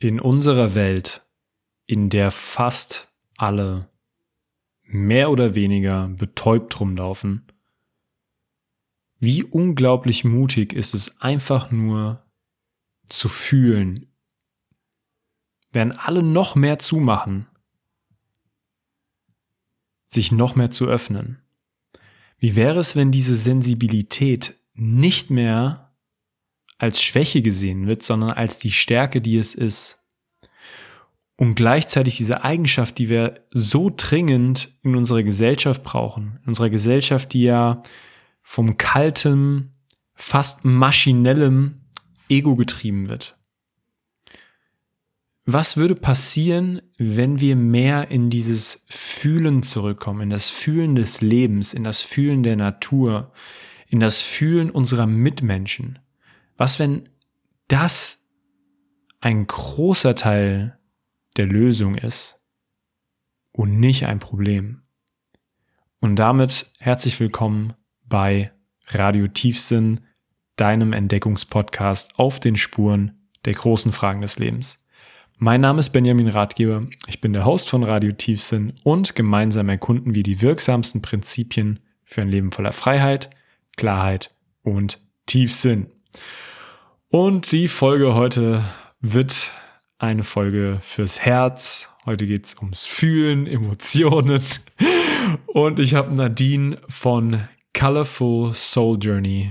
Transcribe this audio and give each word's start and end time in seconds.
in 0.00 0.18
unserer 0.18 0.74
Welt, 0.74 1.22
in 1.86 2.08
der 2.08 2.30
fast 2.30 3.12
alle 3.36 3.80
mehr 4.82 5.30
oder 5.30 5.54
weniger 5.54 6.08
betäubt 6.08 6.80
rumlaufen, 6.80 7.46
wie 9.18 9.44
unglaublich 9.44 10.24
mutig 10.24 10.72
ist 10.72 10.94
es 10.94 11.20
einfach 11.20 11.70
nur 11.70 12.24
zu 13.10 13.28
fühlen, 13.28 14.06
werden 15.70 15.92
alle 15.92 16.22
noch 16.22 16.54
mehr 16.54 16.78
zumachen, 16.78 17.46
sich 20.08 20.32
noch 20.32 20.56
mehr 20.56 20.70
zu 20.70 20.86
öffnen. 20.86 21.42
Wie 22.38 22.56
wäre 22.56 22.78
es, 22.78 22.96
wenn 22.96 23.12
diese 23.12 23.36
Sensibilität 23.36 24.58
nicht 24.72 25.28
mehr 25.28 25.89
als 26.80 27.02
Schwäche 27.02 27.42
gesehen 27.42 27.88
wird, 27.88 28.02
sondern 28.02 28.30
als 28.30 28.58
die 28.58 28.72
Stärke, 28.72 29.20
die 29.20 29.36
es 29.36 29.54
ist. 29.54 29.98
Und 31.36 31.54
gleichzeitig 31.54 32.16
diese 32.16 32.42
Eigenschaft, 32.42 32.98
die 32.98 33.08
wir 33.08 33.46
so 33.50 33.90
dringend 33.94 34.74
in 34.82 34.96
unserer 34.96 35.22
Gesellschaft 35.22 35.82
brauchen, 35.82 36.38
in 36.42 36.48
unserer 36.48 36.70
Gesellschaft, 36.70 37.32
die 37.32 37.42
ja 37.42 37.82
vom 38.42 38.76
kaltem, 38.76 39.70
fast 40.14 40.64
maschinellem 40.64 41.80
Ego 42.28 42.56
getrieben 42.56 43.08
wird. 43.08 43.36
Was 45.44 45.76
würde 45.76 45.94
passieren, 45.94 46.80
wenn 46.96 47.40
wir 47.40 47.56
mehr 47.56 48.10
in 48.10 48.30
dieses 48.30 48.84
Fühlen 48.88 49.62
zurückkommen, 49.62 50.22
in 50.22 50.30
das 50.30 50.48
Fühlen 50.48 50.94
des 50.94 51.20
Lebens, 51.20 51.74
in 51.74 51.84
das 51.84 52.00
Fühlen 52.02 52.42
der 52.42 52.56
Natur, 52.56 53.32
in 53.88 54.00
das 54.00 54.20
Fühlen 54.22 54.70
unserer 54.70 55.06
Mitmenschen? 55.06 55.98
Was, 56.60 56.78
wenn 56.78 57.08
das 57.68 58.18
ein 59.22 59.46
großer 59.46 60.14
Teil 60.14 60.78
der 61.38 61.46
Lösung 61.46 61.94
ist 61.94 62.38
und 63.50 63.80
nicht 63.80 64.04
ein 64.04 64.18
Problem? 64.18 64.82
Und 66.02 66.16
damit 66.16 66.70
herzlich 66.78 67.18
willkommen 67.18 67.72
bei 68.04 68.52
Radio 68.88 69.26
Tiefsinn, 69.26 70.00
deinem 70.56 70.92
Entdeckungspodcast 70.92 72.18
auf 72.18 72.40
den 72.40 72.56
Spuren 72.56 73.26
der 73.46 73.54
großen 73.54 73.90
Fragen 73.90 74.20
des 74.20 74.38
Lebens. 74.38 74.84
Mein 75.38 75.62
Name 75.62 75.80
ist 75.80 75.94
Benjamin 75.94 76.28
Ratgeber, 76.28 76.84
ich 77.06 77.22
bin 77.22 77.32
der 77.32 77.46
Host 77.46 77.70
von 77.70 77.84
Radio 77.84 78.12
Tiefsinn 78.12 78.74
und 78.84 79.16
gemeinsam 79.16 79.70
erkunden 79.70 80.14
wir 80.14 80.24
die 80.24 80.42
wirksamsten 80.42 81.00
Prinzipien 81.00 81.80
für 82.04 82.20
ein 82.20 82.28
Leben 82.28 82.52
voller 82.52 82.74
Freiheit, 82.74 83.30
Klarheit 83.78 84.34
und 84.62 85.00
Tiefsinn. 85.24 85.90
Und 87.12 87.50
die 87.50 87.66
Folge 87.66 88.14
heute 88.14 88.62
wird 89.00 89.50
eine 89.98 90.22
Folge 90.22 90.78
fürs 90.80 91.18
Herz. 91.18 91.88
Heute 92.06 92.24
geht's 92.24 92.56
ums 92.58 92.86
Fühlen, 92.86 93.48
Emotionen. 93.48 94.40
Und 95.46 95.80
ich 95.80 95.94
habe 95.94 96.14
Nadine 96.14 96.76
von 96.88 97.48
Colorful 97.76 98.54
Soul 98.54 98.96
Journey 99.00 99.50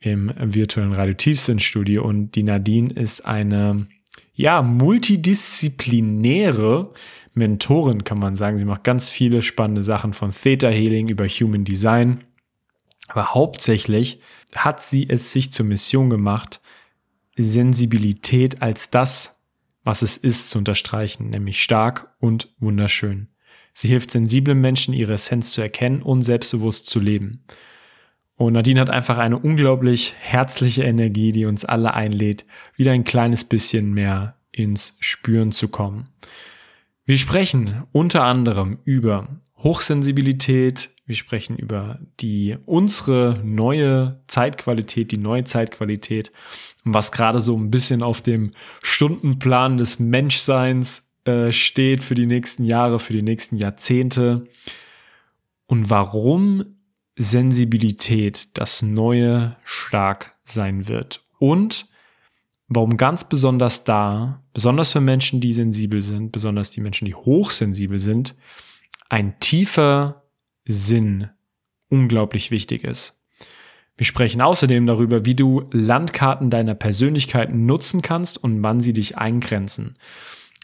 im 0.00 0.32
virtuellen 0.38 0.94
Radio 0.94 1.12
Tiefsinn 1.12 1.58
Studio. 1.58 2.02
Und 2.02 2.36
die 2.36 2.42
Nadine 2.42 2.90
ist 2.94 3.26
eine, 3.26 3.86
ja, 4.32 4.62
multidisziplinäre 4.62 6.90
Mentorin, 7.34 8.04
kann 8.04 8.18
man 8.18 8.34
sagen. 8.34 8.56
Sie 8.56 8.64
macht 8.64 8.82
ganz 8.82 9.10
viele 9.10 9.42
spannende 9.42 9.82
Sachen 9.82 10.14
von 10.14 10.30
Theta 10.30 10.68
Healing 10.68 11.10
über 11.10 11.28
Human 11.28 11.66
Design. 11.66 12.24
Aber 13.08 13.34
hauptsächlich 13.34 14.20
hat 14.56 14.82
sie 14.82 15.06
es 15.06 15.32
sich 15.32 15.52
zur 15.52 15.66
Mission 15.66 16.08
gemacht, 16.08 16.62
Sensibilität 17.36 18.62
als 18.62 18.90
das, 18.90 19.40
was 19.82 20.02
es 20.02 20.16
ist, 20.16 20.50
zu 20.50 20.58
unterstreichen, 20.58 21.30
nämlich 21.30 21.62
stark 21.62 22.14
und 22.18 22.54
wunderschön. 22.58 23.28
Sie 23.74 23.88
hilft 23.88 24.10
sensiblen 24.10 24.60
Menschen, 24.60 24.94
ihre 24.94 25.14
Essenz 25.14 25.50
zu 25.50 25.60
erkennen 25.60 26.00
und 26.00 26.22
selbstbewusst 26.22 26.86
zu 26.86 27.00
leben. 27.00 27.44
Und 28.36 28.54
Nadine 28.54 28.80
hat 28.80 28.90
einfach 28.90 29.18
eine 29.18 29.38
unglaublich 29.38 30.14
herzliche 30.18 30.84
Energie, 30.84 31.32
die 31.32 31.44
uns 31.44 31.64
alle 31.64 31.94
einlädt, 31.94 32.44
wieder 32.76 32.92
ein 32.92 33.04
kleines 33.04 33.44
bisschen 33.44 33.92
mehr 33.92 34.36
ins 34.50 34.96
Spüren 35.00 35.52
zu 35.52 35.68
kommen. 35.68 36.04
Wir 37.04 37.18
sprechen 37.18 37.84
unter 37.92 38.24
anderem 38.24 38.78
über 38.84 39.28
Hochsensibilität, 39.64 40.90
wir 41.06 41.16
sprechen 41.16 41.56
über 41.56 41.98
die 42.20 42.56
unsere 42.66 43.40
neue 43.42 44.20
Zeitqualität, 44.28 45.10
die 45.10 45.18
neue 45.18 45.44
Zeitqualität 45.44 46.30
was 46.84 47.12
gerade 47.12 47.40
so 47.40 47.56
ein 47.56 47.70
bisschen 47.70 48.02
auf 48.02 48.20
dem 48.20 48.50
Stundenplan 48.82 49.78
des 49.78 49.98
Menschseins 49.98 51.10
äh, 51.24 51.50
steht 51.50 52.04
für 52.04 52.14
die 52.14 52.26
nächsten 52.26 52.64
Jahre, 52.64 52.98
für 52.98 53.14
die 53.14 53.22
nächsten 53.22 53.56
Jahrzehnte. 53.56 54.44
Und 55.66 55.88
warum 55.88 56.64
Sensibilität 57.16 58.58
das 58.58 58.82
neue 58.82 59.56
stark 59.64 60.36
sein 60.44 60.88
wird. 60.88 61.22
Und 61.38 61.86
warum 62.68 62.96
ganz 62.96 63.28
besonders 63.28 63.84
da, 63.84 64.42
besonders 64.52 64.92
für 64.92 65.00
Menschen, 65.00 65.40
die 65.40 65.52
sensibel 65.52 66.00
sind, 66.00 66.32
besonders 66.32 66.70
die 66.70 66.80
Menschen, 66.80 67.06
die 67.06 67.14
hochsensibel 67.14 67.98
sind, 67.98 68.34
ein 69.14 69.38
tiefer 69.38 70.24
Sinn 70.64 71.30
unglaublich 71.88 72.50
wichtig 72.50 72.82
ist. 72.82 73.22
Wir 73.96 74.06
sprechen 74.06 74.40
außerdem 74.42 74.88
darüber, 74.88 75.24
wie 75.24 75.36
du 75.36 75.68
Landkarten 75.70 76.50
deiner 76.50 76.74
Persönlichkeit 76.74 77.54
nutzen 77.54 78.02
kannst 78.02 78.42
und 78.42 78.60
wann 78.64 78.80
sie 78.80 78.92
dich 78.92 79.16
eingrenzen. 79.16 79.94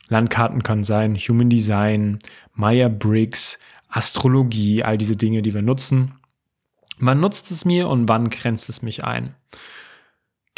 Landkarten 0.08 0.64
können 0.64 0.82
sein 0.82 1.14
Human 1.14 1.48
Design, 1.48 2.18
Meyer-Briggs, 2.54 3.60
Astrologie, 3.88 4.82
all 4.82 4.98
diese 4.98 5.14
Dinge, 5.14 5.42
die 5.42 5.54
wir 5.54 5.62
nutzen. 5.62 6.14
Wann 6.98 7.20
nutzt 7.20 7.52
es 7.52 7.64
mir 7.64 7.86
und 7.86 8.08
wann 8.08 8.30
grenzt 8.30 8.68
es 8.68 8.82
mich 8.82 9.04
ein? 9.04 9.36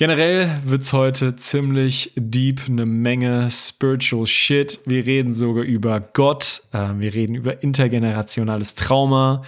Generell 0.03 0.59
wird's 0.65 0.93
heute 0.93 1.37
ziemlich 1.37 2.11
deep, 2.17 2.63
eine 2.69 2.87
Menge 2.87 3.49
spiritual 3.53 4.27
shit. 4.27 4.81
Wir 4.85 5.07
reden 5.07 5.33
sogar 5.33 5.63
über 5.63 6.01
Gott, 6.01 6.65
äh, 6.73 6.89
wir 6.97 7.15
reden 7.15 7.37
über 7.37 7.63
intergenerationales 7.63 8.75
Trauma, 8.75 9.45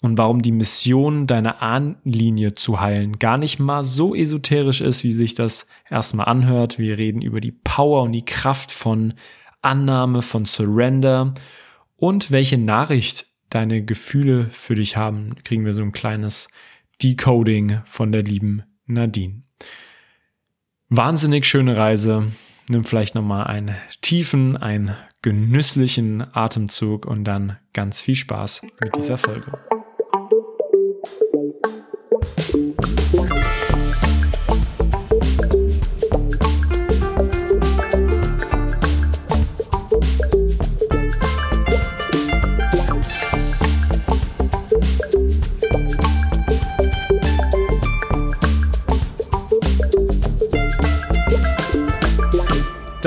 und 0.00 0.16
warum 0.16 0.40
die 0.40 0.52
Mission 0.52 1.26
deiner 1.26 1.60
Ahnenlinie 1.60 2.54
zu 2.54 2.80
heilen 2.80 3.18
gar 3.18 3.36
nicht 3.36 3.58
mal 3.58 3.82
so 3.82 4.14
esoterisch 4.14 4.80
ist, 4.80 5.04
wie 5.04 5.12
sich 5.12 5.34
das 5.34 5.66
erstmal 5.90 6.28
anhört. 6.28 6.78
Wir 6.78 6.96
reden 6.96 7.20
über 7.20 7.42
die 7.42 7.52
Power 7.52 8.04
und 8.04 8.12
die 8.12 8.24
Kraft 8.24 8.72
von 8.72 9.12
Annahme, 9.60 10.22
von 10.22 10.46
Surrender 10.46 11.34
und 11.96 12.30
welche 12.30 12.56
Nachricht 12.56 13.26
deine 13.50 13.84
Gefühle 13.84 14.46
für 14.50 14.76
dich 14.76 14.96
haben. 14.96 15.34
Kriegen 15.44 15.66
wir 15.66 15.74
so 15.74 15.82
ein 15.82 15.92
kleines 15.92 16.48
Decoding 17.02 17.82
von 17.84 18.12
der 18.12 18.22
lieben 18.22 18.62
Nadine. 18.86 19.42
Wahnsinnig 20.92 21.46
schöne 21.46 21.76
Reise. 21.76 22.32
Nimm 22.68 22.82
vielleicht 22.82 23.14
nochmal 23.14 23.46
einen 23.46 23.76
tiefen, 24.00 24.56
einen 24.56 24.96
genüsslichen 25.22 26.26
Atemzug 26.34 27.06
und 27.06 27.22
dann 27.22 27.58
ganz 27.72 28.00
viel 28.00 28.16
Spaß 28.16 28.62
mit 28.80 28.96
dieser 28.96 29.16
Folge. 29.16 29.56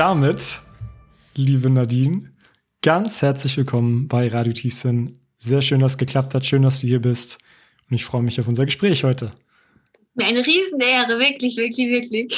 Damit, 0.06 0.60
liebe 1.34 1.70
Nadine, 1.70 2.34
ganz 2.82 3.22
herzlich 3.22 3.56
willkommen 3.56 4.10
bei 4.10 4.28
Radio 4.28 4.52
Tiefsinn. 4.52 5.18
Sehr 5.40 5.62
schön, 5.62 5.80
dass 5.80 5.94
es 5.94 5.98
geklappt 5.98 6.34
hat. 6.34 6.46
Schön, 6.46 6.64
dass 6.64 6.82
du 6.82 6.88
hier 6.88 7.00
bist. 7.00 7.38
Und 7.90 7.96
ich 7.96 8.04
freue 8.04 8.22
mich 8.22 8.38
auf 8.38 8.50
unser 8.50 8.66
Gespräch 8.66 9.06
heute. 9.06 9.32
Eine 10.18 10.46
Riesenehre, 10.46 11.20
wirklich, 11.20 11.56
wirklich, 11.56 11.90
wirklich. 11.90 12.34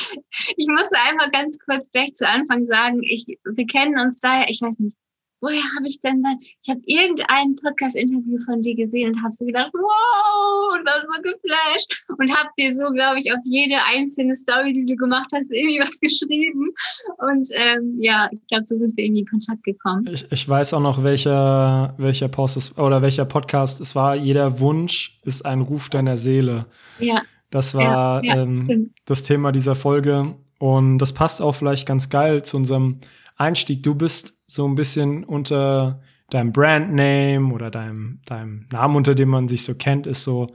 Ich 0.55 0.67
musste 0.67 0.95
einfach 1.09 1.31
ganz 1.31 1.57
kurz 1.57 1.91
gleich 1.91 2.13
zu 2.13 2.29
Anfang 2.29 2.65
sagen, 2.65 3.01
ich, 3.01 3.25
wir 3.25 3.65
kennen 3.65 3.99
uns 3.99 4.19
daher, 4.19 4.47
ich 4.47 4.61
weiß 4.61 4.77
nicht, 4.77 4.97
woher 5.45 5.63
habe 5.77 5.87
ich 5.87 6.01
denn 6.01 6.23
dann, 6.23 6.39
ich 6.41 6.69
habe 6.69 6.81
irgendein 6.85 7.55
Podcast-Interview 7.55 8.37
von 8.45 8.61
dir 8.61 8.75
gesehen 8.75 9.13
und 9.13 9.21
habe 9.21 9.31
so 9.31 9.45
gedacht, 9.45 9.71
wow, 9.73 10.73
und 10.73 10.85
war 10.85 11.01
so 11.05 11.21
geflasht 11.21 12.05
und 12.17 12.35
habe 12.35 12.49
dir 12.57 12.73
so, 12.73 12.89
glaube 12.91 13.19
ich, 13.19 13.31
auf 13.31 13.39
jede 13.45 13.75
einzelne 13.85 14.33
Story, 14.33 14.73
die 14.73 14.85
du 14.85 14.95
gemacht 14.95 15.29
hast, 15.33 15.51
irgendwie 15.51 15.79
was 15.79 15.99
geschrieben. 15.99 16.69
Und 17.17 17.47
ähm, 17.51 17.95
ja, 17.99 18.27
ich 18.31 18.47
glaube, 18.47 18.65
so 18.65 18.75
sind 18.75 18.97
wir 18.97 19.05
irgendwie 19.05 19.21
in 19.21 19.27
Kontakt 19.27 19.63
gekommen. 19.63 20.09
Ich, 20.11 20.25
ich 20.31 20.49
weiß 20.49 20.73
auch 20.73 20.81
noch, 20.81 21.03
welcher, 21.03 21.93
welcher 21.97 22.27
Post 22.27 22.57
es, 22.57 22.77
oder 22.77 23.01
welcher 23.01 23.25
Podcast 23.25 23.79
es 23.81 23.95
war. 23.95 24.15
Jeder 24.15 24.59
Wunsch 24.59 25.19
ist 25.23 25.45
ein 25.45 25.61
Ruf 25.61 25.89
deiner 25.89 26.17
Seele. 26.17 26.65
Ja. 26.99 27.21
Das 27.51 27.75
war 27.75 28.23
ja, 28.23 28.35
ja, 28.35 28.41
ähm, 28.41 28.93
das 29.05 29.23
Thema 29.23 29.51
dieser 29.51 29.75
Folge. 29.75 30.35
Und 30.57 30.97
das 30.97 31.13
passt 31.13 31.41
auch 31.41 31.53
vielleicht 31.53 31.87
ganz 31.87 32.09
geil 32.09 32.43
zu 32.43 32.57
unserem 32.57 32.99
Einstieg. 33.37 33.83
Du 33.83 33.93
bist 33.95 34.34
so 34.47 34.67
ein 34.67 34.75
bisschen 34.75 35.23
unter 35.23 36.01
deinem 36.29 36.51
Brandname 36.51 37.53
oder 37.53 37.69
deinem, 37.69 38.19
deinem 38.25 38.67
Namen, 38.71 38.95
unter 38.95 39.15
dem 39.15 39.29
man 39.29 39.47
sich 39.47 39.63
so 39.63 39.75
kennt, 39.75 40.07
ist 40.07 40.23
so 40.23 40.47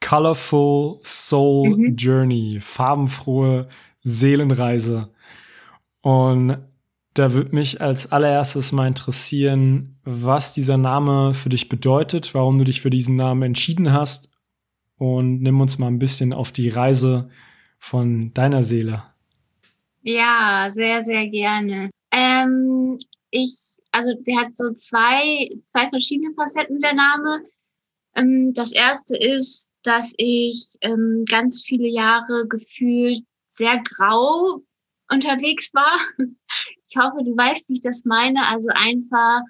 Colorful 0.00 1.00
Soul 1.04 1.76
mhm. 1.76 1.96
Journey, 1.96 2.58
farbenfrohe 2.60 3.68
Seelenreise. 4.00 5.12
Und 6.02 6.58
da 7.14 7.32
würde 7.32 7.54
mich 7.54 7.80
als 7.80 8.12
allererstes 8.12 8.70
mal 8.70 8.86
interessieren, 8.86 9.96
was 10.04 10.54
dieser 10.54 10.76
Name 10.76 11.34
für 11.34 11.48
dich 11.48 11.68
bedeutet, 11.68 12.32
warum 12.32 12.58
du 12.58 12.64
dich 12.64 12.80
für 12.80 12.90
diesen 12.90 13.16
Namen 13.16 13.42
entschieden 13.42 13.92
hast 13.92 14.30
und 14.98 15.42
nimm 15.42 15.60
uns 15.60 15.78
mal 15.78 15.88
ein 15.88 15.98
bisschen 15.98 16.32
auf 16.32 16.52
die 16.52 16.68
Reise 16.68 17.28
von 17.78 18.32
deiner 18.34 18.62
Seele. 18.62 19.02
Ja, 20.02 20.68
sehr, 20.70 21.04
sehr 21.04 21.26
gerne. 21.28 21.90
Ähm, 22.12 22.96
ich, 23.30 23.78
also 23.92 24.14
der 24.20 24.36
hat 24.40 24.56
so 24.56 24.72
zwei, 24.74 25.50
zwei 25.66 25.88
verschiedene 25.88 26.34
Facetten, 26.34 26.80
der 26.80 26.94
Name. 26.94 27.42
Ähm, 28.14 28.54
das 28.54 28.72
erste 28.72 29.16
ist, 29.16 29.72
dass 29.82 30.12
ich 30.16 30.68
ähm, 30.80 31.24
ganz 31.28 31.62
viele 31.62 31.88
Jahre 31.88 32.46
gefühlt 32.48 33.22
sehr 33.46 33.82
grau 33.82 34.62
unterwegs 35.10 35.72
war. 35.74 35.98
Ich 36.90 36.96
hoffe, 36.96 37.22
du 37.22 37.36
weißt, 37.36 37.68
wie 37.68 37.74
ich 37.74 37.82
das 37.82 38.06
meine. 38.06 38.46
Also 38.46 38.70
einfach 38.72 39.42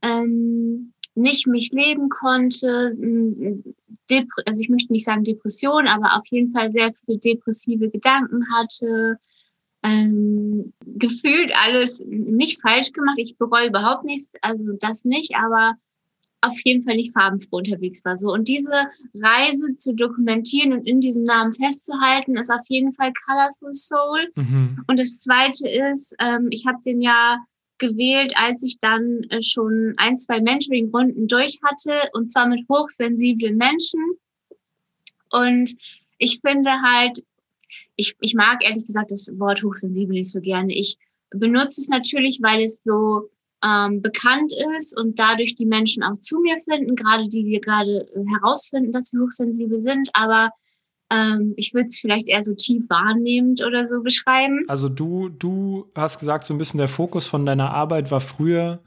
ähm, 0.00 0.94
nicht 1.14 1.46
mich 1.46 1.70
leben 1.72 2.08
konnte. 2.08 2.90
Also 4.46 4.62
ich 4.62 4.70
möchte 4.70 4.90
nicht 4.90 5.04
sagen 5.04 5.24
Depression, 5.24 5.86
aber 5.86 6.16
auf 6.16 6.26
jeden 6.30 6.50
Fall 6.50 6.70
sehr 6.70 6.90
viele 6.94 7.18
depressive 7.18 7.90
Gedanken 7.90 8.46
hatte. 8.54 9.18
Ähm, 9.82 10.74
gefühlt 10.84 11.52
alles 11.54 12.04
nicht 12.06 12.60
falsch 12.60 12.92
gemacht. 12.92 13.18
Ich 13.18 13.38
bereue 13.38 13.68
überhaupt 13.68 14.04
nichts, 14.04 14.34
also 14.42 14.64
das 14.78 15.04
nicht, 15.04 15.34
aber 15.36 15.76
auf 16.42 16.58
jeden 16.64 16.82
Fall 16.82 16.96
nicht 16.96 17.12
farbenfroh 17.12 17.58
unterwegs 17.58 18.04
war. 18.04 18.16
So 18.16 18.32
und 18.32 18.48
diese 18.48 18.88
Reise 19.14 19.76
zu 19.76 19.94
dokumentieren 19.94 20.72
und 20.72 20.86
in 20.86 21.00
diesem 21.00 21.24
Namen 21.24 21.52
festzuhalten, 21.52 22.36
ist 22.36 22.50
auf 22.50 22.64
jeden 22.68 22.92
Fall 22.92 23.12
Colorful 23.26 23.74
Soul. 23.74 24.28
Mhm. 24.36 24.84
Und 24.86 24.98
das 24.98 25.18
Zweite 25.18 25.68
ist, 25.68 26.14
ähm, 26.18 26.48
ich 26.50 26.66
habe 26.66 26.78
den 26.84 27.00
ja 27.00 27.38
gewählt, 27.78 28.32
als 28.36 28.62
ich 28.62 28.78
dann 28.80 29.24
äh, 29.30 29.42
schon 29.42 29.94
ein, 29.96 30.16
zwei 30.16 30.40
Mentoring-Runden 30.40 31.26
durch 31.26 31.58
hatte 31.64 32.10
und 32.12 32.30
zwar 32.30 32.46
mit 32.46 32.66
hochsensiblen 32.68 33.56
Menschen. 33.56 34.00
Und 35.30 35.74
ich 36.18 36.40
finde 36.44 36.70
halt, 36.82 37.22
ich, 38.00 38.16
ich 38.20 38.34
mag 38.34 38.64
ehrlich 38.64 38.86
gesagt 38.86 39.12
das 39.12 39.30
Wort 39.38 39.62
hochsensibel 39.62 40.14
nicht 40.14 40.30
so 40.30 40.40
gerne. 40.40 40.74
Ich 40.74 40.96
benutze 41.30 41.80
es 41.80 41.88
natürlich, 41.88 42.40
weil 42.42 42.62
es 42.62 42.82
so 42.82 43.28
ähm, 43.62 44.00
bekannt 44.00 44.54
ist 44.76 44.98
und 44.98 45.20
dadurch 45.20 45.54
die 45.54 45.66
Menschen 45.66 46.02
auch 46.02 46.16
zu 46.16 46.40
mir 46.40 46.56
finden, 46.60 46.96
gerade 46.96 47.28
die 47.28 47.44
wir 47.44 47.60
gerade 47.60 48.08
äh, 48.14 48.24
herausfinden, 48.34 48.92
dass 48.92 49.10
sie 49.10 49.18
hochsensibel 49.18 49.80
sind. 49.80 50.08
Aber 50.14 50.50
ähm, 51.12 51.52
ich 51.56 51.74
würde 51.74 51.88
es 51.88 51.98
vielleicht 51.98 52.26
eher 52.26 52.42
so 52.42 52.54
tief 52.54 52.84
wahrnehmend 52.88 53.62
oder 53.62 53.86
so 53.86 54.02
beschreiben. 54.02 54.64
Also 54.68 54.88
du, 54.88 55.28
du 55.28 55.90
hast 55.94 56.18
gesagt, 56.18 56.44
so 56.44 56.54
ein 56.54 56.58
bisschen 56.58 56.78
der 56.78 56.88
Fokus 56.88 57.26
von 57.26 57.44
deiner 57.44 57.70
Arbeit 57.70 58.10
war 58.10 58.20
früher 58.20 58.82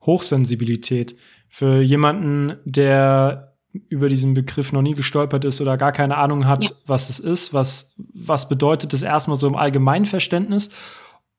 Hochsensibilität. 0.00 1.16
Für 1.48 1.80
jemanden, 1.80 2.58
der 2.64 3.53
über 3.88 4.08
diesen 4.08 4.34
Begriff 4.34 4.72
noch 4.72 4.82
nie 4.82 4.94
gestolpert 4.94 5.44
ist 5.44 5.60
oder 5.60 5.76
gar 5.76 5.92
keine 5.92 6.16
Ahnung 6.16 6.46
hat, 6.46 6.64
ja. 6.64 6.70
was 6.86 7.10
es 7.10 7.18
ist, 7.18 7.52
was, 7.52 7.92
was 7.96 8.48
bedeutet 8.48 8.92
es 8.92 9.02
erstmal 9.02 9.38
so 9.38 9.46
im 9.46 9.56
Allgemeinverständnis 9.56 10.70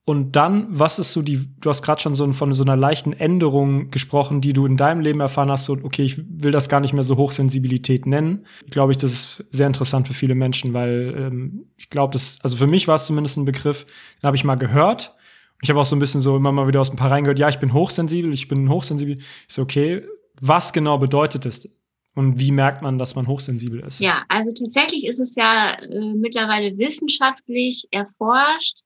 und 0.07 0.35
dann, 0.35 0.67
was 0.69 0.99
ist 0.99 1.13
so 1.13 1.23
die, 1.23 1.49
du 1.59 1.67
hast 1.67 1.81
gerade 1.81 1.99
schon 1.99 2.13
so 2.13 2.31
von 2.31 2.53
so 2.53 2.61
einer 2.61 2.75
leichten 2.75 3.11
Änderung 3.11 3.89
gesprochen, 3.89 4.39
die 4.39 4.53
du 4.53 4.67
in 4.67 4.77
deinem 4.77 5.01
Leben 5.01 5.19
erfahren 5.19 5.49
hast, 5.49 5.65
so, 5.65 5.73
okay, 5.81 6.03
ich 6.03 6.21
will 6.29 6.51
das 6.51 6.69
gar 6.69 6.79
nicht 6.79 6.93
mehr 6.93 7.01
so 7.01 7.17
Hochsensibilität 7.17 8.05
nennen. 8.05 8.45
Glaube 8.69 8.91
ich, 8.91 8.99
das 8.99 9.11
ist 9.11 9.45
sehr 9.49 9.65
interessant 9.65 10.07
für 10.07 10.13
viele 10.13 10.35
Menschen, 10.35 10.75
weil 10.75 11.15
ähm, 11.17 11.65
ich 11.75 11.89
glaube, 11.89 12.13
das, 12.13 12.37
also 12.43 12.55
für 12.55 12.67
mich 12.67 12.87
war 12.87 12.95
es 12.95 13.07
zumindest 13.07 13.37
ein 13.37 13.45
Begriff, 13.45 13.85
den 14.21 14.27
habe 14.27 14.37
ich 14.37 14.43
mal 14.43 14.55
gehört. 14.55 15.15
Ich 15.63 15.69
habe 15.71 15.79
auch 15.79 15.85
so 15.85 15.95
ein 15.95 15.99
bisschen 15.99 16.21
so 16.21 16.37
immer 16.37 16.51
mal 16.51 16.67
wieder 16.67 16.81
aus 16.81 16.91
ein 16.91 16.97
paar 16.97 17.09
reingehört, 17.09 17.39
ja, 17.39 17.49
ich 17.49 17.57
bin 17.57 17.73
hochsensibel, 17.73 18.31
ich 18.31 18.47
bin 18.47 18.69
hochsensibel. 18.69 19.17
Ich 19.17 19.53
so, 19.53 19.63
okay, 19.63 20.03
was 20.39 20.71
genau 20.71 20.99
bedeutet 20.99 21.45
das? 21.45 21.67
Und 22.15 22.39
wie 22.39 22.51
merkt 22.51 22.81
man, 22.81 22.97
dass 22.97 23.15
man 23.15 23.27
hochsensibel 23.27 23.81
ist? 23.81 23.99
Ja, 23.99 24.23
also 24.29 24.51
tatsächlich 24.53 25.05
ist 25.05 25.19
es 25.19 25.35
ja 25.35 25.73
äh, 25.73 26.13
mittlerweile 26.13 26.77
wissenschaftlich 26.77 27.87
erforscht, 27.91 28.79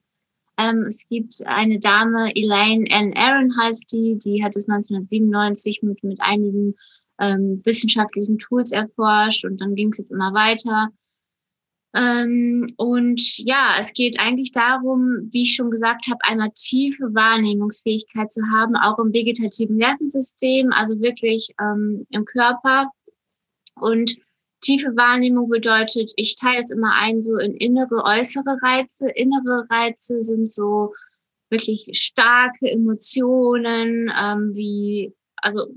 ähm, 0.60 0.84
es 0.88 1.08
gibt 1.08 1.36
eine 1.46 1.80
Dame, 1.80 2.36
Elaine 2.36 2.86
N. 2.90 3.14
Aaron 3.16 3.56
heißt 3.58 3.90
die, 3.94 4.18
die 4.20 4.44
hat 4.44 4.58
es 4.58 4.68
1997 4.68 5.82
mit, 5.84 6.04
mit 6.04 6.22
einigen 6.22 6.76
ähm, 7.18 7.60
wissenschaftlichen 7.64 8.38
Tools 8.40 8.74
erforscht 8.74 9.46
und 9.46 9.62
dann 9.62 9.76
ging 9.76 9.90
es 9.92 10.00
jetzt 10.00 10.12
immer 10.12 10.34
weiter. 10.34 10.90
Ähm, 11.96 12.68
und 12.76 13.22
ja, 13.40 13.76
es 13.80 13.94
geht 13.94 14.20
eigentlich 14.20 14.52
darum, 14.52 15.30
wie 15.32 15.44
ich 15.44 15.56
schon 15.56 15.72
gesagt 15.72 16.08
habe, 16.10 16.20
einmal 16.24 16.52
tiefe 16.54 17.06
Wahrnehmungsfähigkeit 17.14 18.30
zu 18.30 18.42
haben, 18.52 18.76
auch 18.76 19.00
im 19.00 19.14
vegetativen 19.14 19.78
Nervensystem, 19.78 20.74
also 20.74 21.00
wirklich 21.00 21.50
ähm, 21.60 22.06
im 22.10 22.26
Körper. 22.26 22.92
Und 23.82 24.18
Tiefe 24.62 24.96
Wahrnehmung 24.96 25.50
bedeutet, 25.50 26.12
ich 26.18 26.36
teile 26.36 26.60
es 26.60 26.72
immer 26.72 26.94
ein 26.96 27.22
so 27.22 27.38
in 27.38 27.56
innere, 27.56 28.04
äußere 28.04 28.58
Reize. 28.62 29.10
Innere 29.10 29.68
Reize 29.70 30.22
sind 30.22 30.50
so 30.50 30.94
wirklich 31.50 31.90
starke 31.94 32.70
Emotionen, 32.70 34.12
ähm, 34.16 34.52
wie, 34.56 35.14
also 35.38 35.68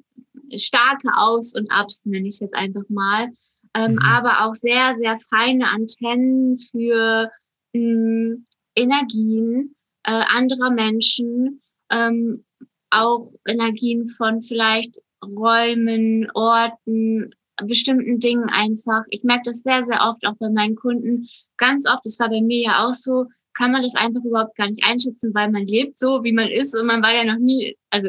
starke 0.56 1.08
Aus- 1.16 1.54
und 1.54 1.70
Abs, 1.70 2.04
nenne 2.06 2.26
ich 2.26 2.34
es 2.34 2.40
jetzt 2.40 2.54
einfach 2.54 2.88
mal. 2.88 3.28
Ähm, 3.74 3.92
mhm. 3.92 3.98
Aber 4.00 4.44
auch 4.44 4.54
sehr, 4.54 4.94
sehr 4.94 5.16
feine 5.30 5.70
Antennen 5.70 6.56
für 6.56 7.30
mh, 7.72 7.80
hm, 7.80 8.44
Energien 8.74 9.74
äh, 10.04 10.24
anderer 10.28 10.70
Menschen, 10.70 11.62
ähm, 11.90 12.44
auch 12.90 13.26
Energien 13.46 14.08
von 14.08 14.42
vielleicht 14.42 15.00
Räumen, 15.24 16.30
Orten, 16.34 17.34
bestimmten 17.64 18.18
Dingen 18.18 18.48
einfach. 18.50 19.02
Ich 19.10 19.22
merke 19.24 19.42
das 19.46 19.62
sehr, 19.62 19.84
sehr 19.84 20.00
oft 20.02 20.24
auch 20.26 20.36
bei 20.38 20.50
meinen 20.50 20.76
Kunden. 20.76 21.28
Ganz 21.56 21.88
oft, 21.88 22.04
das 22.04 22.18
war 22.18 22.28
bei 22.28 22.40
mir 22.40 22.60
ja 22.60 22.86
auch 22.86 22.94
so, 22.94 23.26
kann 23.54 23.72
man 23.72 23.82
das 23.82 23.94
einfach 23.94 24.22
überhaupt 24.24 24.56
gar 24.56 24.68
nicht 24.68 24.84
einschätzen, 24.84 25.34
weil 25.34 25.50
man 25.50 25.66
lebt 25.66 25.98
so, 25.98 26.24
wie 26.24 26.32
man 26.32 26.48
ist 26.48 26.78
und 26.78 26.86
man 26.86 27.02
war 27.02 27.12
ja 27.12 27.24
noch 27.24 27.38
nie, 27.38 27.76
also 27.90 28.08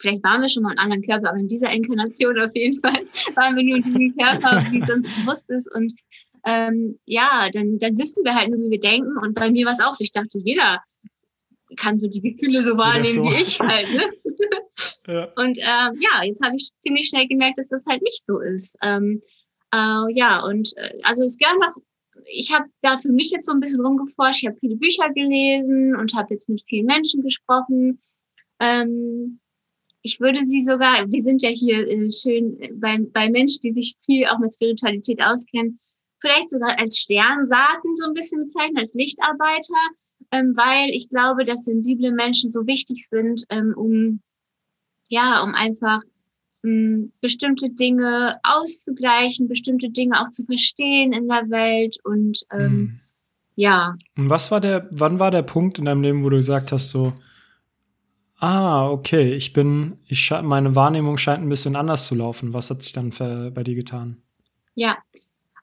vielleicht 0.00 0.24
waren 0.24 0.40
wir 0.40 0.48
schon 0.48 0.62
mal 0.62 0.72
in 0.72 0.78
anderen 0.78 1.02
Körper, 1.02 1.30
aber 1.30 1.38
in 1.38 1.48
dieser 1.48 1.70
Inkarnation 1.70 2.38
auf 2.38 2.54
jeden 2.54 2.78
Fall 2.80 2.92
waren 3.36 3.56
wir 3.56 3.64
nur 3.64 3.76
in 3.76 3.84
diesem 3.84 4.16
Körper, 4.16 4.64
wie 4.70 4.78
es 4.78 4.90
uns 4.90 5.06
bewusst 5.16 5.48
ist 5.50 5.72
und 5.74 5.94
ähm, 6.46 6.98
ja, 7.04 7.50
dann, 7.52 7.78
dann 7.78 7.98
wissen 7.98 8.24
wir 8.24 8.34
halt 8.34 8.48
nur, 8.48 8.58
wie 8.60 8.70
wir 8.70 8.80
denken 8.80 9.16
und 9.22 9.34
bei 9.34 9.50
mir 9.50 9.66
war 9.66 9.72
es 9.72 9.80
auch 9.82 9.94
so, 9.94 10.02
ich 10.02 10.12
dachte, 10.12 10.38
jeder 10.42 10.80
kann 11.76 11.98
so 11.98 12.08
die 12.08 12.20
Gefühle 12.20 12.64
so 12.64 12.76
wahrnehmen 12.76 13.14
so. 13.14 13.24
wie 13.24 13.42
ich 13.42 13.60
halt. 13.60 13.86
Ne? 13.94 14.08
ja. 15.06 15.24
Und 15.36 15.58
ähm, 15.58 16.00
ja, 16.00 16.22
jetzt 16.24 16.44
habe 16.44 16.56
ich 16.56 16.70
ziemlich 16.80 17.08
schnell 17.08 17.26
gemerkt, 17.28 17.58
dass 17.58 17.68
das 17.68 17.84
halt 17.86 18.02
nicht 18.02 18.24
so 18.24 18.40
ist. 18.40 18.76
Ähm, 18.82 19.20
äh, 19.72 20.12
ja, 20.12 20.44
und 20.44 20.76
äh, 20.76 20.98
also 21.02 21.22
es 21.22 21.38
gab 21.38 21.56
noch, 21.58 21.82
ich 22.26 22.52
habe 22.52 22.66
da 22.82 22.98
für 22.98 23.12
mich 23.12 23.30
jetzt 23.30 23.46
so 23.46 23.52
ein 23.52 23.60
bisschen 23.60 23.84
rumgeforscht, 23.84 24.42
ich 24.42 24.48
habe 24.48 24.58
viele 24.58 24.76
Bücher 24.76 25.10
gelesen 25.10 25.96
und 25.96 26.14
habe 26.14 26.34
jetzt 26.34 26.48
mit 26.48 26.62
vielen 26.68 26.86
Menschen 26.86 27.22
gesprochen. 27.22 27.98
Ähm, 28.60 29.40
ich 30.02 30.20
würde 30.20 30.44
sie 30.44 30.64
sogar, 30.64 31.10
wir 31.10 31.22
sind 31.22 31.42
ja 31.42 31.50
hier 31.50 31.86
äh, 31.86 32.10
schön 32.10 32.58
bei, 32.74 32.98
bei 33.12 33.30
Menschen, 33.30 33.60
die 33.62 33.72
sich 33.72 33.96
viel 34.04 34.26
auch 34.26 34.38
mit 34.38 34.54
Spiritualität 34.54 35.22
auskennen, 35.22 35.78
vielleicht 36.20 36.50
sogar 36.50 36.78
als 36.78 36.98
Sternsaaten 36.98 37.96
so 37.96 38.08
ein 38.08 38.14
bisschen 38.14 38.46
bezeichnen, 38.46 38.78
als 38.78 38.94
Lichtarbeiter 38.94 39.74
ähm, 40.32 40.54
weil 40.56 40.90
ich 40.90 41.08
glaube, 41.08 41.44
dass 41.44 41.64
sensible 41.64 42.12
Menschen 42.12 42.50
so 42.50 42.66
wichtig 42.66 43.06
sind, 43.08 43.44
ähm, 43.50 43.74
um 43.76 44.20
ja, 45.10 45.42
um 45.42 45.54
einfach 45.54 46.00
ähm, 46.64 47.12
bestimmte 47.20 47.70
Dinge 47.70 48.38
auszugleichen, 48.42 49.48
bestimmte 49.48 49.90
Dinge 49.90 50.20
auch 50.20 50.30
zu 50.30 50.44
verstehen 50.44 51.12
in 51.12 51.28
der 51.28 51.50
Welt 51.50 51.96
und 52.04 52.40
ähm, 52.52 52.60
hm. 52.60 53.00
ja. 53.56 53.96
Und 54.16 54.30
was 54.30 54.50
war 54.50 54.60
der, 54.60 54.88
wann 54.92 55.18
war 55.18 55.30
der 55.30 55.42
Punkt 55.42 55.78
in 55.78 55.86
deinem 55.86 56.02
Leben, 56.02 56.24
wo 56.24 56.30
du 56.30 56.36
gesagt 56.36 56.72
hast, 56.72 56.90
so, 56.90 57.12
ah, 58.38 58.88
okay, 58.88 59.34
ich 59.34 59.52
bin, 59.52 59.98
ich 60.06 60.30
meine 60.42 60.74
Wahrnehmung 60.74 61.18
scheint 61.18 61.42
ein 61.42 61.48
bisschen 61.48 61.76
anders 61.76 62.06
zu 62.06 62.14
laufen. 62.14 62.54
Was 62.54 62.70
hat 62.70 62.82
sich 62.82 62.92
dann 62.92 63.12
für, 63.12 63.50
bei 63.50 63.64
dir 63.64 63.74
getan? 63.74 64.22
Ja, 64.74 64.96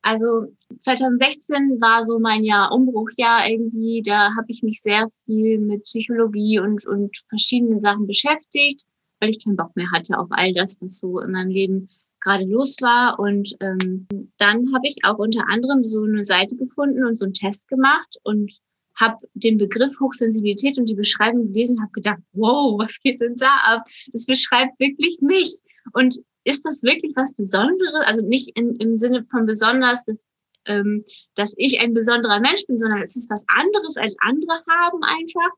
also 0.08 0.54
2016 0.84 1.82
war 1.82 2.02
so 2.02 2.18
mein 2.18 2.46
Jahr 2.46 2.72
Umbruchjahr 2.72 3.50
irgendwie. 3.50 4.02
Da 4.02 4.34
habe 4.38 4.48
ich 4.48 4.64
mich 4.64 4.82
sehr 4.82 5.10
viel 5.26 5.60
mit 5.60 5.84
Psychologie 5.84 6.60
und, 6.60 6.88
und 6.88 7.18
verschiedenen 7.28 7.82
Sachen 7.82 8.08
beschäftigt, 8.08 8.84
weil 9.20 9.30
ich 9.30 9.44
keinen 9.44 9.58
Bock 9.58 9.76
mehr 9.76 9.92
hatte 9.92 10.18
auf 10.18 10.30
all 10.30 10.54
das, 10.54 10.78
was 10.80 11.00
so 11.00 11.20
in 11.20 11.32
meinem 11.32 11.50
Leben 11.50 11.90
gerade 12.22 12.46
los 12.46 12.78
war. 12.80 13.20
Und 13.20 13.54
ähm, 13.60 14.08
dann 14.38 14.74
habe 14.74 14.88
ich 14.88 14.96
auch 15.04 15.18
unter 15.18 15.44
anderem 15.50 15.84
so 15.84 16.04
eine 16.04 16.24
Seite 16.24 16.56
gefunden 16.56 17.04
und 17.04 17.20
so 17.20 17.26
einen 17.26 17.34
Test 17.34 17.68
gemacht 17.68 18.16
und 18.24 18.60
habe 18.96 19.18
den 19.34 19.58
Begriff 19.58 20.00
Hochsensibilität 20.00 20.78
und 20.78 20.88
die 20.88 20.96
Beschreibung 20.96 21.48
gelesen, 21.48 21.82
habe 21.82 21.92
gedacht, 21.92 22.22
wow, 22.32 22.80
was 22.80 22.98
geht 23.02 23.20
denn 23.20 23.36
da 23.36 23.58
ab? 23.66 23.84
Das 24.14 24.26
beschreibt 24.26 24.80
wirklich 24.80 25.20
mich. 25.20 25.60
Und 25.92 26.16
ist 26.48 26.66
das 26.66 26.82
wirklich 26.82 27.14
was 27.16 27.34
Besonderes? 27.34 28.06
Also 28.06 28.26
nicht 28.26 28.58
in, 28.58 28.76
im 28.78 28.98
Sinne 28.98 29.26
von 29.30 29.46
besonders, 29.46 30.06
dass, 30.06 30.18
ähm, 30.66 31.04
dass 31.36 31.54
ich 31.58 31.82
ein 31.82 31.94
besonderer 31.94 32.40
Mensch 32.40 32.66
bin, 32.68 32.78
sondern 32.78 33.02
es 33.02 33.18
ist 33.18 33.30
was 33.30 33.44
anderes 33.48 33.98
als 33.98 34.16
andere 34.22 34.64
haben 34.70 35.04
einfach. 35.04 35.52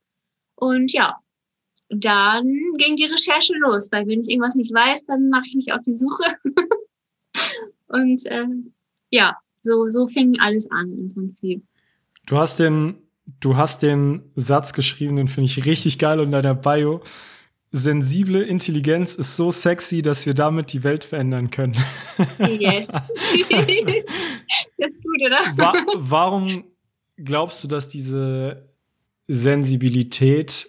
Und 0.55 0.91
ja, 0.91 1.17
dann 1.89 2.47
ging 2.77 2.95
die 2.95 3.05
Recherche 3.05 3.53
los, 3.59 3.91
weil 3.91 4.07
wenn 4.07 4.21
ich 4.21 4.29
irgendwas 4.29 4.55
nicht 4.55 4.73
weiß, 4.73 5.05
dann 5.05 5.29
mache 5.29 5.45
ich 5.47 5.55
mich 5.55 5.73
auf 5.73 5.83
die 5.85 5.93
Suche. 5.93 6.37
Und 7.87 8.23
ähm, 8.25 8.73
ja, 9.11 9.37
so, 9.59 9.87
so 9.89 10.07
fing 10.07 10.39
alles 10.39 10.71
an 10.71 10.91
im 10.91 11.13
Prinzip. 11.13 11.63
Du 12.25 12.37
hast 12.37 12.59
den, 12.59 12.95
du 13.39 13.57
hast 13.57 13.83
den 13.83 14.23
Satz 14.35 14.73
geschrieben, 14.73 15.15
den 15.15 15.27
finde 15.27 15.45
ich 15.45 15.65
richtig 15.65 15.99
geil 15.99 16.19
in 16.19 16.31
deiner 16.31 16.55
Bio. 16.55 17.01
Sensible 17.71 18.41
Intelligenz 18.41 19.15
ist 19.15 19.35
so 19.35 19.51
sexy, 19.51 20.01
dass 20.01 20.25
wir 20.25 20.33
damit 20.33 20.73
die 20.73 20.83
Welt 20.83 21.05
verändern 21.05 21.51
können. 21.51 21.75
Yes. 22.39 22.87
das 22.91 24.89
ist 24.89 25.03
gut, 25.03 25.21
oder? 25.25 25.37
Wa 25.55 25.73
warum 25.95 26.63
glaubst 27.17 27.63
du, 27.63 27.67
dass 27.67 27.87
diese 27.87 28.65
Sensibilität 29.27 30.67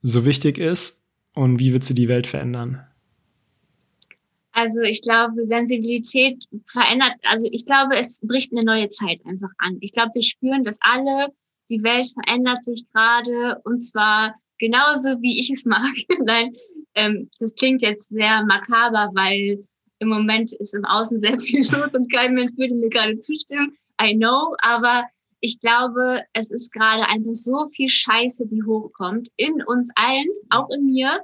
so 0.00 0.26
wichtig 0.26 0.58
ist 0.58 1.04
und 1.34 1.60
wie 1.60 1.72
wird 1.72 1.84
sie 1.84 1.94
die 1.94 2.08
Welt 2.08 2.26
verändern? 2.26 2.84
Also 4.50 4.82
ich 4.82 5.00
glaube, 5.00 5.46
Sensibilität 5.46 6.44
verändert, 6.66 7.14
also 7.22 7.48
ich 7.52 7.64
glaube, 7.64 7.96
es 7.96 8.20
bricht 8.20 8.52
eine 8.52 8.64
neue 8.64 8.88
Zeit 8.88 9.20
einfach 9.24 9.48
an. 9.58 9.78
Ich 9.80 9.92
glaube, 9.92 10.10
wir 10.14 10.22
spüren 10.22 10.64
das 10.64 10.78
alle. 10.80 11.28
Die 11.70 11.82
Welt 11.82 12.10
verändert 12.12 12.64
sich 12.64 12.84
gerade 12.92 13.60
und 13.64 13.78
zwar 13.78 14.34
genauso, 14.62 15.20
wie 15.20 15.40
ich 15.40 15.50
es 15.50 15.64
mag. 15.64 15.92
Nein, 16.24 16.52
ähm, 16.94 17.28
das 17.40 17.54
klingt 17.54 17.82
jetzt 17.82 18.10
sehr 18.10 18.44
makaber, 18.44 19.10
weil 19.14 19.60
im 19.98 20.08
Moment 20.08 20.52
ist 20.52 20.74
im 20.74 20.84
Außen 20.84 21.20
sehr 21.20 21.38
viel 21.38 21.60
los 21.72 21.94
und 21.94 22.10
kein 22.12 22.34
Mensch 22.34 22.56
würde 22.56 22.74
mir 22.74 22.88
gerade 22.88 23.18
zustimmen. 23.18 23.76
I 24.00 24.16
know, 24.16 24.54
aber 24.60 25.04
ich 25.40 25.60
glaube, 25.60 26.22
es 26.32 26.52
ist 26.52 26.72
gerade 26.72 27.08
einfach 27.08 27.34
so 27.34 27.66
viel 27.74 27.88
Scheiße, 27.88 28.46
die 28.46 28.62
hochkommt 28.62 29.28
in 29.36 29.62
uns 29.66 29.90
allen, 29.96 30.28
auch 30.50 30.70
in 30.70 30.86
mir 30.86 31.20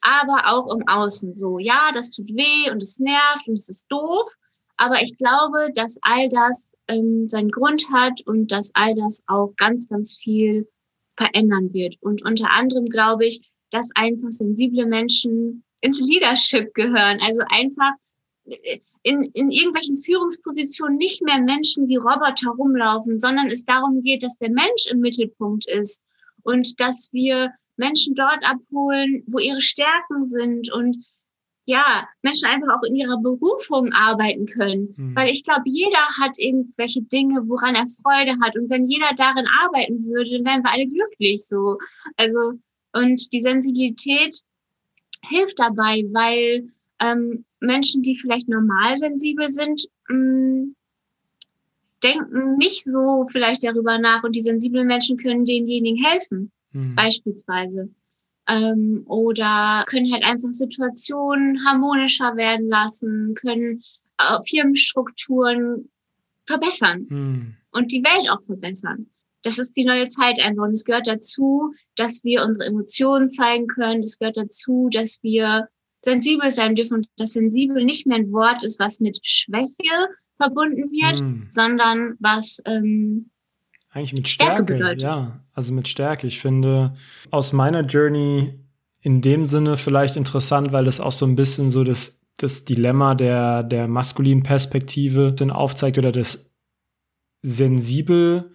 aber 0.00 0.46
auch 0.46 0.74
im 0.74 0.86
Außen. 0.86 1.34
So, 1.34 1.58
ja, 1.58 1.90
das 1.92 2.10
tut 2.10 2.28
weh 2.28 2.70
und 2.70 2.82
es 2.82 2.98
nervt 2.98 3.46
und 3.46 3.54
es 3.54 3.68
ist 3.68 3.86
doof. 3.90 4.32
Aber 4.76 5.02
ich 5.02 5.18
glaube, 5.18 5.70
dass 5.74 5.98
all 6.02 6.28
das 6.28 6.72
ähm, 6.86 7.28
seinen 7.28 7.50
Grund 7.50 7.90
hat 7.92 8.20
und 8.26 8.52
dass 8.52 8.70
all 8.74 8.94
das 8.94 9.24
auch 9.26 9.52
ganz, 9.56 9.88
ganz 9.88 10.16
viel 10.16 10.68
verändern 11.18 11.72
wird. 11.74 11.96
Und 12.00 12.24
unter 12.24 12.50
anderem 12.50 12.86
glaube 12.86 13.26
ich, 13.26 13.50
dass 13.70 13.90
einfach 13.94 14.30
sensible 14.30 14.86
Menschen 14.86 15.64
ins 15.80 16.00
Leadership 16.00 16.72
gehören. 16.74 17.18
Also 17.20 17.42
einfach 17.50 17.92
in, 19.02 19.24
in 19.34 19.50
irgendwelchen 19.50 19.96
Führungspositionen 19.96 20.96
nicht 20.96 21.22
mehr 21.22 21.40
Menschen 21.40 21.88
wie 21.88 21.96
Roboter 21.96 22.50
rumlaufen, 22.50 23.18
sondern 23.18 23.48
es 23.48 23.64
darum 23.64 24.02
geht, 24.02 24.22
dass 24.22 24.38
der 24.38 24.50
Mensch 24.50 24.86
im 24.90 25.00
Mittelpunkt 25.00 25.68
ist 25.68 26.04
und 26.42 26.80
dass 26.80 27.10
wir 27.12 27.50
Menschen 27.76 28.14
dort 28.14 28.42
abholen, 28.42 29.24
wo 29.26 29.38
ihre 29.38 29.60
Stärken 29.60 30.24
sind 30.24 30.72
und 30.72 31.04
ja, 31.68 32.08
Menschen 32.22 32.48
einfach 32.48 32.78
auch 32.78 32.82
in 32.82 32.96
ihrer 32.96 33.18
Berufung 33.18 33.92
arbeiten 33.92 34.46
können. 34.46 34.94
Mhm. 34.96 35.14
Weil 35.14 35.30
ich 35.30 35.44
glaube, 35.44 35.64
jeder 35.66 36.00
hat 36.18 36.38
irgendwelche 36.38 37.02
Dinge, 37.02 37.42
woran 37.46 37.74
er 37.74 37.84
Freude 37.86 38.40
hat. 38.40 38.56
Und 38.56 38.70
wenn 38.70 38.86
jeder 38.86 39.10
darin 39.14 39.44
arbeiten 39.62 40.02
würde, 40.02 40.30
dann 40.30 40.46
wären 40.46 40.62
wir 40.62 40.72
alle 40.72 40.86
glücklich 40.86 41.46
so. 41.46 41.76
Also, 42.16 42.54
und 42.94 43.30
die 43.34 43.42
Sensibilität 43.42 44.40
hilft 45.28 45.60
dabei, 45.60 46.04
weil 46.10 46.72
ähm, 47.02 47.44
Menschen, 47.60 48.02
die 48.02 48.16
vielleicht 48.16 48.48
normal 48.48 48.96
sensibel 48.96 49.50
sind, 49.50 49.86
mh, 50.08 50.16
mm, 50.16 50.74
denken 52.02 52.56
nicht 52.56 52.82
so 52.82 53.26
vielleicht 53.30 53.62
darüber 53.62 53.98
nach 53.98 54.24
und 54.24 54.34
die 54.34 54.40
sensiblen 54.40 54.86
Menschen 54.86 55.18
können 55.18 55.44
denjenigen 55.44 56.02
helfen 56.02 56.50
mhm. 56.72 56.94
beispielsweise. 56.94 57.90
Ähm, 58.48 59.02
oder 59.06 59.84
können 59.86 60.12
halt 60.12 60.24
einfach 60.24 60.48
Situationen 60.52 61.64
harmonischer 61.66 62.36
werden 62.36 62.68
lassen, 62.68 63.34
können 63.34 63.82
äh, 64.18 64.38
Firmenstrukturen 64.48 65.90
verbessern 66.46 67.06
mhm. 67.08 67.56
und 67.72 67.92
die 67.92 68.02
Welt 68.02 68.30
auch 68.30 68.42
verbessern. 68.42 69.10
Das 69.42 69.58
ist 69.58 69.76
die 69.76 69.84
neue 69.84 70.08
Zeit 70.08 70.40
einfach. 70.40 70.64
Und 70.64 70.72
es 70.72 70.84
gehört 70.84 71.06
dazu, 71.06 71.72
dass 71.96 72.24
wir 72.24 72.44
unsere 72.44 72.68
Emotionen 72.68 73.30
zeigen 73.30 73.66
können. 73.66 74.02
Es 74.02 74.18
gehört 74.18 74.36
dazu, 74.36 74.88
dass 74.90 75.22
wir 75.22 75.68
sensibel 76.00 76.52
sein 76.52 76.74
dürfen 76.74 76.94
und 76.94 77.08
dass 77.16 77.34
sensibel 77.34 77.84
nicht 77.84 78.06
mehr 78.06 78.18
ein 78.18 78.32
Wort 78.32 78.64
ist, 78.64 78.78
was 78.78 79.00
mit 79.00 79.20
Schwäche 79.22 80.08
verbunden 80.36 80.90
wird, 80.90 81.20
mm. 81.20 81.46
sondern 81.48 82.16
was 82.20 82.62
ähm, 82.64 83.30
eigentlich 83.98 84.14
mit 84.14 84.28
Stärke, 84.28 84.76
Stärke 84.76 85.00
ja. 85.00 85.44
Also 85.54 85.72
mit 85.72 85.88
Stärke. 85.88 86.26
Ich 86.26 86.40
finde 86.40 86.94
aus 87.30 87.52
meiner 87.52 87.82
Journey 87.82 88.54
in 89.00 89.20
dem 89.22 89.46
Sinne 89.46 89.76
vielleicht 89.76 90.16
interessant, 90.16 90.72
weil 90.72 90.84
das 90.84 91.00
auch 91.00 91.12
so 91.12 91.26
ein 91.26 91.36
bisschen 91.36 91.70
so 91.70 91.84
das, 91.84 92.20
das 92.36 92.64
Dilemma 92.64 93.14
der, 93.14 93.62
der 93.62 93.88
maskulinen 93.88 94.42
Perspektive 94.42 95.34
aufzeigt 95.50 95.98
oder 95.98 96.12
das 96.12 96.52
sensibel 97.42 98.52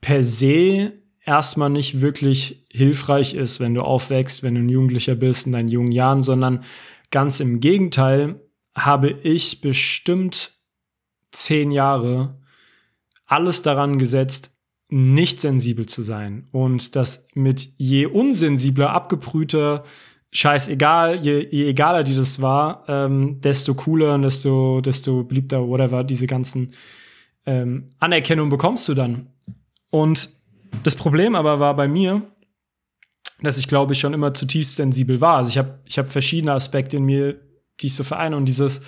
per 0.00 0.22
se 0.22 0.94
erstmal 1.24 1.70
nicht 1.70 2.00
wirklich 2.00 2.66
hilfreich 2.70 3.34
ist, 3.34 3.60
wenn 3.60 3.74
du 3.74 3.82
aufwächst, 3.82 4.42
wenn 4.42 4.54
du 4.54 4.60
ein 4.60 4.68
Jugendlicher 4.68 5.16
bist 5.16 5.46
in 5.46 5.52
deinen 5.52 5.68
jungen 5.68 5.92
Jahren, 5.92 6.22
sondern 6.22 6.64
ganz 7.10 7.40
im 7.40 7.60
Gegenteil 7.60 8.40
habe 8.74 9.10
ich 9.10 9.60
bestimmt 9.60 10.52
zehn 11.32 11.70
Jahre 11.70 12.40
alles 13.26 13.62
daran 13.62 13.98
gesetzt, 13.98 14.55
nicht 14.88 15.40
sensibel 15.40 15.86
zu 15.86 16.02
sein 16.02 16.48
und 16.52 16.94
das 16.94 17.28
mit 17.34 17.70
je 17.76 18.06
unsensibler, 18.06 18.90
abgebrühter, 18.90 19.84
scheißegal, 20.32 21.16
je, 21.16 21.46
je 21.50 21.68
egaler 21.68 22.04
die 22.04 22.14
das 22.14 22.40
war, 22.40 22.84
ähm, 22.88 23.40
desto 23.40 23.74
cooler 23.74 24.14
und 24.14 24.22
desto, 24.22 24.80
desto 24.80 25.24
beliebter, 25.24 25.66
whatever, 25.66 26.04
diese 26.04 26.26
ganzen 26.26 26.72
ähm, 27.46 27.90
Anerkennung 27.98 28.48
bekommst 28.48 28.88
du 28.88 28.94
dann. 28.94 29.28
Und 29.90 30.28
das 30.82 30.94
Problem 30.94 31.34
aber 31.34 31.58
war 31.58 31.74
bei 31.74 31.88
mir, 31.88 32.22
dass 33.42 33.58
ich 33.58 33.68
glaube 33.68 33.92
ich 33.92 33.98
schon 33.98 34.14
immer 34.14 34.34
zutiefst 34.34 34.76
sensibel 34.76 35.20
war. 35.20 35.38
Also 35.38 35.50
ich 35.50 35.58
habe 35.58 35.80
ich 35.84 35.98
hab 35.98 36.08
verschiedene 36.08 36.52
Aspekte 36.52 36.98
in 36.98 37.04
mir, 37.04 37.40
die 37.80 37.88
ich 37.88 37.94
so 37.94 38.04
vereine 38.04 38.36
und 38.36 38.46
dieses, 38.46 38.82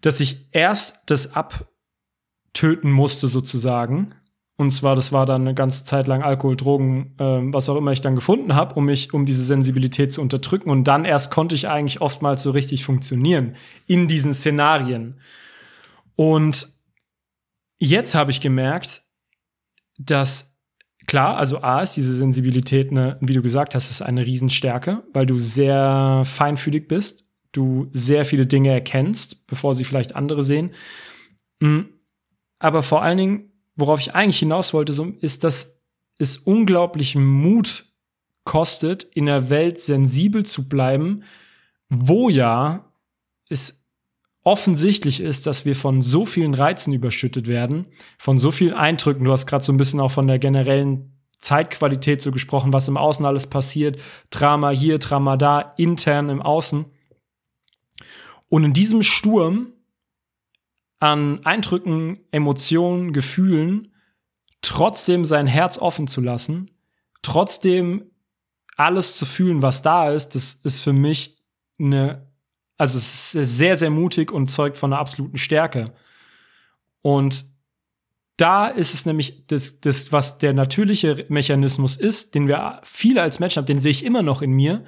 dass 0.00 0.20
ich 0.20 0.48
erst 0.52 1.02
das 1.06 1.34
abtöten 1.34 2.90
musste 2.90 3.28
sozusagen 3.28 4.14
und 4.60 4.68
zwar, 4.72 4.94
das 4.94 5.10
war 5.10 5.24
dann 5.24 5.40
eine 5.40 5.54
ganze 5.54 5.86
Zeit 5.86 6.06
lang 6.06 6.22
Alkohol, 6.22 6.54
Drogen, 6.54 7.14
äh, 7.16 7.24
was 7.50 7.70
auch 7.70 7.76
immer 7.76 7.92
ich 7.92 8.02
dann 8.02 8.14
gefunden 8.14 8.54
habe, 8.54 8.74
um 8.74 8.84
mich, 8.84 9.14
um 9.14 9.24
diese 9.24 9.42
Sensibilität 9.42 10.12
zu 10.12 10.20
unterdrücken. 10.20 10.68
Und 10.68 10.84
dann 10.84 11.06
erst 11.06 11.30
konnte 11.30 11.54
ich 11.54 11.66
eigentlich 11.66 12.02
oftmals 12.02 12.42
so 12.42 12.50
richtig 12.50 12.84
funktionieren 12.84 13.56
in 13.86 14.06
diesen 14.06 14.34
Szenarien. 14.34 15.18
Und 16.14 16.68
jetzt 17.78 18.14
habe 18.14 18.32
ich 18.32 18.42
gemerkt, 18.42 19.00
dass 19.96 20.58
klar, 21.06 21.38
also 21.38 21.62
A 21.62 21.80
ist 21.80 21.96
diese 21.96 22.14
Sensibilität, 22.14 22.90
eine, 22.90 23.16
wie 23.22 23.32
du 23.32 23.40
gesagt 23.40 23.74
hast, 23.74 23.90
ist 23.90 24.02
eine 24.02 24.26
Riesenstärke, 24.26 25.04
weil 25.14 25.24
du 25.24 25.38
sehr 25.38 26.20
feinfühlig 26.26 26.86
bist, 26.86 27.24
du 27.52 27.88
sehr 27.92 28.26
viele 28.26 28.44
Dinge 28.44 28.68
erkennst, 28.68 29.46
bevor 29.46 29.72
sie 29.72 29.84
vielleicht 29.84 30.14
andere 30.16 30.42
sehen. 30.42 30.74
Mm, 31.60 31.84
aber 32.58 32.82
vor 32.82 33.00
allen 33.00 33.16
Dingen 33.16 33.49
worauf 33.80 34.00
ich 34.00 34.14
eigentlich 34.14 34.38
hinaus 34.38 34.72
wollte, 34.72 35.14
ist, 35.20 35.44
dass 35.44 35.80
es 36.18 36.36
unglaublich 36.36 37.16
Mut 37.16 37.86
kostet, 38.44 39.04
in 39.04 39.26
der 39.26 39.50
Welt 39.50 39.80
sensibel 39.80 40.44
zu 40.44 40.68
bleiben, 40.68 41.24
wo 41.88 42.28
ja 42.28 42.92
es 43.48 43.84
offensichtlich 44.42 45.20
ist, 45.20 45.46
dass 45.46 45.64
wir 45.64 45.76
von 45.76 46.02
so 46.02 46.24
vielen 46.24 46.54
Reizen 46.54 46.92
überschüttet 46.92 47.46
werden, 47.46 47.86
von 48.18 48.38
so 48.38 48.50
vielen 48.50 48.74
Eindrücken. 48.74 49.24
Du 49.24 49.32
hast 49.32 49.46
gerade 49.46 49.64
so 49.64 49.72
ein 49.72 49.76
bisschen 49.76 50.00
auch 50.00 50.10
von 50.10 50.26
der 50.26 50.38
generellen 50.38 51.12
Zeitqualität 51.40 52.22
so 52.22 52.32
gesprochen, 52.32 52.72
was 52.72 52.88
im 52.88 52.96
Außen 52.96 53.24
alles 53.24 53.48
passiert. 53.48 54.00
Drama 54.30 54.70
hier, 54.70 54.98
Drama 54.98 55.36
da, 55.36 55.74
intern 55.76 56.28
im 56.28 56.42
Außen. 56.42 56.86
Und 58.48 58.64
in 58.64 58.72
diesem 58.72 59.02
Sturm 59.02 59.68
an 61.00 61.44
Eindrücken, 61.44 62.20
Emotionen, 62.30 63.12
Gefühlen, 63.12 63.92
trotzdem 64.62 65.24
sein 65.24 65.46
Herz 65.46 65.78
offen 65.78 66.06
zu 66.06 66.20
lassen, 66.20 66.70
trotzdem 67.22 68.04
alles 68.76 69.16
zu 69.16 69.26
fühlen, 69.26 69.62
was 69.62 69.82
da 69.82 70.10
ist, 70.10 70.34
das 70.34 70.54
ist 70.54 70.82
für 70.82 70.92
mich 70.92 71.36
eine, 71.78 72.30
also 72.78 72.98
es 72.98 73.34
ist 73.34 73.58
sehr, 73.58 73.76
sehr 73.76 73.90
mutig 73.90 74.30
und 74.30 74.50
zeugt 74.50 74.78
von 74.78 74.92
einer 74.92 75.00
absoluten 75.00 75.38
Stärke. 75.38 75.92
Und 77.02 77.44
da 78.36 78.68
ist 78.68 78.94
es 78.94 79.04
nämlich 79.04 79.46
das, 79.46 79.80
das, 79.80 80.12
was 80.12 80.38
der 80.38 80.54
natürliche 80.54 81.26
Mechanismus 81.28 81.96
ist, 81.96 82.34
den 82.34 82.48
wir 82.48 82.80
viele 82.84 83.20
als 83.20 83.38
Menschen 83.38 83.58
haben, 83.58 83.66
den 83.66 83.80
sehe 83.80 83.90
ich 83.90 84.04
immer 84.04 84.22
noch 84.22 84.40
in 84.40 84.52
mir. 84.52 84.84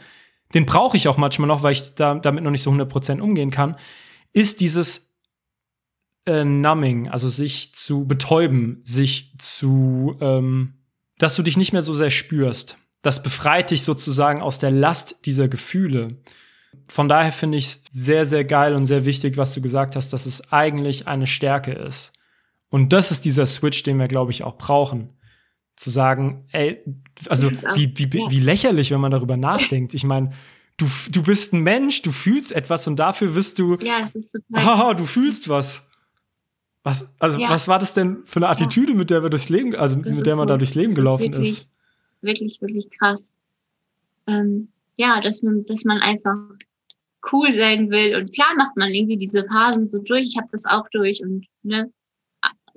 Den 0.55 0.65
brauche 0.65 0.97
ich 0.97 1.09
auch 1.09 1.19
manchmal 1.19 1.49
noch, 1.49 1.63
weil 1.63 1.73
ich 1.73 1.95
da, 1.95 2.15
damit 2.15 2.45
noch 2.45 2.51
nicht 2.51 2.63
so 2.63 2.71
100% 2.71 3.21
umgehen 3.21 3.51
kann, 3.51 3.77
ist 4.33 4.61
dieses 4.61 5.12
äh, 6.27 6.45
Numbing, 6.45 7.09
also 7.09 7.29
sich 7.29 7.75
zu 7.75 8.07
betäuben, 8.07 8.81
sich 8.85 9.35
zu, 9.39 10.17
ähm, 10.21 10.75
dass 11.19 11.35
du 11.35 11.43
dich 11.43 11.57
nicht 11.57 11.73
mehr 11.73 11.83
so 11.83 11.95
sehr 11.95 12.11
spürst. 12.11 12.77
Das 13.03 13.23
befreit 13.23 13.71
dich 13.71 13.83
sozusagen 13.83 14.41
aus 14.41 14.59
der 14.59 14.71
Last 14.71 15.27
dieser 15.27 15.49
Gefühle. 15.49 16.19
Von 16.89 17.09
daher 17.09 17.33
finde 17.33 17.59
ich 17.59 17.67
es 17.67 17.83
sehr, 17.91 18.25
sehr 18.25 18.45
geil 18.45 18.75
und 18.75 18.87
sehr 18.87 19.05
wichtig, 19.05 19.37
was 19.37 19.53
du 19.55 19.61
gesagt 19.61 19.97
hast, 19.97 20.13
dass 20.13 20.27
es 20.27 20.53
eigentlich 20.53 21.09
eine 21.09 21.27
Stärke 21.27 21.73
ist. 21.73 22.13
Und 22.71 22.93
das 22.93 23.11
ist 23.11 23.25
dieser 23.25 23.45
Switch, 23.45 23.83
den 23.83 23.99
wir, 23.99 24.09
glaube 24.09 24.31
ich, 24.31 24.45
auch 24.45 24.57
brauchen. 24.57 25.11
Zu 25.77 25.91
sagen, 25.91 26.47
ey, 26.53 26.83
also 27.29 27.51
wie, 27.75 27.93
wie, 27.97 28.13
wie 28.13 28.41
lächerlich, 28.41 28.91
wenn 28.91 29.01
man 29.01 29.11
darüber 29.11 29.37
nachdenkt. 29.37 29.95
Ich 29.95 30.05
meine, 30.05 30.33
du, 30.77 30.87
du 31.11 31.23
bist 31.23 31.53
ein 31.53 31.63
Mensch, 31.63 32.03
du 32.03 32.13
fühlst 32.13 32.53
etwas 32.53 32.87
und 32.87 32.97
dafür 32.97 33.35
wirst 33.35 33.59
du, 33.59 33.77
ja, 33.79 34.11
oh, 34.55 34.93
du 34.97 35.05
fühlst 35.05 35.49
was. 35.49 35.91
Was, 36.85 37.15
also, 37.19 37.39
ja. 37.39 37.49
was 37.49 37.69
war 37.69 37.79
das 37.79 37.95
denn 37.95 38.23
für 38.25 38.39
eine 38.41 38.49
Attitüde, 38.49 38.93
ja. 38.93 38.99
mit 38.99 39.11
der 39.11 39.23
wir 39.23 39.31
durchs 39.31 39.49
Leben, 39.49 39.75
also 39.77 39.97
das 39.97 40.17
mit 40.17 40.27
der 40.27 40.37
man 40.37 40.49
so, 40.49 40.55
da 40.55 40.59
durchs 40.59 40.75
Leben 40.75 40.95
gelaufen 40.95 41.33
ist, 41.33 41.33
wirklich, 41.33 41.51
ist? 41.51 41.71
Wirklich, 42.23 42.61
wirklich 42.61 42.91
krass. 42.91 43.35
Ähm, 44.27 44.69
ja, 44.97 45.21
dass 45.21 45.43
man, 45.43 45.65
dass 45.67 45.85
man 45.85 45.99
einfach 45.99 46.37
cool 47.31 47.53
sein 47.53 47.91
will. 47.91 48.17
Und 48.17 48.35
klar 48.35 48.55
macht 48.57 48.77
man 48.77 48.93
irgendwie 48.93 49.17
diese 49.17 49.45
Phasen 49.45 49.89
so 49.89 49.99
durch. 49.99 50.23
Ich 50.23 50.37
habe 50.37 50.49
das 50.51 50.67
auch 50.67 50.89
durch 50.91 51.23
und 51.23 51.47
ne, 51.63 51.93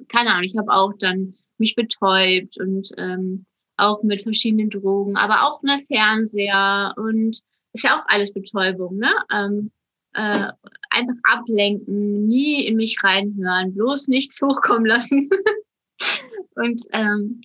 keine 0.07 0.31
Ahnung, 0.31 0.43
ich 0.43 0.57
habe 0.57 0.71
auch 0.71 0.93
dann 0.99 1.35
mich 1.57 1.75
betäubt 1.75 2.59
und 2.59 2.89
ähm, 2.97 3.45
auch 3.77 4.03
mit 4.03 4.21
verschiedenen 4.21 4.69
Drogen, 4.69 5.17
aber 5.17 5.43
auch 5.43 5.61
ne 5.63 5.79
Fernseher 5.79 6.93
und 6.97 7.39
ist 7.73 7.83
ja 7.83 7.99
auch 7.99 8.05
alles 8.07 8.33
Betäubung, 8.33 8.97
ne? 8.97 9.11
Ähm, 9.33 9.71
äh, 10.13 10.47
einfach 10.95 11.15
ablenken, 11.23 12.27
nie 12.27 12.65
in 12.65 12.77
mich 12.77 12.97
reinhören, 13.03 13.73
bloß 13.73 14.07
nichts 14.07 14.41
hochkommen 14.41 14.85
lassen. 14.85 15.29
und 16.55 16.81
ähm, 16.93 17.41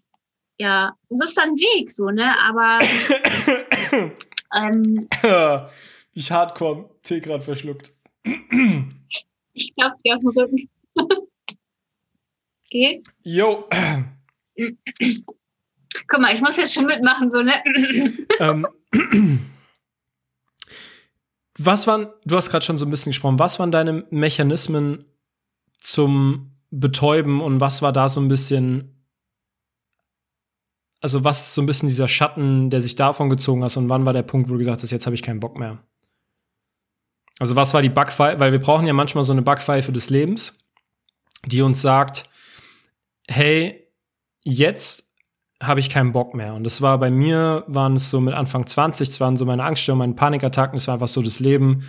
ja, 0.59 0.95
das 1.09 1.31
ist 1.31 1.39
dann 1.39 1.57
Weg 1.57 1.91
so, 1.91 2.11
ne? 2.11 2.35
Aber 2.39 2.79
ähm, 4.55 5.09
ich 6.13 6.31
hardcore 6.31 6.91
Tee 7.03 7.21
gerade 7.21 7.43
verschluckt. 7.43 7.93
ich 8.25 9.75
glaube, 9.75 9.97
die 10.05 10.13
auf 10.13 10.21
dem 10.21 10.29
Rücken. 10.29 10.69
Geht? 12.71 13.07
Jo. 13.25 13.69
Guck 16.07 16.21
mal, 16.21 16.35
ich 16.35 16.41
muss 16.41 16.57
jetzt 16.57 16.75
schon 16.75 16.85
mitmachen, 16.85 17.31
so, 17.31 17.43
ne? 17.43 17.55
ähm, 18.39 18.67
was 21.67 21.87
waren, 21.87 22.09
du 22.25 22.37
hast 22.37 22.51
gerade 22.51 22.65
schon 22.65 22.79
so 22.79 22.87
ein 22.87 22.91
bisschen 22.91 23.11
gesprochen, 23.11 23.39
was 23.39 23.59
waren 23.59 23.71
deine 23.71 24.05
Mechanismen 24.11 25.05
zum 25.79 26.57
Betäuben 26.71 27.41
und 27.41 27.61
was 27.61 27.83
war 27.83 27.93
da 27.93 28.09
so 28.09 28.21
ein 28.21 28.29
bisschen, 28.29 29.05
also 31.01 31.25
was 31.25 31.49
ist 31.49 31.55
so 31.55 31.63
ein 31.63 31.67
bisschen 31.67 31.89
dieser 31.89 32.09
Schatten, 32.09 32.71
der 32.71 32.81
sich 32.81 32.95
davon 32.95 33.29
gezogen 33.29 33.65
hast 33.65 33.77
und 33.77 33.89
wann 33.89 34.05
war 34.05 34.13
der 34.13 34.23
Punkt, 34.23 34.49
wo 34.49 34.53
du 34.55 34.59
gesagt 34.59 34.83
hast, 34.83 34.91
jetzt 34.91 35.07
habe 35.07 35.15
ich 35.15 35.23
keinen 35.23 35.41
Bock 35.41 35.59
mehr? 35.59 35.85
Also 37.39 37.57
was 37.57 37.75
war 37.75 37.83
die 37.83 37.89
Backpfeife, 37.89 38.41
weil 38.41 38.53
wir 38.53 38.61
brauchen 38.61 38.87
ja 38.87 38.93
manchmal 38.93 39.25
so 39.25 39.33
eine 39.33 39.43
Backpfeife 39.43 39.93
des 39.93 40.11
Lebens, 40.11 40.59
die 41.47 41.63
uns 41.63 41.83
sagt, 41.83 42.29
hey, 43.29 43.87
jetzt 44.45 45.10
habe 45.63 45.81
ich 45.81 45.91
keinen 45.91 46.13
Bock 46.13 46.35
mehr. 46.35 46.55
Und 46.55 46.65
das 46.65 46.81
war 46.81 46.99
bei 46.99 47.11
mir, 47.11 47.65
waren 47.67 47.97
es 47.97 48.11
so 48.11 48.21
mit 48.21 48.35
Anfang 48.35 48.67
20, 48.67 49.09
es 49.09 49.21
waren 49.21 49.37
so 49.37 49.45
meine 49.45 49.63
Angststörungen, 49.63 50.11
meine 50.11 50.17
Panikattacken, 50.17 50.79
es 50.79 50.87
war 50.87 50.95
einfach 50.95 51.09
so 51.09 51.23
das 51.23 51.39
Leben. 51.39 51.85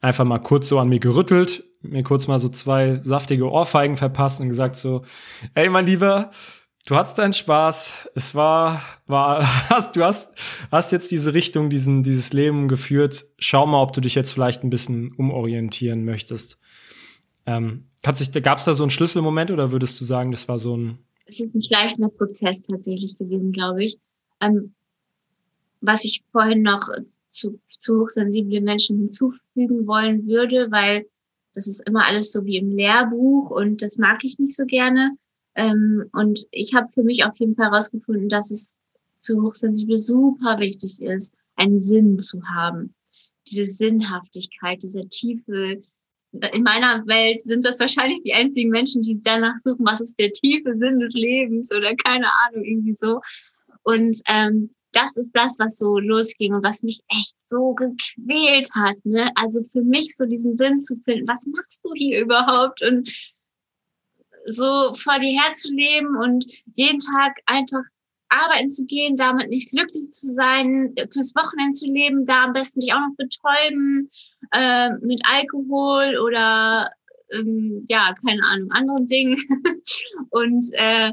Einfach 0.00 0.24
mal 0.24 0.40
kurz 0.40 0.68
so 0.68 0.80
an 0.80 0.88
mir 0.88 0.98
gerüttelt, 0.98 1.62
mir 1.80 2.02
kurz 2.02 2.26
mal 2.26 2.40
so 2.40 2.48
zwei 2.48 2.98
saftige 3.00 3.48
Ohrfeigen 3.48 3.96
verpasst 3.96 4.40
und 4.40 4.48
gesagt 4.48 4.74
so, 4.74 5.02
ey, 5.54 5.68
mein 5.68 5.86
Lieber, 5.86 6.32
du 6.86 6.96
hattest 6.96 7.18
deinen 7.18 7.32
Spaß. 7.32 8.08
Es 8.16 8.34
war, 8.34 8.82
war, 9.06 9.46
hast, 9.70 9.94
du 9.94 10.02
hast, 10.02 10.36
hast 10.72 10.90
jetzt 10.90 11.12
diese 11.12 11.34
Richtung, 11.34 11.70
diesen, 11.70 12.02
dieses 12.02 12.32
Leben 12.32 12.66
geführt. 12.66 13.24
Schau 13.38 13.64
mal, 13.64 13.80
ob 13.80 13.92
du 13.92 14.00
dich 14.00 14.16
jetzt 14.16 14.32
vielleicht 14.32 14.64
ein 14.64 14.70
bisschen 14.70 15.12
umorientieren 15.12 16.04
möchtest. 16.04 16.58
Ähm, 17.46 17.88
gab 18.02 18.58
es 18.58 18.64
da 18.64 18.74
so 18.74 18.82
einen 18.82 18.90
Schlüsselmoment 18.90 19.52
oder 19.52 19.70
würdest 19.70 20.00
du 20.00 20.04
sagen, 20.04 20.32
das 20.32 20.48
war 20.48 20.58
so 20.58 20.76
ein 20.76 20.98
es 21.26 21.40
ist 21.40 21.54
ein 21.54 21.62
schleichender 21.62 22.08
Prozess 22.08 22.62
tatsächlich 22.62 23.16
gewesen, 23.16 23.52
glaube 23.52 23.84
ich. 23.84 23.98
Ähm, 24.40 24.74
was 25.80 26.04
ich 26.04 26.22
vorhin 26.30 26.62
noch 26.62 26.88
zu, 27.30 27.60
zu 27.68 28.00
hochsensiblen 28.00 28.64
Menschen 28.64 28.98
hinzufügen 28.98 29.86
wollen 29.86 30.26
würde, 30.26 30.70
weil 30.70 31.06
das 31.54 31.66
ist 31.66 31.86
immer 31.86 32.06
alles 32.06 32.32
so 32.32 32.44
wie 32.44 32.56
im 32.56 32.70
Lehrbuch 32.70 33.50
und 33.50 33.82
das 33.82 33.98
mag 33.98 34.24
ich 34.24 34.38
nicht 34.38 34.54
so 34.54 34.64
gerne. 34.64 35.16
Ähm, 35.54 36.08
und 36.12 36.46
ich 36.50 36.74
habe 36.74 36.88
für 36.92 37.02
mich 37.02 37.24
auf 37.24 37.38
jeden 37.38 37.56
Fall 37.56 37.70
herausgefunden, 37.70 38.28
dass 38.28 38.50
es 38.50 38.76
für 39.22 39.40
Hochsensible 39.40 39.98
super 39.98 40.58
wichtig 40.58 41.00
ist, 41.00 41.34
einen 41.56 41.82
Sinn 41.82 42.18
zu 42.18 42.42
haben. 42.44 42.94
Diese 43.50 43.66
Sinnhaftigkeit, 43.66 44.82
dieser 44.82 45.08
tiefe 45.08 45.80
in 46.32 46.62
meiner 46.62 47.06
Welt 47.06 47.42
sind 47.42 47.64
das 47.64 47.78
wahrscheinlich 47.78 48.22
die 48.22 48.32
einzigen 48.32 48.70
Menschen, 48.70 49.02
die 49.02 49.20
danach 49.22 49.56
suchen, 49.62 49.84
was 49.84 50.00
ist 50.00 50.18
der 50.18 50.32
tiefe 50.32 50.76
Sinn 50.78 50.98
des 50.98 51.14
Lebens 51.14 51.70
oder 51.74 51.94
keine 51.94 52.26
Ahnung, 52.46 52.64
irgendwie 52.64 52.92
so. 52.92 53.20
Und 53.82 54.20
ähm, 54.26 54.74
das 54.92 55.16
ist 55.16 55.30
das, 55.32 55.58
was 55.58 55.78
so 55.78 55.98
losging 55.98 56.54
und 56.54 56.64
was 56.64 56.82
mich 56.82 57.00
echt 57.08 57.34
so 57.46 57.74
gequält 57.74 58.70
hat. 58.74 58.96
Ne? 59.04 59.30
Also 59.34 59.62
für 59.62 59.82
mich 59.82 60.16
so 60.16 60.26
diesen 60.26 60.56
Sinn 60.56 60.82
zu 60.82 60.96
finden, 61.04 61.28
was 61.28 61.46
machst 61.46 61.80
du 61.84 61.92
hier 61.94 62.20
überhaupt? 62.20 62.82
Und 62.82 63.10
so 64.46 64.92
vor 64.94 65.18
dir 65.18 65.40
herzuleben 65.40 66.16
und 66.16 66.46
jeden 66.74 66.98
Tag 66.98 67.38
einfach 67.46 67.82
arbeiten 68.28 68.68
zu 68.68 68.86
gehen, 68.86 69.16
damit 69.16 69.50
nicht 69.50 69.70
glücklich 69.70 70.10
zu 70.10 70.32
sein, 70.32 70.94
fürs 71.12 71.34
Wochenende 71.34 71.72
zu 71.72 71.86
leben, 71.86 72.24
da 72.24 72.44
am 72.44 72.52
besten 72.52 72.80
dich 72.80 72.92
auch 72.92 73.00
noch 73.00 73.16
betäuben 73.16 74.08
äh, 74.52 74.90
mit 75.00 75.22
Alkohol 75.24 76.18
oder 76.18 76.90
ähm, 77.32 77.84
ja, 77.88 78.14
keine 78.24 78.42
Ahnung, 78.44 78.70
anderen 78.70 79.06
Dingen. 79.06 79.36
und 80.30 80.66
äh, 80.72 81.12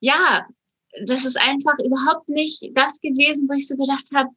ja, 0.00 0.46
das 1.04 1.24
ist 1.24 1.38
einfach 1.38 1.78
überhaupt 1.84 2.28
nicht 2.28 2.70
das 2.74 3.00
gewesen, 3.00 3.48
wo 3.48 3.54
ich 3.54 3.68
so 3.68 3.76
gedacht 3.76 4.06
habe, 4.14 4.30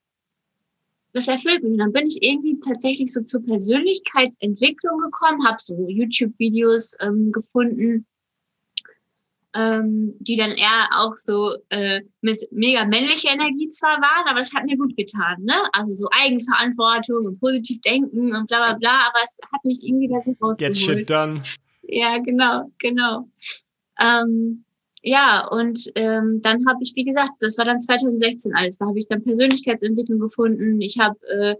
das 1.14 1.28
erfüllt 1.28 1.64
mich. 1.64 1.78
Dann 1.78 1.92
bin 1.92 2.08
ich 2.08 2.22
irgendwie 2.22 2.60
tatsächlich 2.60 3.12
so 3.12 3.22
zur 3.22 3.44
Persönlichkeitsentwicklung 3.44 5.00
gekommen, 5.00 5.48
habe 5.48 5.58
so 5.60 5.88
YouTube-Videos 5.88 6.98
ähm, 7.00 7.32
gefunden, 7.32 8.06
ähm, 9.56 10.14
die 10.20 10.36
dann 10.36 10.52
eher 10.52 10.90
auch 10.96 11.16
so 11.16 11.56
äh, 11.70 12.02
mit 12.22 12.48
mega 12.52 12.86
männlicher 12.86 13.32
Energie 13.32 13.70
zwar 13.70 14.00
waren, 14.00 14.28
aber 14.28 14.40
es 14.40 14.54
hat 14.54 14.66
mir 14.66 14.78
gut 14.78 14.96
getan, 14.96 15.44
ne? 15.44 15.56
Also 15.74 15.94
so 15.94 16.08
Eigenverantwortung 16.12 17.26
und 17.26 17.40
positiv 17.40 17.82
denken 17.82 18.36
und 18.36 18.48
bla 18.48 18.66
bla 18.66 18.74
bla, 18.76 19.08
aber 19.08 19.20
es 19.24 19.38
hat 19.52 19.64
mich 19.66 19.80
irgendwie 19.84 20.08
da 20.08 20.22
so 20.22 20.32
rausgeholt. 20.42 20.60
Get 20.60 20.78
shit 20.78 21.10
done. 21.10 21.44
Ja, 21.82 22.20
genau, 22.20 22.72
genau. 22.78 23.28
Ähm, 24.00 24.64
ja, 25.02 25.48
und 25.48 25.80
ähm, 25.96 26.42
dann 26.44 26.68
habe 26.68 26.80
ich, 26.82 26.94
wie 26.96 27.06
gesagt, 27.06 27.32
das 27.40 27.58
war 27.58 27.66
dann 27.66 27.82
2016 27.82 28.54
alles. 28.54 28.78
Da 28.78 28.86
habe 28.86 29.00
ich 29.00 29.08
dann 29.08 29.24
Persönlichkeitsentwicklung 29.24 30.20
gefunden. 30.20 30.82
Ich 30.82 30.98
habe 31.00 31.18
äh, 31.28 31.56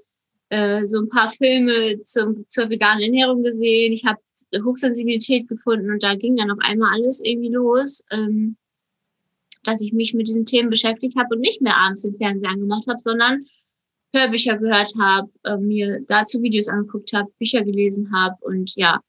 äh, 0.50 0.86
so 0.86 1.00
ein 1.00 1.10
paar 1.10 1.30
Filme 1.30 2.00
zum, 2.02 2.48
zur 2.48 2.70
veganen 2.70 3.04
Ernährung 3.04 3.44
gesehen. 3.44 3.94
Ich 3.94 4.06
habe 4.06 4.20
Hochsensibilität 4.64 5.48
gefunden 5.48 5.92
und 5.92 6.04
da 6.04 6.16
ging 6.16 6.36
dann 6.36 6.52
auf 6.52 6.58
einmal 6.62 6.94
alles 6.94 7.22
irgendwie 7.24 7.54
los, 7.54 8.04
ähm, 8.12 8.58
dass 9.64 9.82
ich 9.82 9.94
mich 9.94 10.14
mit 10.14 10.28
diesen 10.28 10.46
Themen 10.46 10.70
beschäftigt 10.70 11.18
habe 11.18 11.36
und 11.36 11.42
nicht 11.42 11.62
mehr 11.62 11.78
abends 11.78 12.02
den 12.02 12.18
Fernseher 12.18 12.52
angemacht 12.52 12.88
habe, 12.88 13.00
sondern 13.02 13.40
Hörbücher 14.16 14.58
gehört 14.58 14.92
habe, 15.00 15.30
äh, 15.44 15.58
mir 15.58 16.00
dazu 16.08 16.42
Videos 16.42 16.68
angeguckt 16.68 17.14
habe, 17.14 17.30
Bücher 17.38 17.64
gelesen 17.64 18.12
habe 18.12 18.36
und 18.42 18.74
ja, 18.76 19.00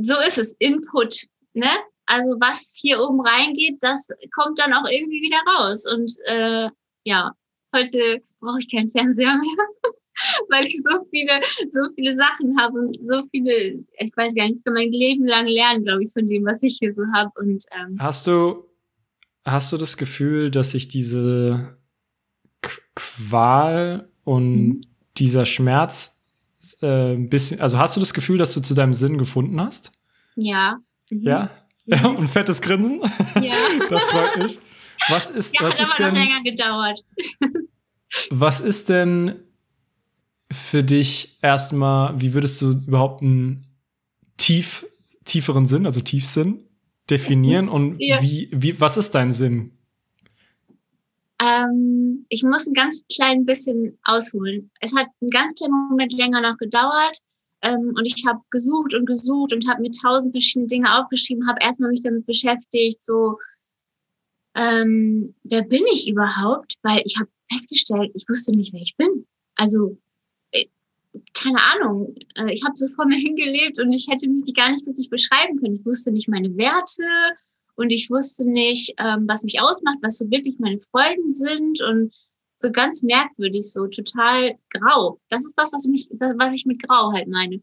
so 0.00 0.14
ist 0.26 0.38
es. 0.38 0.52
Input, 0.58 1.26
ne? 1.52 1.70
Also 2.06 2.36
was 2.40 2.74
hier 2.80 3.00
oben 3.00 3.20
reingeht, 3.20 3.76
das 3.80 4.08
kommt 4.34 4.58
dann 4.58 4.72
auch 4.72 4.86
irgendwie 4.88 5.20
wieder 5.20 5.42
raus. 5.46 5.84
Und 5.92 6.10
äh, 6.24 6.70
ja, 7.04 7.32
heute 7.74 8.22
brauche 8.40 8.60
ich 8.60 8.70
keinen 8.70 8.90
Fernseher 8.90 9.36
mehr. 9.36 9.92
weil 10.48 10.66
ich 10.66 10.76
so 10.76 11.04
viele, 11.10 11.40
so 11.70 11.80
viele 11.94 12.14
Sachen 12.14 12.58
habe 12.60 12.78
und 12.78 12.96
so 13.00 13.22
viele, 13.30 13.84
ich 13.98 14.16
weiß 14.16 14.34
gar 14.34 14.44
nicht, 14.44 14.58
ich 14.58 14.64
kann 14.64 14.74
mein 14.74 14.92
Leben 14.92 15.26
lang 15.26 15.46
lernen, 15.46 15.84
glaube 15.84 16.02
ich, 16.04 16.12
von 16.12 16.28
dem, 16.28 16.44
was 16.44 16.62
ich 16.62 16.78
hier 16.80 16.94
so 16.94 17.02
habe. 17.14 17.30
Und 17.36 17.64
ähm, 17.78 17.96
hast 18.00 18.26
du, 18.26 18.64
hast 19.44 19.72
du 19.72 19.76
das 19.76 19.96
Gefühl, 19.96 20.50
dass 20.50 20.70
sich 20.70 20.88
diese 20.88 21.78
Qual 22.94 24.08
und 24.24 24.66
mhm. 24.66 24.80
dieser 25.16 25.46
Schmerz 25.46 26.20
äh, 26.82 27.14
ein 27.14 27.28
bisschen, 27.28 27.60
also 27.60 27.78
hast 27.78 27.96
du 27.96 28.00
das 28.00 28.12
Gefühl, 28.12 28.38
dass 28.38 28.54
du 28.54 28.60
zu 28.60 28.74
deinem 28.74 28.94
Sinn 28.94 29.18
gefunden 29.18 29.60
hast? 29.60 29.92
Ja. 30.36 30.78
Mhm. 31.10 31.22
Ja. 31.22 31.50
Ja, 31.86 32.06
und 32.08 32.18
ein 32.18 32.28
fettes 32.28 32.60
Grinsen. 32.60 33.00
Ja. 33.40 33.54
Das 33.88 34.10
freut 34.10 34.36
mich. 34.36 34.58
Was 35.08 35.30
ist, 35.30 35.54
Ja, 35.54 35.66
was 35.66 35.78
hat 35.78 35.86
ist 35.86 35.94
aber 35.94 36.10
noch 36.10 36.14
denn, 36.14 36.22
länger 36.22 36.42
gedauert. 36.42 37.04
was 38.30 38.60
ist 38.60 38.88
denn 38.88 39.36
für 40.50 40.82
dich 40.82 41.38
erstmal, 41.42 42.20
wie 42.20 42.32
würdest 42.34 42.60
du 42.62 42.70
überhaupt 42.70 43.22
einen 43.22 43.64
tief, 44.36 44.86
tieferen 45.24 45.66
Sinn, 45.66 45.84
also 45.86 46.00
Tiefsinn, 46.00 46.64
definieren 47.10 47.68
und 47.68 47.96
Ja. 47.98 48.20
wie, 48.22 48.48
wie, 48.52 48.80
was 48.80 48.96
ist 48.96 49.14
dein 49.14 49.32
Sinn? 49.32 49.72
Ähm, 51.40 52.26
ich 52.28 52.42
muss 52.42 52.66
ein 52.66 52.74
ganz 52.74 53.02
klein 53.14 53.44
bisschen 53.44 53.98
ausholen. 54.04 54.70
Es 54.80 54.94
hat 54.94 55.06
einen 55.20 55.30
ganz 55.30 55.54
kleinen 55.54 55.88
Moment 55.88 56.12
länger 56.12 56.40
noch 56.40 56.58
gedauert. 56.58 57.18
Ähm, 57.62 57.92
und 57.96 58.04
ich 58.06 58.24
habe 58.26 58.40
gesucht 58.50 58.94
und 58.94 59.06
gesucht 59.06 59.52
und 59.52 59.68
habe 59.68 59.82
mir 59.82 59.90
tausend 59.90 60.32
verschiedene 60.32 60.68
Dinge 60.68 60.96
aufgeschrieben, 60.96 61.48
habe 61.48 61.58
erstmal 61.60 61.90
mich 61.90 62.02
damit 62.02 62.24
beschäftigt, 62.24 63.04
so, 63.04 63.36
ähm, 64.54 65.34
wer 65.42 65.62
bin 65.62 65.82
ich 65.92 66.08
überhaupt? 66.08 66.76
Weil 66.82 67.02
ich 67.04 67.16
habe 67.18 67.28
festgestellt, 67.50 68.12
ich 68.14 68.24
wusste 68.28 68.52
nicht, 68.52 68.72
wer 68.72 68.80
ich 68.80 68.96
bin. 68.96 69.26
Also, 69.56 69.98
keine 71.40 71.60
Ahnung. 71.62 72.14
Äh, 72.36 72.52
ich 72.52 72.64
habe 72.64 72.76
so 72.76 72.86
vor 72.88 73.06
mir 73.06 73.16
hingelebt 73.18 73.78
und 73.78 73.92
ich 73.92 74.06
hätte 74.08 74.28
mich 74.28 74.44
die 74.44 74.52
gar 74.52 74.70
nicht 74.70 74.86
wirklich 74.86 75.10
beschreiben 75.10 75.58
können. 75.58 75.76
Ich 75.76 75.86
wusste 75.86 76.12
nicht 76.12 76.28
meine 76.28 76.56
Werte 76.56 77.04
und 77.76 77.92
ich 77.92 78.10
wusste 78.10 78.48
nicht, 78.48 78.94
ähm, 78.98 79.24
was 79.28 79.44
mich 79.44 79.60
ausmacht, 79.60 79.98
was 80.02 80.18
so 80.18 80.30
wirklich 80.30 80.58
meine 80.58 80.78
Freuden 80.78 81.32
sind 81.32 81.80
und 81.82 82.12
so 82.56 82.72
ganz 82.72 83.02
merkwürdig, 83.02 83.70
so 83.70 83.86
total 83.86 84.58
grau. 84.70 85.20
Das 85.28 85.44
ist 85.44 85.54
das, 85.56 85.72
was 85.72 85.86
mich, 85.86 86.08
was 86.10 86.54
ich 86.54 86.66
mit 86.66 86.82
grau 86.82 87.12
halt 87.12 87.28
meine. 87.28 87.60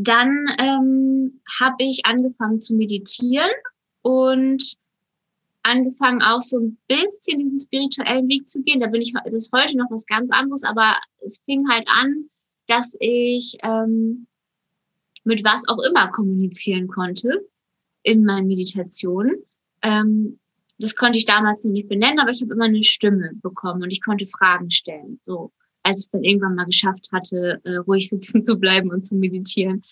Dann 0.00 0.46
ähm, 0.58 1.40
habe 1.60 1.76
ich 1.78 2.06
angefangen 2.06 2.60
zu 2.60 2.74
meditieren 2.74 3.50
und 4.02 4.76
angefangen 5.64 6.22
auch 6.22 6.40
so 6.40 6.60
ein 6.60 6.78
bisschen 6.86 7.40
diesen 7.40 7.58
spirituellen 7.58 8.28
Weg 8.28 8.46
zu 8.46 8.62
gehen. 8.62 8.78
Da 8.78 8.86
bin 8.86 9.02
ich, 9.02 9.12
das 9.12 9.34
ist 9.34 9.52
heute 9.52 9.76
noch 9.76 9.90
was 9.90 10.06
ganz 10.06 10.30
anderes, 10.30 10.62
aber 10.62 10.96
es 11.24 11.42
fing 11.44 11.68
halt 11.68 11.88
an, 11.88 12.30
dass 12.66 12.96
ich 13.00 13.58
ähm, 13.62 14.26
mit 15.24 15.44
was 15.44 15.68
auch 15.68 15.78
immer 15.90 16.08
kommunizieren 16.08 16.88
konnte 16.88 17.46
in 18.02 18.24
meinen 18.24 18.46
Meditationen. 18.46 19.36
Ähm, 19.82 20.38
das 20.78 20.94
konnte 20.94 21.18
ich 21.18 21.24
damals 21.24 21.64
nicht 21.64 21.88
benennen, 21.88 22.18
aber 22.18 22.30
ich 22.30 22.42
habe 22.42 22.52
immer 22.52 22.66
eine 22.66 22.82
Stimme 22.82 23.32
bekommen 23.42 23.82
und 23.82 23.90
ich 23.90 24.02
konnte 24.02 24.26
Fragen 24.26 24.70
stellen. 24.70 25.18
So, 25.22 25.52
als 25.82 25.98
ich 25.98 26.04
es 26.04 26.10
dann 26.10 26.24
irgendwann 26.24 26.54
mal 26.54 26.66
geschafft 26.66 27.08
hatte, 27.12 27.60
äh, 27.64 27.76
ruhig 27.76 28.08
sitzen 28.08 28.44
zu 28.44 28.56
bleiben 28.56 28.90
und 28.90 29.02
zu 29.02 29.16
meditieren. 29.16 29.82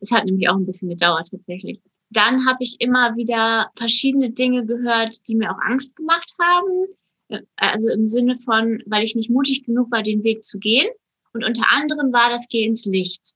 Es 0.00 0.10
hat 0.10 0.24
nämlich 0.24 0.48
auch 0.48 0.56
ein 0.56 0.66
bisschen 0.66 0.88
gedauert 0.88 1.28
tatsächlich. 1.30 1.80
Dann 2.10 2.46
habe 2.46 2.58
ich 2.60 2.80
immer 2.80 3.16
wieder 3.16 3.70
verschiedene 3.76 4.30
Dinge 4.30 4.66
gehört, 4.66 5.28
die 5.28 5.34
mir 5.34 5.50
auch 5.50 5.60
Angst 5.60 5.96
gemacht 5.96 6.32
haben. 6.40 6.86
Äh, 7.28 7.40
Also 7.56 7.90
im 7.90 8.06
Sinne 8.06 8.36
von, 8.36 8.82
weil 8.86 9.04
ich 9.04 9.14
nicht 9.14 9.30
mutig 9.30 9.64
genug 9.64 9.90
war, 9.90 10.02
den 10.02 10.24
Weg 10.24 10.44
zu 10.44 10.58
gehen. 10.58 10.88
Und 11.32 11.44
unter 11.44 11.68
anderem 11.70 12.12
war 12.12 12.30
das 12.30 12.48
Geh 12.48 12.64
ins 12.64 12.84
Licht. 12.84 13.34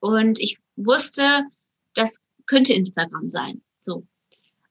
Und 0.00 0.40
ich 0.40 0.58
wusste, 0.76 1.44
das 1.94 2.20
könnte 2.46 2.74
Instagram 2.74 3.30
sein. 3.30 3.62
So. 3.80 4.06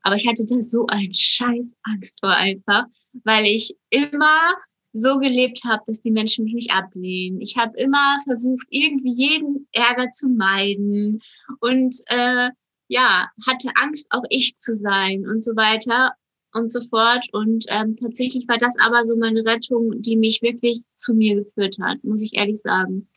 Aber 0.01 0.15
ich 0.15 0.27
hatte 0.27 0.45
da 0.45 0.62
so 0.62 0.88
einen 0.88 1.13
Scheiß 1.13 1.75
Angst 1.84 2.19
vor 2.19 2.31
einfach, 2.31 2.86
weil 3.23 3.45
ich 3.45 3.75
immer 3.89 4.55
so 4.93 5.19
gelebt 5.19 5.62
habe, 5.65 5.84
dass 5.88 6.01
die 6.01 6.12
Menschen 6.12 6.43
mich 6.43 6.53
nicht 6.53 6.73
ablehnen. 6.73 7.39
Ich 7.39 7.55
habe 7.55 7.77
immer 7.77 8.17
versucht, 8.25 8.67
irgendwie 8.69 9.13
jeden 9.13 9.67
Ärger 9.71 10.12
zu 10.12 10.27
meiden 10.27 11.21
und 11.60 11.95
äh, 12.07 12.49
ja, 12.88 13.29
hatte 13.47 13.69
Angst, 13.75 14.07
auch 14.10 14.23
ich 14.29 14.57
zu 14.57 14.75
sein 14.75 15.25
und 15.25 15.41
so 15.41 15.55
weiter 15.55 16.12
und 16.53 16.71
so 16.71 16.81
fort. 16.81 17.27
Und 17.31 17.65
ähm, 17.69 17.95
tatsächlich 17.95 18.47
war 18.47 18.57
das 18.57 18.75
aber 18.79 19.05
so 19.05 19.15
meine 19.15 19.45
Rettung, 19.45 20.01
die 20.01 20.17
mich 20.17 20.41
wirklich 20.41 20.81
zu 20.95 21.13
mir 21.13 21.35
geführt 21.35 21.77
hat, 21.81 22.03
muss 22.03 22.21
ich 22.21 22.35
ehrlich 22.35 22.59
sagen. 22.59 23.07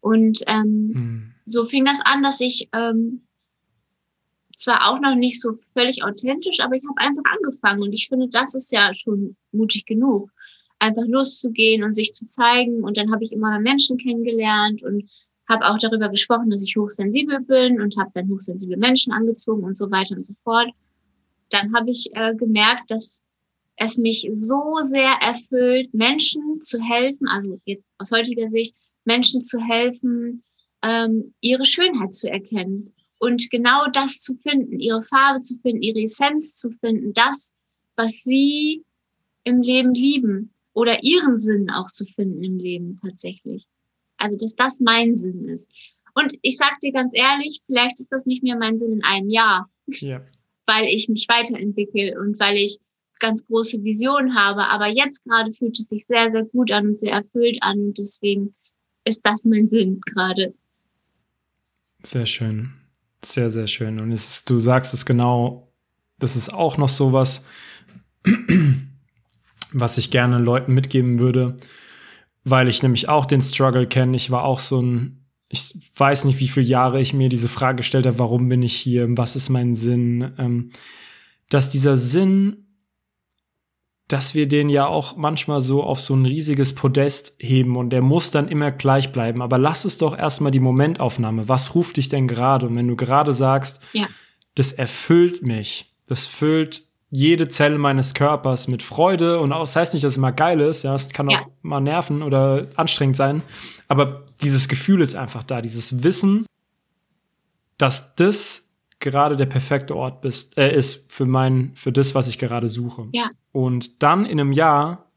Und 0.00 0.40
ähm, 0.46 0.90
Hm. 0.94 1.34
so 1.46 1.64
fing 1.64 1.84
das 1.84 2.00
an, 2.04 2.22
dass 2.22 2.40
ich 2.40 2.68
ähm, 2.72 3.22
zwar 4.56 4.88
auch 4.88 5.00
noch 5.00 5.14
nicht 5.14 5.40
so 5.40 5.58
völlig 5.72 6.04
authentisch, 6.04 6.60
aber 6.60 6.76
ich 6.76 6.82
habe 6.88 7.00
einfach 7.00 7.22
angefangen 7.32 7.82
und 7.82 7.92
ich 7.92 8.08
finde, 8.08 8.28
das 8.28 8.54
ist 8.54 8.72
ja 8.72 8.92
schon 8.94 9.36
mutig 9.52 9.86
genug, 9.86 10.30
einfach 10.78 11.04
loszugehen 11.06 11.84
und 11.84 11.94
sich 11.94 12.12
zu 12.14 12.26
zeigen. 12.26 12.82
Und 12.82 12.96
dann 12.96 13.12
habe 13.12 13.24
ich 13.24 13.32
immer 13.32 13.50
mehr 13.50 13.60
Menschen 13.60 13.96
kennengelernt 13.98 14.82
und 14.82 15.08
habe 15.48 15.66
auch 15.66 15.78
darüber 15.78 16.08
gesprochen, 16.08 16.50
dass 16.50 16.62
ich 16.62 16.76
hochsensibel 16.76 17.40
bin 17.40 17.80
und 17.80 17.96
habe 17.96 18.10
dann 18.14 18.28
hochsensible 18.28 18.76
Menschen 18.76 19.12
angezogen 19.12 19.64
und 19.64 19.76
so 19.76 19.90
weiter 19.90 20.16
und 20.16 20.24
so 20.24 20.34
fort. 20.44 20.68
Dann 21.52 21.74
habe 21.74 21.90
ich 21.90 22.10
äh, 22.14 22.34
gemerkt, 22.34 22.90
dass 22.90 23.22
es 23.76 23.98
mich 23.98 24.28
so 24.32 24.76
sehr 24.82 25.12
erfüllt, 25.22 25.92
Menschen 25.94 26.60
zu 26.60 26.80
helfen, 26.82 27.28
also 27.28 27.60
jetzt 27.64 27.90
aus 27.98 28.10
heutiger 28.10 28.50
Sicht, 28.50 28.76
Menschen 29.04 29.40
zu 29.40 29.60
helfen, 29.60 30.42
ähm, 30.82 31.34
ihre 31.40 31.64
Schönheit 31.64 32.14
zu 32.14 32.30
erkennen 32.30 32.92
und 33.18 33.50
genau 33.50 33.86
das 33.92 34.20
zu 34.20 34.34
finden, 34.36 34.80
ihre 34.80 35.02
Farbe 35.02 35.42
zu 35.42 35.58
finden, 35.58 35.82
ihre 35.82 36.00
Essenz 36.00 36.56
zu 36.56 36.70
finden, 36.70 37.12
das, 37.12 37.54
was 37.96 38.22
sie 38.22 38.84
im 39.44 39.62
Leben 39.62 39.94
lieben 39.94 40.52
oder 40.72 41.02
ihren 41.02 41.40
Sinn 41.40 41.70
auch 41.70 41.86
zu 41.86 42.04
finden 42.04 42.42
im 42.42 42.58
Leben 42.58 42.98
tatsächlich. 43.00 43.66
Also, 44.16 44.36
dass 44.36 44.54
das 44.54 44.80
mein 44.80 45.16
Sinn 45.16 45.48
ist. 45.48 45.70
Und 46.14 46.34
ich 46.42 46.56
sag 46.56 46.78
dir 46.80 46.92
ganz 46.92 47.12
ehrlich, 47.14 47.62
vielleicht 47.66 47.98
ist 47.98 48.12
das 48.12 48.26
nicht 48.26 48.42
mehr 48.42 48.56
mein 48.56 48.78
Sinn 48.78 48.92
in 48.92 49.04
einem 49.04 49.28
Jahr, 49.28 49.68
Ja. 49.86 50.24
Weil 50.66 50.86
ich 50.86 51.08
mich 51.08 51.26
weiterentwickle 51.28 52.18
und 52.20 52.38
weil 52.40 52.56
ich 52.56 52.78
ganz 53.20 53.46
große 53.46 53.82
Visionen 53.84 54.34
habe. 54.34 54.66
Aber 54.66 54.88
jetzt 54.88 55.24
gerade 55.24 55.52
fühlt 55.52 55.78
es 55.78 55.88
sich 55.88 56.04
sehr, 56.06 56.30
sehr 56.30 56.44
gut 56.44 56.70
an 56.70 56.88
und 56.88 57.00
sehr 57.00 57.12
erfüllt 57.12 57.58
an. 57.62 57.78
Und 57.78 57.98
deswegen 57.98 58.54
ist 59.04 59.22
das 59.24 59.44
mein 59.44 59.68
Sinn 59.68 60.00
gerade. 60.04 60.54
Sehr 62.02 62.26
schön. 62.26 62.72
Sehr, 63.24 63.50
sehr 63.50 63.68
schön. 63.68 64.00
Und 64.00 64.10
ist, 64.10 64.50
du 64.50 64.58
sagst 64.58 64.92
es 64.92 65.06
genau, 65.06 65.72
das 66.18 66.36
ist 66.36 66.52
auch 66.52 66.76
noch 66.76 66.88
sowas, 66.88 67.46
was 69.72 69.98
ich 69.98 70.10
gerne 70.10 70.38
Leuten 70.38 70.74
mitgeben 70.74 71.18
würde, 71.18 71.56
weil 72.44 72.68
ich 72.68 72.82
nämlich 72.82 73.08
auch 73.08 73.26
den 73.26 73.42
Struggle 73.42 73.86
kenne. 73.86 74.16
Ich 74.16 74.30
war 74.30 74.44
auch 74.44 74.60
so 74.60 74.82
ein, 74.82 75.21
ich 75.54 75.74
weiß 75.96 76.24
nicht, 76.24 76.40
wie 76.40 76.48
viele 76.48 76.66
Jahre 76.66 77.00
ich 77.00 77.12
mir 77.12 77.28
diese 77.28 77.46
Frage 77.48 77.76
gestellt 77.76 78.06
habe, 78.06 78.18
warum 78.18 78.48
bin 78.48 78.62
ich 78.62 78.74
hier, 78.74 79.06
was 79.18 79.36
ist 79.36 79.50
mein 79.50 79.74
Sinn, 79.74 80.32
ähm, 80.38 80.70
dass 81.50 81.68
dieser 81.68 81.96
Sinn 81.96 82.56
dass 84.08 84.34
wir 84.34 84.46
den 84.46 84.68
ja 84.68 84.86
auch 84.86 85.16
manchmal 85.16 85.62
so 85.62 85.82
auf 85.82 85.98
so 85.98 86.14
ein 86.14 86.26
riesiges 86.26 86.74
Podest 86.74 87.34
heben 87.38 87.76
und 87.76 87.90
der 87.90 88.02
muss 88.02 88.30
dann 88.30 88.48
immer 88.48 88.70
gleich 88.70 89.10
bleiben. 89.10 89.40
Aber 89.40 89.56
lass 89.56 89.86
es 89.86 89.96
doch 89.96 90.14
erstmal 90.18 90.52
die 90.52 90.60
Momentaufnahme. 90.60 91.48
Was 91.48 91.74
ruft 91.74 91.96
dich 91.96 92.10
denn 92.10 92.28
gerade? 92.28 92.66
Und 92.66 92.76
wenn 92.76 92.88
du 92.88 92.96
gerade 92.96 93.32
sagst, 93.32 93.80
Ja. 93.94 94.06
das 94.54 94.72
erfüllt 94.72 95.42
mich, 95.42 95.94
das 96.06 96.26
füllt 96.26 96.82
jede 97.14 97.46
Zelle 97.48 97.76
meines 97.76 98.14
Körpers 98.14 98.68
mit 98.68 98.82
Freude 98.82 99.38
und 99.38 99.52
auch, 99.52 99.60
das 99.60 99.76
heißt 99.76 99.92
nicht, 99.92 100.02
dass 100.02 100.12
es 100.12 100.16
immer 100.16 100.32
geil 100.32 100.60
ist, 100.60 100.82
ja, 100.82 100.94
es 100.94 101.10
kann 101.10 101.28
auch 101.28 101.32
Ja. 101.32 101.46
mal 101.60 101.80
nerven 101.80 102.22
oder 102.22 102.68
anstrengend 102.76 103.16
sein, 103.16 103.42
aber 103.86 104.24
dieses 104.40 104.66
Gefühl 104.66 105.02
ist 105.02 105.14
einfach 105.14 105.42
da, 105.42 105.60
dieses 105.60 106.02
Wissen, 106.02 106.46
dass 107.76 108.14
das 108.14 108.70
gerade 108.98 109.36
der 109.36 109.44
perfekte 109.46 109.94
Ort 109.94 110.22
bist, 110.22 110.56
äh, 110.56 110.74
ist 110.74 111.12
für 111.12 111.26
mein, 111.26 111.72
für 111.74 111.92
das, 111.92 112.14
was 112.14 112.28
ich 112.28 112.38
gerade 112.38 112.68
suche. 112.68 113.08
Ja. 113.12 113.26
Und 113.50 114.02
dann 114.02 114.24
in 114.24 114.40
einem 114.40 114.52
Jahr, 114.52 115.10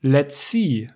let's 0.00 0.50
see. 0.50 0.90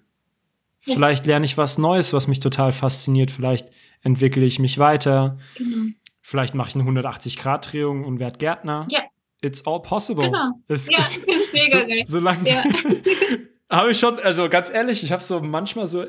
Ja. 0.86 0.94
Vielleicht 0.94 1.26
lerne 1.26 1.44
ich 1.44 1.56
was 1.58 1.78
Neues, 1.78 2.12
was 2.12 2.26
mich 2.26 2.40
total 2.40 2.72
fasziniert. 2.72 3.30
Vielleicht 3.30 3.70
entwickle 4.02 4.44
ich 4.44 4.58
mich 4.58 4.78
weiter. 4.78 5.36
Genau. 5.56 5.92
Vielleicht 6.22 6.54
mache 6.54 6.70
ich 6.70 6.74
eine 6.74 6.84
180-Grad-Drehung 6.84 8.04
und 8.04 8.18
werde 8.18 8.38
Gärtner. 8.38 8.86
Ja. 8.90 9.00
It's 9.46 9.66
all 9.66 9.80
possible. 9.80 10.24
Genau. 10.26 10.50
Es 10.68 10.88
Ja, 10.90 10.98
ist, 10.98 11.18
ich 11.18 11.26
mega 11.52 11.84
geil. 11.84 12.02
so, 12.06 12.12
solange 12.18 12.48
Ja. 12.48 12.62
habe 13.70 13.90
ich 13.92 13.98
schon, 13.98 14.18
also 14.20 14.48
ganz 14.48 14.70
ehrlich, 14.70 15.02
ich 15.02 15.12
habe 15.12 15.22
so 15.22 15.40
manchmal 15.40 15.86
so 15.86 16.04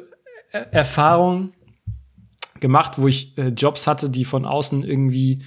Er 0.52 0.74
Erfahrungen 0.74 1.54
gemacht, 2.60 2.94
wo 2.98 3.08
ich 3.08 3.38
äh, 3.38 3.50
Jobs 3.50 3.86
hatte, 3.88 4.10
die 4.10 4.26
von 4.26 4.46
außen 4.46 4.84
irgendwie 4.84 5.44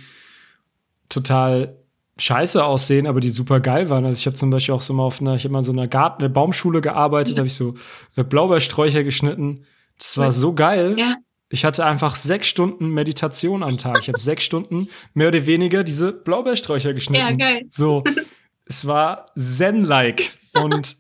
total 1.09 1.76
scheiße 2.18 2.62
aussehen, 2.64 3.07
aber 3.07 3.20
die 3.20 3.31
super 3.31 3.61
geil 3.61 3.88
waren. 3.88 4.05
Also 4.05 4.18
ich 4.18 4.26
habe 4.26 4.37
zum 4.37 4.50
Beispiel 4.50 4.74
auch 4.74 4.83
so 4.83 4.92
mal 4.92 5.05
auf 5.05 5.20
einer, 5.20 5.35
ich 5.37 5.44
habe 5.44 5.53
mal 5.53 5.62
so 5.62 5.72
einer 5.72 5.88
Garten, 5.88 6.22
einer 6.22 6.33
Baumschule 6.33 6.81
gearbeitet, 6.83 7.37
Ja. 7.37 7.40
habe 7.40 7.46
ich 7.48 7.55
so 7.55 7.74
äh, 8.16 8.22
Blaubeersträucher 8.24 9.03
geschnitten. 9.05 9.64
Das 9.98 10.16
war 10.18 10.31
so 10.31 10.55
geil. 10.55 10.96
Ja. 10.98 11.16
Ich 11.53 11.65
hatte 11.65 11.85
einfach 11.85 12.15
sechs 12.15 12.47
Stunden 12.47 12.89
Meditation 12.89 13.65
am 13.65 13.77
Tag. 13.77 13.99
Ich 14.03 14.09
habe 14.09 14.21
sechs 14.21 14.45
Stunden 14.45 14.89
mehr 15.15 15.29
oder 15.29 15.47
weniger 15.47 15.83
diese 15.83 16.13
Blaubeersträucher 16.13 16.95
geschnitten. 16.95 17.41
Ja, 17.41 17.51
geil. 17.51 17.67
So, 17.71 18.05
es 18.67 18.87
war 18.87 19.27
Zen-like. 19.37 20.31
Und 20.55 20.97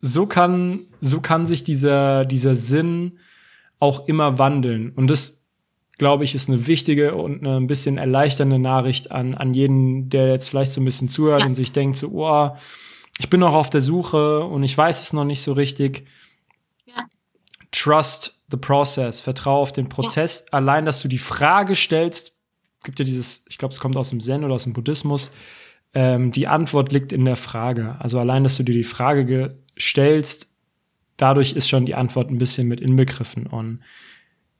so 0.00 0.26
kann, 0.26 0.80
so 1.00 1.20
kann 1.20 1.46
sich 1.46 1.62
dieser, 1.62 2.24
dieser 2.24 2.56
Sinn 2.56 3.20
auch 3.78 4.08
immer 4.08 4.38
wandeln. 4.38 4.90
Und 4.90 5.08
das 5.08 5.46
glaube 5.96 6.24
ich, 6.24 6.34
ist 6.34 6.48
eine 6.48 6.66
wichtige 6.66 7.14
und 7.14 7.46
eine 7.46 7.56
ein 7.56 7.66
bisschen 7.66 7.98
erleichternde 7.98 8.58
Nachricht 8.58 9.10
an, 9.10 9.34
an 9.34 9.52
jeden, 9.52 10.08
der 10.10 10.28
jetzt 10.28 10.48
vielleicht 10.48 10.72
so 10.72 10.80
ein 10.80 10.84
bisschen 10.84 11.08
zuhört 11.08 11.40
ja. 11.40 11.46
und 11.46 11.56
sich 11.56 11.72
denkt 11.72 11.96
so, 11.96 12.08
oh, 12.12 12.56
ich 13.18 13.28
bin 13.28 13.40
noch 13.40 13.54
auf 13.54 13.68
der 13.68 13.80
Suche 13.80 14.40
und 14.40 14.62
ich 14.62 14.78
weiß 14.78 15.02
es 15.02 15.12
noch 15.12 15.24
nicht 15.24 15.42
so 15.42 15.52
richtig. 15.52 16.06
Ja. 16.86 17.04
Trust 17.72 18.37
the 18.50 18.56
process, 18.56 19.20
vertraue 19.20 19.60
auf 19.60 19.72
den 19.72 19.88
Prozess. 19.88 20.44
Ja. 20.46 20.58
Allein, 20.58 20.86
dass 20.86 21.02
du 21.02 21.08
die 21.08 21.18
Frage 21.18 21.74
stellst, 21.74 22.36
gibt 22.82 22.98
ja 22.98 23.04
dieses, 23.04 23.44
ich 23.48 23.58
glaube, 23.58 23.72
es 23.72 23.80
kommt 23.80 23.96
aus 23.96 24.10
dem 24.10 24.20
Zen 24.20 24.44
oder 24.44 24.54
aus 24.54 24.64
dem 24.64 24.72
Buddhismus, 24.72 25.30
ähm, 25.94 26.32
die 26.32 26.46
Antwort 26.46 26.92
liegt 26.92 27.12
in 27.12 27.24
der 27.24 27.36
Frage. 27.36 27.96
Also 27.98 28.18
allein, 28.18 28.44
dass 28.44 28.56
du 28.56 28.62
dir 28.62 28.74
die 28.74 28.84
Frage 28.84 29.56
stellst, 29.78 30.48
dadurch 31.16 31.52
ist 31.52 31.68
schon 31.68 31.86
die 31.86 31.94
Antwort 31.94 32.30
ein 32.30 32.38
bisschen 32.38 32.68
mit 32.68 32.80
inbegriffen. 32.80 33.46
Und 33.46 33.80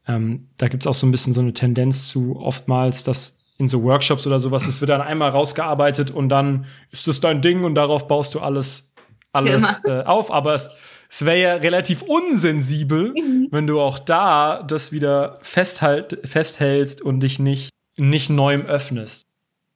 ähm, 0.07 0.49
da 0.57 0.69
gibt 0.69 0.83
es 0.83 0.87
auch 0.87 0.95
so 0.95 1.07
ein 1.07 1.11
bisschen 1.11 1.33
so 1.33 1.41
eine 1.41 1.53
Tendenz 1.53 2.09
zu 2.09 2.37
oftmals, 2.37 3.05
dass 3.05 3.39
in 3.59 3.69
so 3.69 3.83
Workshops 3.83 4.27
oder 4.27 4.39
sowas, 4.39 4.67
es 4.67 4.81
wird 4.81 4.91
dann 4.91 5.01
einmal 5.01 5.31
rausgearbeitet 5.31 6.11
und 6.11 6.29
dann 6.29 6.67
ist 6.93 7.09
es 7.09 7.21
dein 7.21 7.43
Ding 7.43 7.65
und 7.65 7.75
darauf 7.75 8.07
baust 8.07 8.35
du 8.35 8.41
alles, 8.41 8.95
alles 9.33 9.83
äh, 9.85 10.03
auf. 10.05 10.33
Aber 10.33 10.55
es, 10.55 10.71
es 11.09 11.25
wäre 11.25 11.41
ja 11.41 11.55
relativ 11.55 12.03
unsensibel, 12.03 13.15
mhm. 13.15 13.49
wenn 13.51 13.67
du 13.67 13.81
auch 13.81 13.99
da 13.99 14.63
das 14.63 14.93
wieder 14.93 15.39
festhalt, 15.43 16.19
festhältst 16.25 17.03
und 17.03 17.21
dich 17.21 17.39
nicht, 17.39 17.71
nicht 17.97 18.29
neuem 18.31 18.63
öffnest. 18.63 19.27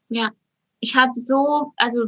Ja, 0.08 0.30
ich 0.80 0.94
habe 0.94 1.12
so, 1.14 1.72
also 1.76 2.02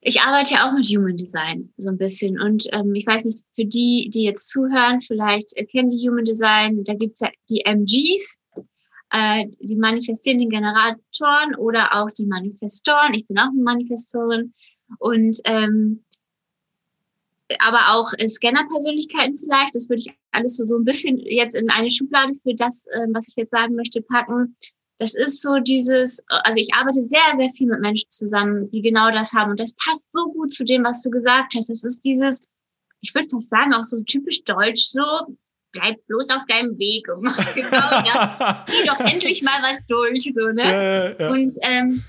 ich 0.00 0.20
arbeite 0.22 0.54
ja 0.54 0.68
auch 0.68 0.72
mit 0.72 0.86
Human 0.86 1.16
Design 1.16 1.72
so 1.76 1.90
ein 1.90 1.98
bisschen. 1.98 2.40
Und 2.40 2.66
ähm, 2.72 2.94
ich 2.94 3.06
weiß 3.06 3.26
nicht, 3.26 3.44
für 3.54 3.66
die, 3.66 4.10
die 4.12 4.22
jetzt 4.22 4.48
zuhören, 4.48 5.00
vielleicht 5.00 5.54
kennen 5.70 5.90
die 5.90 6.08
Human 6.08 6.24
Design, 6.24 6.82
da 6.84 6.94
gibt's 6.94 7.20
ja 7.20 7.28
die 7.50 7.64
MGs, 7.64 8.40
äh, 9.10 9.46
die 9.60 9.76
manifestierenden 9.76 10.48
Generatoren 10.48 11.54
oder 11.56 11.94
auch 11.94 12.10
die 12.10 12.26
Manifestoren. 12.26 13.14
Ich 13.14 13.26
bin 13.26 13.38
auch 13.38 13.50
eine 13.50 13.62
Manifestorin. 13.62 14.54
Und 14.98 15.38
ähm, 15.44 16.02
aber 17.58 17.80
auch 17.94 18.08
Scanner-Persönlichkeiten 18.12 19.36
vielleicht. 19.36 19.74
Das 19.74 19.88
würde 19.88 20.00
ich 20.00 20.14
alles 20.30 20.56
so, 20.56 20.64
so 20.64 20.78
ein 20.78 20.84
bisschen 20.84 21.18
jetzt 21.18 21.54
in 21.54 21.70
eine 21.70 21.90
Schublade 21.90 22.34
für 22.34 22.54
das, 22.54 22.86
äh, 22.86 23.06
was 23.12 23.28
ich 23.28 23.36
jetzt 23.36 23.50
sagen 23.50 23.74
möchte, 23.74 24.02
packen. 24.02 24.56
Das 24.98 25.14
ist 25.14 25.40
so 25.40 25.58
dieses, 25.58 26.22
also 26.28 26.60
ich 26.60 26.74
arbeite 26.74 27.02
sehr, 27.02 27.34
sehr 27.36 27.48
viel 27.50 27.68
mit 27.68 27.80
Menschen 27.80 28.10
zusammen, 28.10 28.66
die 28.70 28.82
genau 28.82 29.10
das 29.10 29.32
haben. 29.32 29.50
Und 29.50 29.60
das 29.60 29.74
passt 29.74 30.06
so 30.12 30.30
gut 30.30 30.52
zu 30.52 30.62
dem, 30.62 30.84
was 30.84 31.02
du 31.02 31.10
gesagt 31.10 31.54
hast. 31.56 31.70
Es 31.70 31.84
ist 31.84 32.04
dieses, 32.04 32.44
ich 33.00 33.14
würde 33.14 33.28
fast 33.28 33.48
sagen, 33.48 33.72
auch 33.72 33.82
so 33.82 34.02
typisch 34.04 34.44
deutsch, 34.44 34.88
so, 34.88 35.02
bleib 35.72 36.04
bloß 36.06 36.30
auf 36.30 36.44
deinem 36.46 36.78
Weg 36.78 37.08
und 37.08 37.24
mach 37.24 37.36
genau 37.54 37.70
das. 37.70 38.66
Geh 38.66 38.86
doch 38.86 39.00
endlich 39.00 39.42
mal 39.42 39.62
was 39.62 39.86
durch, 39.86 40.32
so, 40.34 40.48
ne? 40.48 40.64
Ja, 40.64 41.18
ja. 41.18 41.30
Und, 41.30 41.56
ähm, 41.62 42.04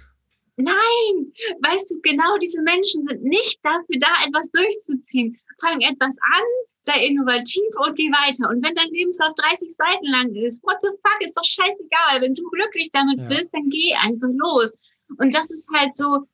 Nein, 0.57 1.31
weißt 1.61 1.91
du, 1.91 2.01
genau 2.01 2.37
diese 2.37 2.61
Menschen 2.61 3.07
sind 3.07 3.23
nicht 3.23 3.59
dafür 3.63 3.97
da, 3.99 4.27
etwas 4.27 4.49
durchzuziehen. 4.51 5.39
Fang 5.61 5.79
etwas 5.81 6.17
an, 6.33 6.43
sei 6.81 7.05
innovativ 7.05 7.63
und 7.85 7.95
geh 7.95 8.09
weiter. 8.09 8.49
Und 8.49 8.65
wenn 8.65 8.75
dein 8.75 8.89
Lebenslauf 8.89 9.33
30 9.35 9.75
Seiten 9.75 10.05
lang 10.05 10.35
ist, 10.35 10.63
what 10.63 10.77
the 10.81 10.89
fuck, 11.01 11.21
ist 11.21 11.37
doch 11.37 11.45
scheißegal. 11.45 12.21
Wenn 12.21 12.35
du 12.35 12.43
glücklich 12.49 12.89
damit 12.91 13.19
ja. 13.19 13.27
bist, 13.27 13.53
dann 13.53 13.69
geh 13.69 13.93
einfach 13.93 14.29
los. 14.33 14.77
Und 15.17 15.33
das 15.33 15.51
ist 15.51 15.67
halt 15.73 15.95
so, 15.95 16.25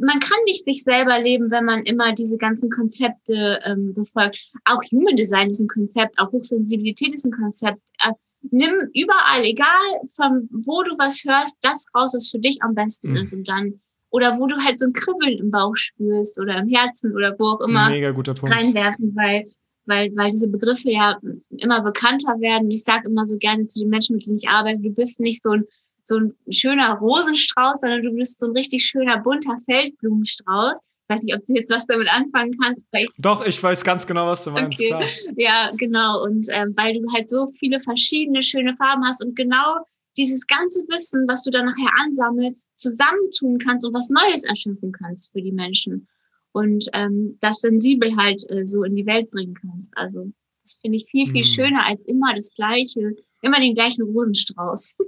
man 0.00 0.20
kann 0.20 0.38
nicht 0.46 0.64
sich 0.64 0.82
selber 0.82 1.20
leben, 1.20 1.50
wenn 1.50 1.64
man 1.64 1.82
immer 1.84 2.12
diese 2.12 2.38
ganzen 2.38 2.70
Konzepte 2.70 3.60
ähm, 3.64 3.92
befolgt. 3.94 4.50
Auch 4.64 4.82
Human 4.90 5.16
Design 5.16 5.50
ist 5.50 5.60
ein 5.60 5.68
Konzept, 5.68 6.18
auch 6.18 6.32
Hochsensibilität 6.32 7.14
ist 7.14 7.26
ein 7.26 7.32
Konzept. 7.32 7.78
Äh, 8.02 8.12
nimm 8.50 8.90
überall, 8.94 9.44
egal 9.44 10.00
von 10.14 10.48
wo 10.50 10.82
du 10.82 10.96
was 10.98 11.24
hörst, 11.24 11.58
das 11.62 11.86
raus, 11.94 12.14
was 12.14 12.30
für 12.30 12.38
dich 12.38 12.62
am 12.62 12.74
besten 12.74 13.10
mhm. 13.10 13.16
ist. 13.16 13.32
Und 13.32 13.48
dann 13.48 13.80
oder 14.10 14.38
wo 14.38 14.46
du 14.46 14.56
halt 14.56 14.78
so 14.78 14.86
ein 14.86 14.92
Kribbeln 14.92 15.38
im 15.38 15.50
Bauch 15.50 15.76
spürst 15.76 16.40
oder 16.40 16.58
im 16.58 16.68
Herzen 16.68 17.14
oder 17.14 17.36
wo 17.38 17.50
auch 17.50 17.60
immer 17.60 17.88
Mega 17.90 18.10
guter 18.10 18.34
Punkt. 18.34 18.54
reinwerfen, 18.54 19.14
weil 19.14 19.48
weil, 19.86 20.10
weil 20.16 20.30
diese 20.30 20.48
Begriffe 20.48 20.90
ja 20.90 21.18
immer 21.50 21.82
bekannter 21.82 22.38
werden. 22.40 22.70
Ich 22.70 22.84
sage 22.84 23.08
immer 23.08 23.26
so 23.26 23.36
gerne 23.38 23.66
zu 23.66 23.80
den 23.80 23.88
Menschen, 23.88 24.16
mit 24.16 24.26
denen 24.26 24.36
ich 24.36 24.48
arbeite, 24.48 24.80
du 24.80 24.90
bist 24.90 25.20
nicht 25.20 25.42
so 25.42 25.50
ein, 25.50 25.64
so 26.02 26.18
ein 26.18 26.34
schöner 26.48 26.94
Rosenstrauß, 26.94 27.80
sondern 27.80 28.02
du 28.02 28.12
bist 28.12 28.40
so 28.40 28.46
ein 28.46 28.52
richtig 28.52 28.84
schöner 28.84 29.18
bunter 29.18 29.58
Feldblumenstrauß. 29.66 30.80
Ich 31.10 31.16
weiß 31.16 31.22
nicht, 31.24 31.36
ob 31.36 31.44
du 31.44 31.54
jetzt 31.54 31.72
was 31.72 31.88
damit 31.88 32.08
anfangen 32.08 32.56
kannst. 32.62 32.82
Doch, 33.18 33.44
ich 33.44 33.60
weiß 33.60 33.82
ganz 33.82 34.06
genau, 34.06 34.28
was 34.28 34.44
du 34.44 34.52
meinst. 34.52 34.80
Okay. 34.80 35.04
Ja, 35.36 35.72
genau. 35.76 36.22
Und 36.22 36.46
ähm, 36.50 36.72
weil 36.76 36.94
du 36.94 37.12
halt 37.12 37.28
so 37.28 37.48
viele 37.48 37.80
verschiedene 37.80 38.42
schöne 38.42 38.76
Farben 38.76 39.04
hast 39.04 39.24
und 39.24 39.34
genau 39.34 39.78
dieses 40.16 40.46
ganze 40.46 40.82
Wissen, 40.88 41.26
was 41.26 41.42
du 41.42 41.50
dann 41.50 41.64
nachher 41.64 41.90
ansammelst, 42.00 42.68
zusammentun 42.76 43.58
kannst 43.58 43.84
und 43.84 43.92
was 43.92 44.08
Neues 44.08 44.44
erschaffen 44.44 44.92
kannst 44.92 45.32
für 45.32 45.42
die 45.42 45.50
Menschen 45.50 46.06
und 46.52 46.88
ähm, 46.92 47.36
das 47.40 47.60
sensibel 47.60 48.16
halt 48.16 48.48
äh, 48.48 48.64
so 48.64 48.84
in 48.84 48.94
die 48.94 49.06
Welt 49.06 49.32
bringen 49.32 49.54
kannst. 49.54 49.92
Also 49.96 50.30
das 50.62 50.78
finde 50.80 50.98
ich 50.98 51.06
viel, 51.10 51.26
viel 51.26 51.42
mhm. 51.42 51.54
schöner 51.54 51.86
als 51.86 52.04
immer 52.06 52.36
das 52.36 52.54
Gleiche, 52.54 53.16
immer 53.42 53.58
den 53.58 53.74
gleichen 53.74 54.02
Rosenstrauß. 54.02 54.94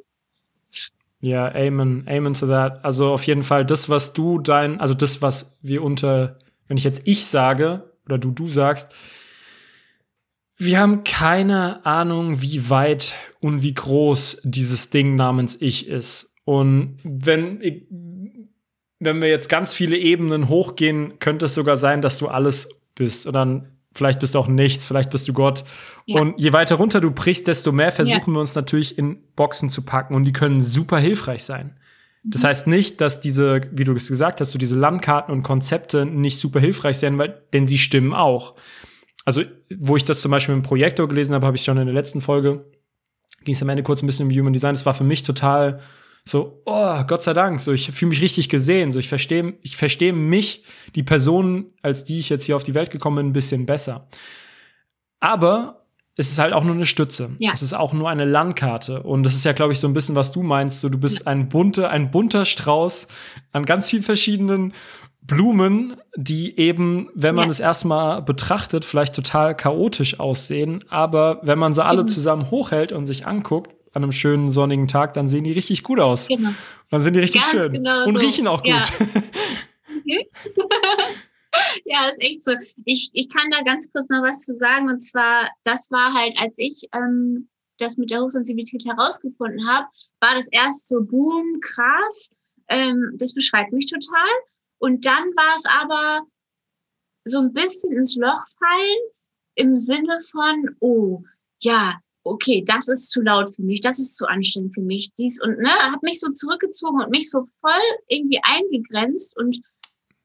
Ja, 1.22 1.54
amen, 1.54 2.04
amen 2.08 2.34
to 2.34 2.48
that. 2.48 2.84
Also 2.84 3.12
auf 3.12 3.24
jeden 3.28 3.44
Fall 3.44 3.64
das, 3.64 3.88
was 3.88 4.12
du 4.12 4.40
dein, 4.40 4.80
also 4.80 4.92
das, 4.92 5.22
was 5.22 5.56
wir 5.62 5.84
unter, 5.84 6.36
wenn 6.66 6.76
ich 6.76 6.82
jetzt 6.82 7.06
ich 7.06 7.26
sage 7.26 7.92
oder 8.06 8.18
du 8.18 8.32
du 8.32 8.48
sagst, 8.48 8.92
wir 10.58 10.80
haben 10.80 11.04
keine 11.04 11.86
Ahnung, 11.86 12.42
wie 12.42 12.68
weit 12.70 13.14
und 13.38 13.62
wie 13.62 13.72
groß 13.72 14.42
dieses 14.42 14.90
Ding 14.90 15.14
namens 15.14 15.60
Ich 15.60 15.86
ist. 15.86 16.34
Und 16.44 16.98
wenn 17.04 17.60
ich, 17.60 17.86
wenn 18.98 19.20
wir 19.20 19.28
jetzt 19.28 19.48
ganz 19.48 19.74
viele 19.74 19.96
Ebenen 19.98 20.48
hochgehen, 20.48 21.20
könnte 21.20 21.44
es 21.44 21.54
sogar 21.54 21.76
sein, 21.76 22.02
dass 22.02 22.18
du 22.18 22.26
alles 22.26 22.68
bist. 22.96 23.28
Und 23.28 23.34
dann 23.34 23.78
vielleicht 23.94 24.20
bist 24.20 24.34
du 24.34 24.38
auch 24.38 24.48
nichts, 24.48 24.86
vielleicht 24.86 25.10
bist 25.10 25.28
du 25.28 25.32
Gott. 25.32 25.64
Ja. 26.06 26.20
Und 26.20 26.38
je 26.38 26.52
weiter 26.52 26.76
runter 26.76 27.00
du 27.00 27.10
brichst, 27.10 27.46
desto 27.46 27.72
mehr 27.72 27.92
versuchen 27.92 28.30
ja. 28.30 28.34
wir 28.34 28.40
uns 28.40 28.54
natürlich 28.54 28.98
in 28.98 29.18
Boxen 29.36 29.70
zu 29.70 29.82
packen. 29.82 30.14
Und 30.14 30.24
die 30.24 30.32
können 30.32 30.60
super 30.60 30.98
hilfreich 30.98 31.44
sein. 31.44 31.78
Das 32.24 32.42
mhm. 32.42 32.46
heißt 32.46 32.66
nicht, 32.66 33.00
dass 33.00 33.20
diese, 33.20 33.60
wie 33.72 33.84
du 33.84 33.92
es 33.92 34.08
gesagt 34.08 34.40
hast, 34.40 34.52
so 34.52 34.58
diese 34.58 34.76
Landkarten 34.76 35.32
und 35.34 35.42
Konzepte 35.42 36.06
nicht 36.06 36.38
super 36.38 36.60
hilfreich 36.60 36.98
sind, 36.98 37.18
weil, 37.18 37.42
denn 37.52 37.66
sie 37.66 37.78
stimmen 37.78 38.14
auch. 38.14 38.54
Also, 39.24 39.42
wo 39.76 39.96
ich 39.96 40.04
das 40.04 40.20
zum 40.20 40.30
Beispiel 40.30 40.54
im 40.54 40.62
Projektor 40.62 41.08
gelesen 41.08 41.34
habe, 41.34 41.46
habe 41.46 41.56
ich 41.56 41.62
schon 41.62 41.78
in 41.78 41.86
der 41.86 41.94
letzten 41.94 42.20
Folge, 42.20 42.64
ging 43.44 43.54
es 43.54 43.62
am 43.62 43.68
Ende 43.68 43.82
kurz 43.82 44.02
ein 44.02 44.06
bisschen 44.06 44.28
um 44.28 44.36
Human 44.36 44.52
Design. 44.52 44.74
Das 44.74 44.86
war 44.86 44.94
für 44.94 45.04
mich 45.04 45.22
total 45.22 45.80
so, 46.24 46.62
oh, 46.66 47.02
Gott 47.04 47.22
sei 47.22 47.32
Dank, 47.32 47.60
so 47.60 47.72
ich 47.72 47.90
fühle 47.90 48.10
mich 48.10 48.22
richtig 48.22 48.48
gesehen, 48.48 48.92
so 48.92 48.98
ich 48.98 49.08
verstehe 49.08 49.54
ich 49.62 49.76
verstehe 49.76 50.12
mich, 50.12 50.64
die 50.94 51.02
Person, 51.02 51.66
als 51.82 52.04
die 52.04 52.18
ich 52.20 52.28
jetzt 52.28 52.44
hier 52.44 52.54
auf 52.56 52.62
die 52.62 52.74
Welt 52.74 52.90
gekommen 52.90 53.16
bin, 53.16 53.26
ein 53.28 53.32
bisschen 53.32 53.66
besser. 53.66 54.08
Aber 55.18 55.86
es 56.16 56.30
ist 56.30 56.38
halt 56.38 56.52
auch 56.52 56.62
nur 56.62 56.74
eine 56.74 56.86
Stütze. 56.86 57.30
Ja. 57.38 57.52
Es 57.52 57.62
ist 57.62 57.72
auch 57.72 57.92
nur 57.92 58.08
eine 58.08 58.24
Landkarte 58.24 59.02
und 59.02 59.24
das 59.24 59.34
ist 59.34 59.44
ja 59.44 59.52
glaube 59.52 59.72
ich 59.72 59.80
so 59.80 59.88
ein 59.88 59.94
bisschen 59.94 60.14
was 60.14 60.30
du 60.30 60.42
meinst, 60.42 60.80
so 60.80 60.88
du 60.88 60.98
bist 60.98 61.26
ein 61.26 61.48
bunter 61.48 61.90
ein 61.90 62.10
bunter 62.10 62.44
Strauß 62.44 63.08
an 63.52 63.64
ganz 63.64 63.90
vielen 63.90 64.02
verschiedenen 64.02 64.74
Blumen, 65.24 65.96
die 66.16 66.58
eben, 66.58 67.08
wenn 67.14 67.36
man 67.36 67.44
ja. 67.44 67.50
es 67.52 67.60
erstmal 67.60 68.22
betrachtet, 68.22 68.84
vielleicht 68.84 69.14
total 69.14 69.56
chaotisch 69.56 70.18
aussehen, 70.18 70.84
aber 70.88 71.40
wenn 71.42 71.60
man 71.60 71.72
sie 71.72 71.84
alle 71.84 72.06
zusammen 72.06 72.50
hochhält 72.50 72.90
und 72.90 73.06
sich 73.06 73.26
anguckt, 73.26 73.72
an 73.92 74.02
einem 74.02 74.12
schönen 74.12 74.50
sonnigen 74.50 74.88
Tag, 74.88 75.14
dann 75.14 75.28
sehen 75.28 75.44
die 75.44 75.52
richtig 75.52 75.82
gut 75.82 76.00
aus. 76.00 76.28
Genau. 76.28 76.50
Dann 76.90 77.00
sind 77.00 77.14
die 77.14 77.20
richtig 77.20 77.42
Ganz 77.42 77.52
schön. 77.52 77.72
Genau 77.72 78.04
und 78.04 78.14
so. 78.14 78.18
riechen 78.18 78.46
auch 78.46 78.62
gut. 78.62 78.72
Ja. 78.72 78.82
ja, 81.84 82.08
ist 82.08 82.20
echt 82.20 82.42
so. 82.42 82.52
Ich, 82.84 83.10
ich 83.12 83.28
kann 83.28 83.50
da 83.50 83.62
ganz 83.62 83.90
kurz 83.92 84.08
noch 84.08 84.22
was 84.22 84.44
zu 84.44 84.54
sagen. 84.54 84.88
Und 84.88 85.00
zwar, 85.00 85.48
das 85.64 85.90
war 85.90 86.14
halt, 86.14 86.34
als 86.38 86.54
ich 86.56 86.88
ähm, 86.94 87.48
das 87.78 87.96
mit 87.96 88.10
der 88.10 88.20
Hochsensibilität 88.22 88.84
herausgefunden 88.84 89.66
habe, 89.68 89.86
war 90.20 90.34
das 90.34 90.48
erst 90.50 90.88
so 90.88 91.02
boom, 91.02 91.60
krass. 91.60 92.30
Ähm, 92.68 93.12
das 93.16 93.34
beschreibt 93.34 93.72
mich 93.72 93.86
total. 93.86 94.28
Und 94.78 95.04
dann 95.04 95.24
war 95.36 95.54
es 95.56 95.64
aber 95.66 96.22
so 97.24 97.38
ein 97.38 97.52
bisschen 97.52 97.92
ins 97.92 98.16
Loch 98.16 98.44
fallen 98.58 98.98
im 99.54 99.76
Sinne 99.76 100.18
von, 100.20 100.76
oh, 100.80 101.22
ja, 101.60 102.00
okay, 102.24 102.62
das 102.66 102.88
ist 102.88 103.10
zu 103.10 103.20
laut 103.20 103.54
für 103.54 103.62
mich, 103.62 103.80
das 103.80 103.98
ist 103.98 104.16
zu 104.16 104.26
anstrengend 104.26 104.74
für 104.74 104.82
mich, 104.82 105.10
dies 105.18 105.40
und 105.42 105.58
ne, 105.58 105.70
hat 105.70 106.02
mich 106.02 106.20
so 106.20 106.30
zurückgezogen 106.32 107.02
und 107.02 107.10
mich 107.10 107.30
so 107.30 107.44
voll 107.60 107.82
irgendwie 108.08 108.40
eingegrenzt 108.42 109.36
und 109.36 109.60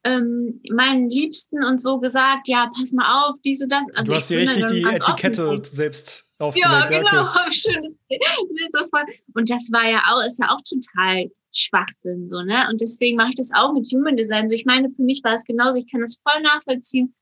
ähm, 0.04 0.60
meinen 0.70 1.10
Liebsten 1.10 1.62
und 1.64 1.80
so 1.80 1.98
gesagt, 1.98 2.48
ja, 2.48 2.70
pass 2.76 2.92
mal 2.92 3.24
auf, 3.24 3.36
dies 3.44 3.62
und 3.62 3.72
das. 3.72 3.86
Also 3.94 4.12
du 4.12 4.16
hast 4.16 4.30
dir 4.30 4.38
richtig 4.38 4.66
die 4.66 4.82
Etikette 4.82 5.48
offen. 5.48 5.64
selbst 5.64 6.32
aufgelegt. 6.38 6.68
Ja, 6.70 6.86
genau. 6.86 7.30
Okay. 7.46 7.80
und 9.34 9.50
das 9.50 9.70
war 9.72 9.90
ja 9.90 10.02
auch, 10.08 10.24
ist 10.24 10.38
ja 10.38 10.50
auch 10.50 10.60
total 10.62 11.30
Schwachsinn, 11.52 12.28
so, 12.28 12.42
ne? 12.42 12.68
Und 12.70 12.80
deswegen 12.80 13.16
mache 13.16 13.30
ich 13.30 13.36
das 13.36 13.50
auch 13.52 13.72
mit 13.72 13.86
Human 13.92 14.16
Design. 14.16 14.46
So, 14.46 14.54
ich 14.54 14.64
meine, 14.66 14.90
für 14.90 15.02
mich 15.02 15.22
war 15.24 15.34
es 15.34 15.44
genauso, 15.44 15.78
ich 15.78 15.90
kann 15.90 16.00
das 16.00 16.20
voll 16.22 16.40
nachvollziehen. 16.42 17.14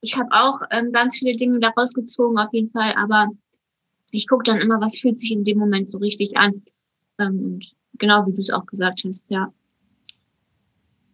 Ich 0.00 0.16
habe 0.16 0.28
auch 0.32 0.60
ähm, 0.70 0.92
ganz 0.92 1.18
viele 1.18 1.36
Dinge 1.36 1.60
daraus 1.60 1.92
gezogen, 1.92 2.38
auf 2.38 2.52
jeden 2.52 2.70
Fall, 2.70 2.94
aber 2.96 3.28
ich 4.10 4.28
gucke 4.28 4.44
dann 4.44 4.60
immer, 4.60 4.80
was 4.80 4.98
fühlt 4.98 5.20
sich 5.20 5.32
in 5.32 5.44
dem 5.44 5.58
Moment 5.58 5.88
so 5.88 5.98
richtig 5.98 6.36
an. 6.36 6.62
Ähm, 7.18 7.44
und 7.44 7.72
genau 7.98 8.26
wie 8.26 8.34
du 8.34 8.40
es 8.40 8.50
auch 8.50 8.66
gesagt 8.66 9.02
hast, 9.04 9.30
ja. 9.30 9.52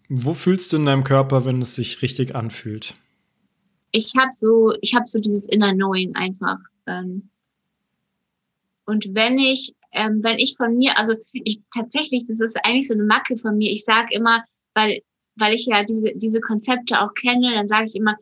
Wo 0.09 0.35
fühlst 0.35 0.73
du 0.73 0.77
in 0.77 0.87
deinem 0.87 1.05
Körper, 1.05 1.45
wenn 1.45 1.63
es 1.63 1.75
sich 1.75 2.03
richtig 2.03 2.35
anfühlt? 2.35 2.95
Ich 3.93 4.13
habe 4.17 4.31
so, 4.33 4.75
ich 4.81 4.95
habe 4.95 5.07
so 5.07 5.19
dieses 5.19 5.49
Inner 5.49 5.73
Knowing 5.73 6.15
einfach. 6.15 6.59
Ähm, 6.87 7.31
und 8.87 9.15
wenn 9.15 9.39
ich, 9.39 9.75
ähm, 9.93 10.21
wenn 10.23 10.39
ich 10.39 10.57
von 10.57 10.77
mir, 10.77 10.99
also 10.99 11.15
ich 11.33 11.61
tatsächlich, 11.75 12.27
das 12.27 12.41
ist 12.41 12.59
eigentlich 12.65 12.89
so 12.89 12.95
eine 12.95 13.05
Macke 13.05 13.37
von 13.37 13.57
mir. 13.57 13.71
Ich 13.71 13.85
sage 13.85 14.09
immer, 14.11 14.45
weil, 14.75 15.01
weil 15.37 15.55
ich 15.55 15.67
ja 15.67 15.85
diese 15.85 16.13
diese 16.17 16.41
Konzepte 16.41 17.01
auch 17.01 17.15
kenne, 17.15 17.55
dann 17.55 17.69
sage 17.69 17.87
ich 17.87 17.95
immer, 17.95 18.17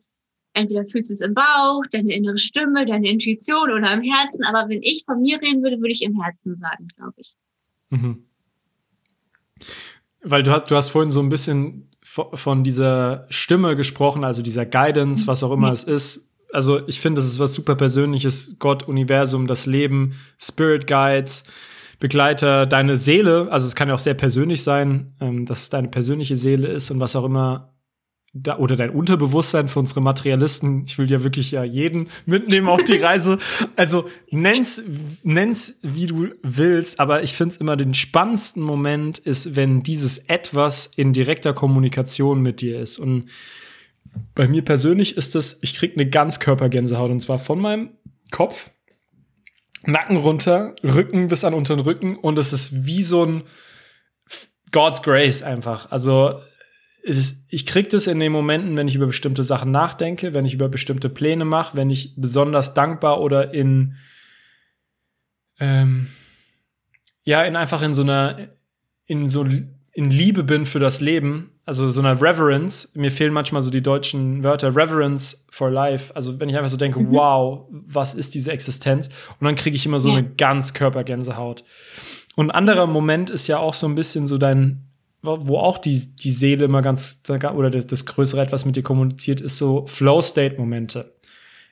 entweder 0.59 0.85
fühlst 0.85 1.11
du 1.11 1.15
es 1.15 1.21
im 1.21 1.35
Bauch, 1.35 1.83
deine 1.91 2.15
innere 2.15 2.39
Stimme, 2.39 2.85
deine 2.85 3.09
Intuition 3.09 3.71
oder 3.71 3.93
im 3.95 4.03
Herzen. 4.03 4.45
Aber 4.45 4.69
wenn 4.69 4.83
ich 4.83 5.05
von 5.05 5.21
mir 5.21 5.41
reden 5.41 5.63
würde, 5.63 5.79
würde 5.79 5.91
ich 5.91 6.03
im 6.03 6.21
Herzen 6.21 6.57
sagen, 6.57 6.89
glaube 6.97 7.15
ich. 7.17 7.35
Mhm. 7.91 8.25
Weil 10.23 10.43
du 10.43 10.51
hast, 10.51 10.71
du 10.71 10.77
hast 10.77 10.91
vorhin 10.91 11.11
so 11.11 11.21
ein 11.21 11.29
bisschen 11.29 11.89
von 12.03 12.65
dieser 12.65 13.27
Stimme 13.29 13.77
gesprochen, 13.77 14.25
also 14.25 14.43
dieser 14.43 14.67
Guidance, 14.67 15.27
was 15.27 15.43
auch 15.43 15.53
immer 15.53 15.69
mhm. 15.69 15.75
es 15.75 15.85
ist. 15.85 16.29
Also 16.53 16.87
ich 16.89 17.01
finde, 17.01 17.21
das 17.21 17.31
ist 17.31 17.39
was 17.39 17.55
super 17.55 17.77
Persönliches. 17.77 18.57
Gott, 18.59 18.89
Universum, 18.89 19.47
das 19.47 19.67
Leben, 19.67 20.15
Spirit 20.39 20.87
Guides, 20.87 21.45
Begleiter, 22.01 22.67
deine 22.67 22.97
Seele. 22.97 23.49
Also 23.51 23.67
es 23.67 23.75
kann 23.75 23.89
ja 23.89 23.95
auch 23.95 23.99
sehr 23.99 24.15
persönlich 24.15 24.63
sein, 24.63 25.13
ähm, 25.21 25.47
dass 25.47 25.63
es 25.63 25.71
deine 25.71 25.89
persönliche 25.89 26.37
Seele 26.37 26.69
ist 26.69 26.91
und 26.91 27.01
was 27.01 27.17
auch 27.17 27.25
immer 27.25 27.75
da, 28.43 28.59
oder 28.59 28.77
dein 28.77 28.91
Unterbewusstsein 28.91 29.69
für 29.69 29.79
unsere 29.79 30.01
Materialisten. 30.01 30.85
Ich 30.87 30.99
will 30.99 31.11
ja 31.11 31.23
wirklich 31.25 31.51
ja 31.51 31.65
jeden 31.65 32.09
mitnehmen 32.27 32.69
auf 32.69 32.85
die 32.85 32.97
Reise. 32.99 33.39
Also 33.77 34.09
nenn's, 34.31 34.83
nenn's 35.23 35.79
wie 35.83 36.07
du 36.07 36.29
willst, 36.43 37.01
aber 37.01 37.23
ich 37.23 37.35
finde 37.35 37.55
es 37.55 37.57
immer 37.59 37.77
den 37.77 37.95
spannendsten 37.95 38.63
Moment 38.63 39.19
ist, 39.19 39.57
wenn 39.57 39.83
dieses 39.83 40.19
etwas 40.19 40.91
in 40.97 41.13
direkter 41.13 41.53
Kommunikation 41.53 42.43
mit 42.43 42.61
dir 42.61 42.81
ist. 42.81 42.99
Und 42.99 43.31
bei 44.35 44.49
mir 44.49 44.63
persönlich 44.63 45.17
ist 45.17 45.35
das, 45.35 45.59
ich 45.63 45.75
krieg 45.75 45.95
eine 45.95 46.09
Ganzkörpergänsehaut 46.09 47.11
und 47.11 47.21
zwar 47.21 47.39
von 47.39 47.61
meinem 47.61 47.91
Kopf, 48.31 48.71
Nacken 49.85 50.17
runter, 50.17 50.75
Rücken 50.83 51.29
bis 51.29 51.45
an 51.45 51.55
unter 51.55 51.77
den 51.77 51.85
Rücken 51.85 52.17
und 52.17 52.39
es 52.39 52.53
ist 52.53 52.85
wie 52.85 53.03
so 53.03 53.25
ein 53.25 53.43
God's 54.73 55.03
Grace 55.03 55.43
einfach. 55.43 55.91
Also 55.91 56.41
ist, 57.17 57.47
ich 57.49 57.65
kriege 57.65 57.89
das 57.89 58.07
in 58.07 58.21
den 58.21 58.33
Momenten, 58.33 58.77
wenn 58.77 58.89
ich 58.89 58.95
über 58.95 59.07
bestimmte 59.07 59.43
Sachen 59.43 59.71
nachdenke, 59.71 60.35
wenn 60.35 60.45
ich 60.45 60.53
über 60.53 60.69
bestimmte 60.69 61.09
Pläne 61.09 61.45
mache, 61.45 61.77
wenn 61.77 61.89
ich 61.89 62.15
besonders 62.17 62.75
dankbar 62.75 63.21
oder 63.21 63.55
in 63.55 63.95
ähm, 65.59 66.09
ja 67.25 67.43
in 67.45 67.57
einfach 67.57 67.83
in 67.83 67.95
so 67.95 68.03
einer 68.03 68.49
in 69.07 69.29
so 69.29 69.47
in 69.99 70.11
Liebe 70.11 70.45
bin 70.45 70.67
für 70.67 70.79
das 70.79 71.01
Leben, 71.01 71.53
also 71.65 71.91
so 71.91 72.01
einer 72.01 72.21
Reverence. 72.21 72.93
Mir 72.95 73.11
fehlen 73.11 73.33
manchmal 73.33 73.63
so 73.63 73.71
die 73.71 73.83
deutschen 73.83 74.45
Wörter 74.45 74.77
Reverence 74.77 75.47
for 75.51 75.71
Life. 75.71 76.15
Also 76.15 76.39
wenn 76.39 76.49
ich 76.49 76.57
einfach 76.57 76.71
so 76.71 76.77
denke, 76.77 77.01
mhm. 77.01 77.11
wow, 77.11 77.67
was 77.71 78.15
ist 78.15 78.35
diese 78.35 78.53
Existenz? 78.53 79.09
Und 79.41 79.47
dann 79.47 79.55
kriege 79.55 79.77
ich 79.77 79.87
immer 79.87 79.99
so 79.99 80.11
ja. 80.11 80.19
eine 80.19 80.29
ganz 80.29 80.75
Körpergänsehaut. 80.75 81.65
Und 82.37 82.51
ein 82.51 82.55
anderer 82.55 82.87
Moment 82.87 83.31
ist 83.31 83.49
ja 83.49 83.59
auch 83.59 83.75
so 83.75 83.89
ein 83.89 83.95
bisschen 83.95 84.27
so 84.27 84.39
dein 84.39 84.88
wo 85.23 85.59
auch 85.59 85.79
die, 85.79 86.01
die 86.17 86.31
Seele 86.31 86.65
immer 86.65 86.83
ganz, 86.83 87.23
oder 87.29 87.71
das, 87.71 87.87
das 87.87 88.07
Größere 88.07 88.41
etwas 88.41 88.65
mit 88.65 88.77
dir 88.77 88.83
kommuniziert, 88.83 89.41
ist 89.41 89.59
so 89.59 89.87
Flow-State-Momente. 89.87 91.13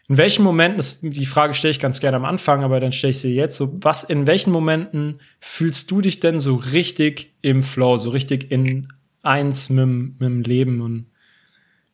In 0.09 0.19
welchen 0.19 0.45
Momenten, 0.45 0.79
das, 0.79 1.01
die 1.01 1.27
Frage 1.27 1.55
stelle 1.55 1.73
ich 1.73 1.81
ganz 1.81 1.99
gerne 2.01 2.17
am 2.17 2.25
Anfang, 2.25 2.63
aber 2.63 2.79
dann 2.79 2.93
stelle 2.93 3.11
ich 3.11 3.19
sie 3.19 3.35
jetzt 3.35 3.57
so, 3.57 3.75
was, 3.81 4.05
in 4.05 4.27
welchen 4.27 4.53
Momenten 4.53 5.21
fühlst 5.41 5.91
du 5.91 6.01
dich 6.01 6.21
denn 6.21 6.39
so 6.39 6.57
richtig 6.57 7.35
im 7.43 7.63
Flow, 7.63 7.97
so 7.97 8.11
richtig 8.11 8.51
in 8.51 8.89
eins 9.23 9.69
mit, 9.69 9.87
mit 9.87 10.21
dem 10.21 10.43
Leben 10.43 10.81
und 10.81 11.07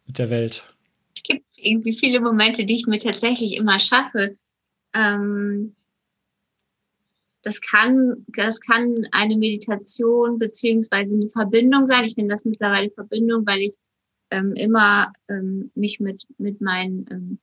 mit 0.06 0.18
der 0.18 0.28
Welt? 0.28 0.66
Es 1.14 1.22
gibt 1.22 1.46
irgendwie 1.56 1.94
viele 1.94 2.20
Momente, 2.20 2.64
die 2.64 2.74
ich 2.74 2.86
mir 2.86 2.98
tatsächlich 2.98 3.56
immer 3.56 3.78
schaffe. 3.78 4.36
Ähm, 4.94 5.74
das 7.42 7.60
kann, 7.60 8.24
das 8.28 8.60
kann 8.60 9.06
eine 9.10 9.36
Meditation 9.36 10.38
beziehungsweise 10.38 11.16
eine 11.16 11.28
Verbindung 11.28 11.86
sein. 11.86 12.04
Ich 12.04 12.16
nenne 12.16 12.28
das 12.28 12.44
mittlerweile 12.44 12.90
Verbindung, 12.90 13.44
weil 13.46 13.60
ich 13.60 13.74
ähm, 14.30 14.54
immer 14.54 15.12
ähm, 15.28 15.70
mich 15.74 16.00
mit, 16.00 16.24
mit 16.38 16.60
meinen, 16.60 17.06
ähm, 17.10 17.38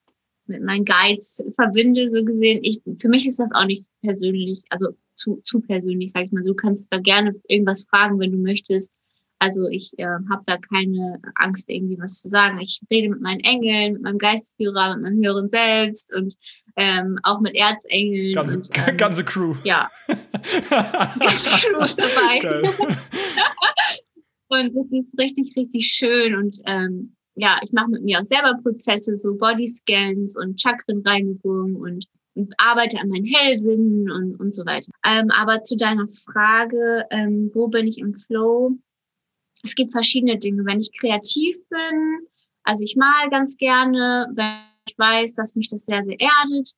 mit 0.45 0.63
meinen 0.63 0.85
Guides 0.85 1.45
verbinde, 1.55 2.09
so 2.09 2.23
gesehen. 2.23 2.59
Ich, 2.63 2.81
für 2.97 3.09
mich 3.09 3.27
ist 3.27 3.39
das 3.39 3.51
auch 3.53 3.65
nicht 3.65 3.87
persönlich, 4.01 4.61
also 4.69 4.89
zu, 5.13 5.41
zu 5.43 5.59
persönlich, 5.59 6.11
sag 6.11 6.25
ich 6.25 6.31
mal 6.31 6.43
so. 6.43 6.49
Du 6.49 6.55
kannst 6.55 6.91
da 6.91 6.99
gerne 6.99 7.35
irgendwas 7.47 7.85
fragen, 7.89 8.19
wenn 8.19 8.31
du 8.31 8.37
möchtest. 8.37 8.91
Also 9.37 9.67
ich 9.69 9.97
äh, 9.97 10.05
habe 10.05 10.43
da 10.45 10.57
keine 10.57 11.21
Angst, 11.35 11.69
irgendwie 11.69 11.97
was 11.99 12.19
zu 12.19 12.29
sagen. 12.29 12.59
Ich 12.61 12.81
rede 12.91 13.09
mit 13.09 13.21
meinen 13.21 13.39
Engeln, 13.41 13.93
mit 13.93 14.01
meinem 14.01 14.17
Geistführer, 14.17 14.95
mit 14.95 15.03
meinem 15.03 15.23
höheren 15.23 15.49
Selbst 15.49 16.13
und 16.15 16.35
ähm, 16.79 17.19
auch 17.23 17.41
mit 17.41 17.55
Erzengeln. 17.55 18.33
Ganze, 18.33 18.57
und, 18.57 18.69
ähm, 18.87 18.97
ganze 18.97 19.25
Crew. 19.25 19.55
Ja. 19.63 19.89
ganze 20.07 21.49
Crew 21.49 21.83
ist 21.83 21.99
dabei. 21.99 22.39
und 24.47 24.75
das 24.75 24.85
ist 24.91 25.19
richtig, 25.19 25.53
richtig 25.57 25.87
schön. 25.87 26.35
Und 26.35 26.57
ähm, 26.65 27.15
ja, 27.35 27.59
ich 27.63 27.73
mache 27.73 27.89
mit 27.89 28.03
mir 28.03 28.19
auch 28.19 28.23
selber 28.23 28.57
Prozesse, 28.63 29.17
so 29.17 29.35
Bodyscans 29.35 30.37
und 30.37 30.59
Chakrenreinigung 30.61 31.75
und, 31.75 32.05
und 32.35 32.53
arbeite 32.57 32.99
an 33.01 33.09
meinen 33.09 33.25
Hellsinnen 33.25 34.09
und, 34.09 34.35
und 34.39 34.55
so 34.55 34.65
weiter. 34.65 34.89
Ähm, 35.05 35.31
aber 35.31 35.61
zu 35.63 35.75
deiner 35.75 36.07
Frage, 36.07 37.05
ähm, 37.11 37.51
wo 37.53 37.67
bin 37.67 37.87
ich 37.87 37.97
im 37.97 38.13
Flow? 38.15 38.77
Es 39.63 39.75
gibt 39.75 39.91
verschiedene 39.91 40.37
Dinge. 40.37 40.63
Wenn 40.65 40.79
ich 40.79 40.97
kreativ 40.97 41.57
bin, 41.69 42.27
also 42.63 42.85
ich 42.85 42.95
mal 42.95 43.29
ganz 43.29 43.57
gerne, 43.57 44.27
wenn 44.33 44.69
ich 44.87 44.97
weiß, 44.97 45.35
dass 45.35 45.55
mich 45.55 45.69
das 45.69 45.85
sehr, 45.85 46.03
sehr 46.03 46.17
erdet. 46.19 46.73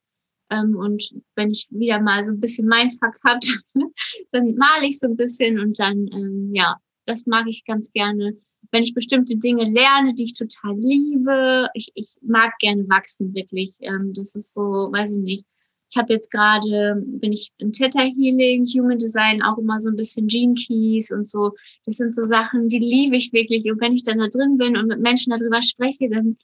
Ähm, 0.50 0.76
und 0.76 1.14
wenn 1.34 1.50
ich 1.50 1.66
wieder 1.70 2.00
mal 2.00 2.22
so 2.22 2.30
ein 2.30 2.40
bisschen 2.40 2.68
Mindfuck 2.68 3.18
habe, 3.24 3.40
dann 4.32 4.54
male 4.56 4.86
ich 4.86 4.98
so 4.98 5.06
ein 5.06 5.16
bisschen 5.16 5.58
und 5.58 5.78
dann, 5.78 6.08
ähm, 6.12 6.50
ja, 6.54 6.76
das 7.06 7.26
mag 7.26 7.46
ich 7.48 7.64
ganz 7.64 7.90
gerne. 7.92 8.36
Wenn 8.70 8.82
ich 8.82 8.94
bestimmte 8.94 9.36
Dinge 9.36 9.64
lerne, 9.64 10.14
die 10.14 10.24
ich 10.24 10.34
total 10.34 10.78
liebe, 10.78 11.68
ich, 11.74 11.90
ich 11.94 12.14
mag 12.22 12.52
gerne 12.58 12.88
wachsen, 12.88 13.34
wirklich. 13.34 13.76
Ähm, 13.80 14.12
das 14.14 14.34
ist 14.34 14.54
so, 14.54 14.62
weiß 14.62 15.12
ich 15.12 15.22
nicht. 15.22 15.46
Ich 15.90 15.98
habe 15.98 16.12
jetzt 16.12 16.30
gerade, 16.30 17.02
bin 17.04 17.32
ich 17.32 17.50
im 17.58 17.70
Theta 17.70 18.00
Healing, 18.00 18.64
Human 18.64 18.98
Design, 18.98 19.42
auch 19.42 19.58
immer 19.58 19.78
so 19.78 19.90
ein 19.90 19.96
bisschen 19.96 20.26
Gene 20.26 20.54
Keys 20.54 21.10
und 21.10 21.28
so. 21.28 21.52
Das 21.84 21.96
sind 21.96 22.14
so 22.14 22.24
Sachen, 22.24 22.68
die 22.68 22.78
liebe 22.78 23.16
ich 23.16 23.30
wirklich. 23.34 23.70
Und 23.70 23.78
wenn 23.78 23.92
ich 23.92 24.02
dann 24.02 24.18
da 24.18 24.28
drin 24.28 24.56
bin 24.56 24.76
und 24.78 24.86
mit 24.86 25.00
Menschen 25.00 25.30
darüber 25.30 25.60
spreche, 25.60 26.08
dann 26.08 26.38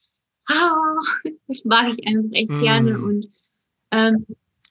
oh, 0.50 1.28
das 1.48 1.64
mag 1.64 1.92
ich 1.96 2.06
einfach 2.06 2.30
echt 2.32 2.50
mm. 2.50 2.60
gerne. 2.62 2.98
Und 2.98 3.28
ähm, 3.90 4.26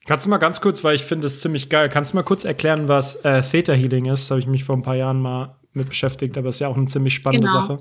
Kannst 0.06 0.24
du 0.24 0.30
mal 0.30 0.38
ganz 0.38 0.62
kurz, 0.62 0.82
weil 0.84 0.94
ich 0.94 1.04
finde 1.04 1.26
es 1.26 1.40
ziemlich 1.40 1.68
geil, 1.68 1.90
kannst 1.90 2.12
du 2.12 2.16
mal 2.16 2.22
kurz 2.22 2.44
erklären, 2.44 2.88
was 2.88 3.16
äh, 3.26 3.42
Theta 3.42 3.74
Healing 3.74 4.06
ist? 4.06 4.30
Habe 4.30 4.40
ich 4.40 4.46
mich 4.46 4.64
vor 4.64 4.74
ein 4.74 4.82
paar 4.82 4.96
Jahren 4.96 5.20
mal 5.20 5.56
mit 5.74 5.90
beschäftigt, 5.90 6.38
aber 6.38 6.48
es 6.48 6.56
ist 6.56 6.60
ja 6.60 6.68
auch 6.68 6.76
eine 6.76 6.86
ziemlich 6.86 7.14
spannende 7.14 7.46
genau. 7.46 7.60
Sache. 7.60 7.80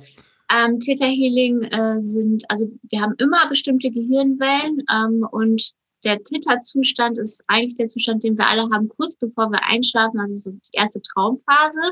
Ähm, 0.54 0.80
Theta 0.80 1.06
Healing 1.06 1.64
äh, 1.64 2.02
sind, 2.02 2.44
also 2.50 2.70
wir 2.90 3.02
haben 3.02 3.14
immer 3.18 3.48
bestimmte 3.48 3.92
Gehirnwellen 3.92 4.84
ähm, 4.92 5.26
und 5.32 5.72
der 6.04 6.22
Theta-Zustand 6.22 7.18
ist 7.18 7.44
eigentlich 7.48 7.76
der 7.76 7.88
Zustand, 7.88 8.24
den 8.24 8.38
wir 8.38 8.48
alle 8.48 8.70
haben, 8.74 8.88
kurz 8.90 9.16
bevor 9.16 9.50
wir 9.50 9.64
einschlafen, 9.66 10.20
also 10.20 10.36
so 10.36 10.52
die 10.52 10.78
erste 10.78 11.02
Traumphase. 11.02 11.92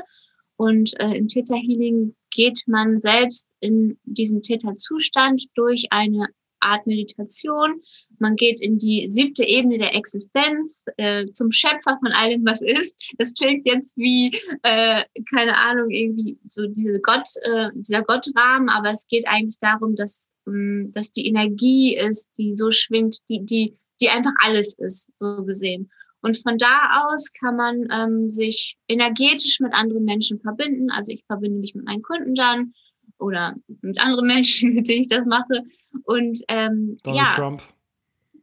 Und 0.56 0.98
äh, 1.00 1.14
im 1.16 1.28
Theta 1.28 1.54
Healing 1.54 2.14
geht 2.30 2.62
man 2.66 3.00
selbst 3.00 3.50
in 3.60 3.98
diesen 4.04 4.42
Theta-Zustand 4.42 5.44
durch 5.54 5.86
eine 5.90 6.28
Art 6.60 6.86
Meditation. 6.86 7.82
Man 8.18 8.36
geht 8.36 8.62
in 8.62 8.78
die 8.78 9.08
siebte 9.08 9.44
Ebene 9.44 9.78
der 9.78 9.94
Existenz, 9.94 10.84
äh, 10.96 11.26
zum 11.28 11.52
Schöpfer 11.52 11.98
von 12.02 12.12
allem, 12.12 12.44
was 12.46 12.62
ist. 12.62 12.96
Das 13.18 13.34
klingt 13.34 13.66
jetzt 13.66 13.96
wie, 13.96 14.28
äh, 14.62 15.04
keine 15.30 15.56
Ahnung, 15.56 15.90
irgendwie 15.90 16.38
so 16.46 16.66
diese 16.66 17.00
Gott, 17.00 17.28
äh, 17.42 17.68
dieser 17.74 18.02
Gottrahmen, 18.02 18.70
aber 18.70 18.90
es 18.90 19.06
geht 19.06 19.28
eigentlich 19.28 19.58
darum, 19.58 19.94
dass, 19.94 20.30
mh, 20.46 20.54
mm, 20.56 20.92
dass 20.92 21.12
die 21.12 21.26
Energie 21.26 21.96
ist, 21.96 22.32
die 22.38 22.52
so 22.52 22.72
schwingt, 22.72 23.18
die, 23.28 23.44
die, 23.44 23.76
die 24.00 24.08
einfach 24.08 24.32
alles 24.42 24.78
ist, 24.78 25.16
so 25.18 25.44
gesehen. 25.44 25.90
Und 26.26 26.36
von 26.42 26.58
da 26.58 27.04
aus 27.04 27.32
kann 27.34 27.54
man 27.54 27.86
ähm, 27.88 28.28
sich 28.28 28.76
energetisch 28.88 29.60
mit 29.60 29.72
anderen 29.72 30.04
Menschen 30.04 30.40
verbinden. 30.40 30.90
Also 30.90 31.12
ich 31.12 31.22
verbinde 31.24 31.60
mich 31.60 31.76
mit 31.76 31.84
meinen 31.84 32.02
Kunden 32.02 32.34
dann 32.34 32.72
oder 33.20 33.54
mit 33.80 34.00
anderen 34.00 34.26
Menschen, 34.34 34.74
mit 34.74 34.88
denen 34.88 35.02
ich 35.02 35.08
das 35.08 35.24
mache. 35.24 35.62
Und 36.02 36.40
ähm, 36.48 36.98
Donald 37.04 37.28
ja. 37.28 37.34
Trump. 37.36 37.62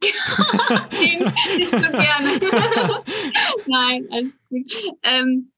Den 0.92 1.58
nicht 1.58 1.68
so 1.68 1.78
gerne. 1.78 2.40
Nein, 3.66 4.08
alles 4.10 4.40
gut. 4.48 4.72
Ähm, 5.02 5.52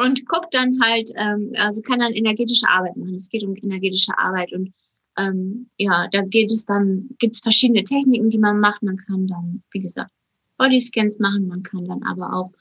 und 0.00 0.26
guckt 0.26 0.52
dann 0.52 0.80
halt, 0.82 1.10
ähm, 1.14 1.52
also 1.58 1.80
kann 1.82 2.00
dann 2.00 2.12
energetische 2.12 2.68
Arbeit 2.68 2.96
machen. 2.96 3.14
Es 3.14 3.28
geht 3.28 3.44
um 3.44 3.54
energetische 3.54 4.18
Arbeit 4.18 4.52
und 4.52 4.74
ähm, 5.16 5.70
ja, 5.78 6.08
da 6.10 6.22
geht 6.22 6.50
es 6.50 6.64
dann, 6.64 7.08
gibt 7.20 7.36
es 7.36 7.42
verschiedene 7.42 7.84
Techniken, 7.84 8.30
die 8.30 8.38
man 8.38 8.58
macht. 8.58 8.82
Man 8.82 8.96
kann 8.96 9.28
dann, 9.28 9.62
wie 9.70 9.78
gesagt, 9.78 10.10
Bodyscans 10.56 11.18
machen. 11.18 11.48
Man 11.48 11.62
kann 11.62 11.84
dann 11.86 12.02
aber 12.02 12.32
auch, 12.32 12.52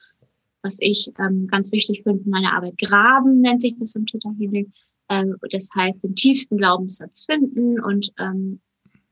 was 0.61 0.77
ich 0.79 1.11
ähm, 1.19 1.47
ganz 1.47 1.71
wichtig 1.71 2.03
finde 2.03 2.23
in 2.23 2.29
meiner 2.29 2.53
Arbeit, 2.53 2.77
graben 2.77 3.41
nennt 3.41 3.61
sich 3.61 3.75
das 3.77 3.95
im 3.95 4.05
Theta 4.05 4.31
Healing. 4.37 4.71
Ähm, 5.09 5.35
das 5.51 5.69
heißt, 5.75 6.03
den 6.03 6.15
tiefsten 6.15 6.57
Glaubenssatz 6.57 7.25
finden 7.25 7.79
und 7.79 8.11
ähm, 8.19 8.61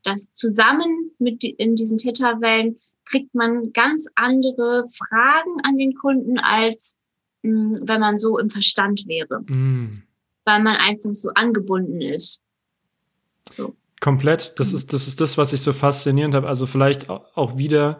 das 0.03 0.33
zusammen 0.33 1.11
mit 1.19 1.43
in 1.43 1.75
diesen 1.75 1.97
Theta-Wellen 1.97 2.77
kriegt 3.05 3.33
man 3.35 3.71
ganz 3.73 4.07
andere 4.15 4.85
Fragen 4.87 5.57
an 5.63 5.77
den 5.77 5.93
Kunden, 5.95 6.39
als 6.39 6.97
mh, 7.43 7.77
hm, 7.77 7.87
wenn 7.87 8.01
man 8.01 8.17
so 8.17 8.37
im 8.39 8.49
Verstand 8.49 9.07
wäre. 9.07 9.41
Mm. 9.41 10.03
Weil 10.45 10.63
man 10.63 10.75
einfach 10.75 11.13
so 11.13 11.29
angebunden 11.29 12.01
ist. 12.01 12.41
So. 13.51 13.75
Komplett. 13.99 14.59
Das 14.59 14.73
ist, 14.73 14.93
das 14.93 15.07
ist 15.07 15.21
das, 15.21 15.37
was 15.37 15.53
ich 15.53 15.61
so 15.61 15.71
faszinierend 15.73 16.33
habe. 16.33 16.47
Also 16.47 16.65
vielleicht 16.65 17.09
auch 17.09 17.57
wieder 17.57 17.99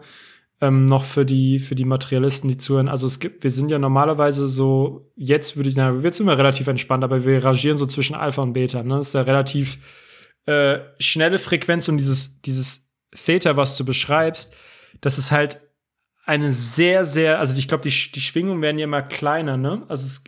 ähm, 0.62 0.86
noch 0.86 1.04
für 1.04 1.26
die, 1.26 1.58
für 1.58 1.74
die 1.74 1.84
Materialisten, 1.84 2.48
die 2.48 2.56
zuhören. 2.56 2.88
Also 2.88 3.08
es 3.08 3.18
gibt, 3.18 3.42
wir 3.42 3.50
sind 3.50 3.68
ja 3.68 3.80
normalerweise 3.80 4.46
so, 4.46 5.10
jetzt 5.16 5.56
würde 5.56 5.68
ich, 5.68 5.76
na, 5.76 5.92
jetzt 6.02 6.18
sind 6.18 6.26
wir 6.26 6.38
relativ 6.38 6.68
entspannt, 6.68 7.02
aber 7.02 7.24
wir 7.24 7.44
rangieren 7.44 7.76
so 7.76 7.84
zwischen 7.84 8.14
Alpha 8.14 8.42
und 8.42 8.52
Beta. 8.52 8.84
Ne? 8.84 8.96
Das 8.96 9.08
ist 9.08 9.14
ja 9.14 9.22
relativ 9.22 9.78
äh, 10.46 10.78
schnelle 11.00 11.40
Frequenz 11.40 11.88
und 11.88 11.98
dieses, 11.98 12.40
dieses 12.42 12.84
Theta, 13.12 13.56
was 13.56 13.76
du 13.76 13.84
beschreibst, 13.84 14.54
das 15.00 15.18
ist 15.18 15.32
halt 15.32 15.60
eine 16.24 16.52
sehr, 16.52 17.04
sehr, 17.04 17.40
also 17.40 17.56
ich 17.56 17.66
glaube, 17.66 17.82
die, 17.82 18.12
die 18.12 18.20
Schwingungen 18.20 18.62
werden 18.62 18.78
ja 18.78 18.84
immer 18.84 19.02
kleiner, 19.02 19.56
ne? 19.56 19.82
Also 19.88 20.06
es, 20.06 20.22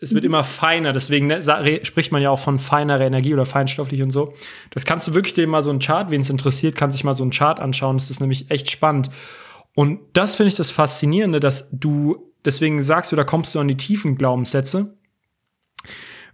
es 0.00 0.12
wird 0.12 0.24
mhm. 0.24 0.30
immer 0.30 0.44
feiner, 0.44 0.92
deswegen 0.92 1.28
ne, 1.28 1.40
spricht 1.82 2.12
man 2.12 2.20
ja 2.20 2.28
auch 2.28 2.38
von 2.38 2.58
feinerer 2.58 3.06
Energie 3.06 3.32
oder 3.32 3.46
feinstofflich 3.46 4.02
und 4.02 4.10
so. 4.10 4.34
Das 4.70 4.84
kannst 4.84 5.08
du 5.08 5.14
wirklich 5.14 5.32
dir 5.32 5.46
mal 5.48 5.62
so 5.62 5.70
einen 5.70 5.78
Chart, 5.78 6.10
wen 6.10 6.20
es 6.20 6.28
interessiert, 6.28 6.76
kann 6.76 6.90
sich 6.90 7.04
mal 7.04 7.14
so 7.14 7.24
einen 7.24 7.32
Chart 7.32 7.58
anschauen. 7.58 7.96
Das 7.96 8.10
ist 8.10 8.20
nämlich 8.20 8.50
echt 8.50 8.70
spannend. 8.70 9.08
Und 9.74 10.00
das 10.12 10.34
finde 10.34 10.48
ich 10.48 10.56
das 10.56 10.70
Faszinierende, 10.70 11.40
dass 11.40 11.68
du, 11.72 12.32
deswegen 12.44 12.82
sagst 12.82 13.12
du, 13.12 13.16
da 13.16 13.24
kommst 13.24 13.54
du 13.54 13.60
an 13.60 13.68
die 13.68 13.76
tiefen 13.76 14.16
Glaubenssätze, 14.16 14.96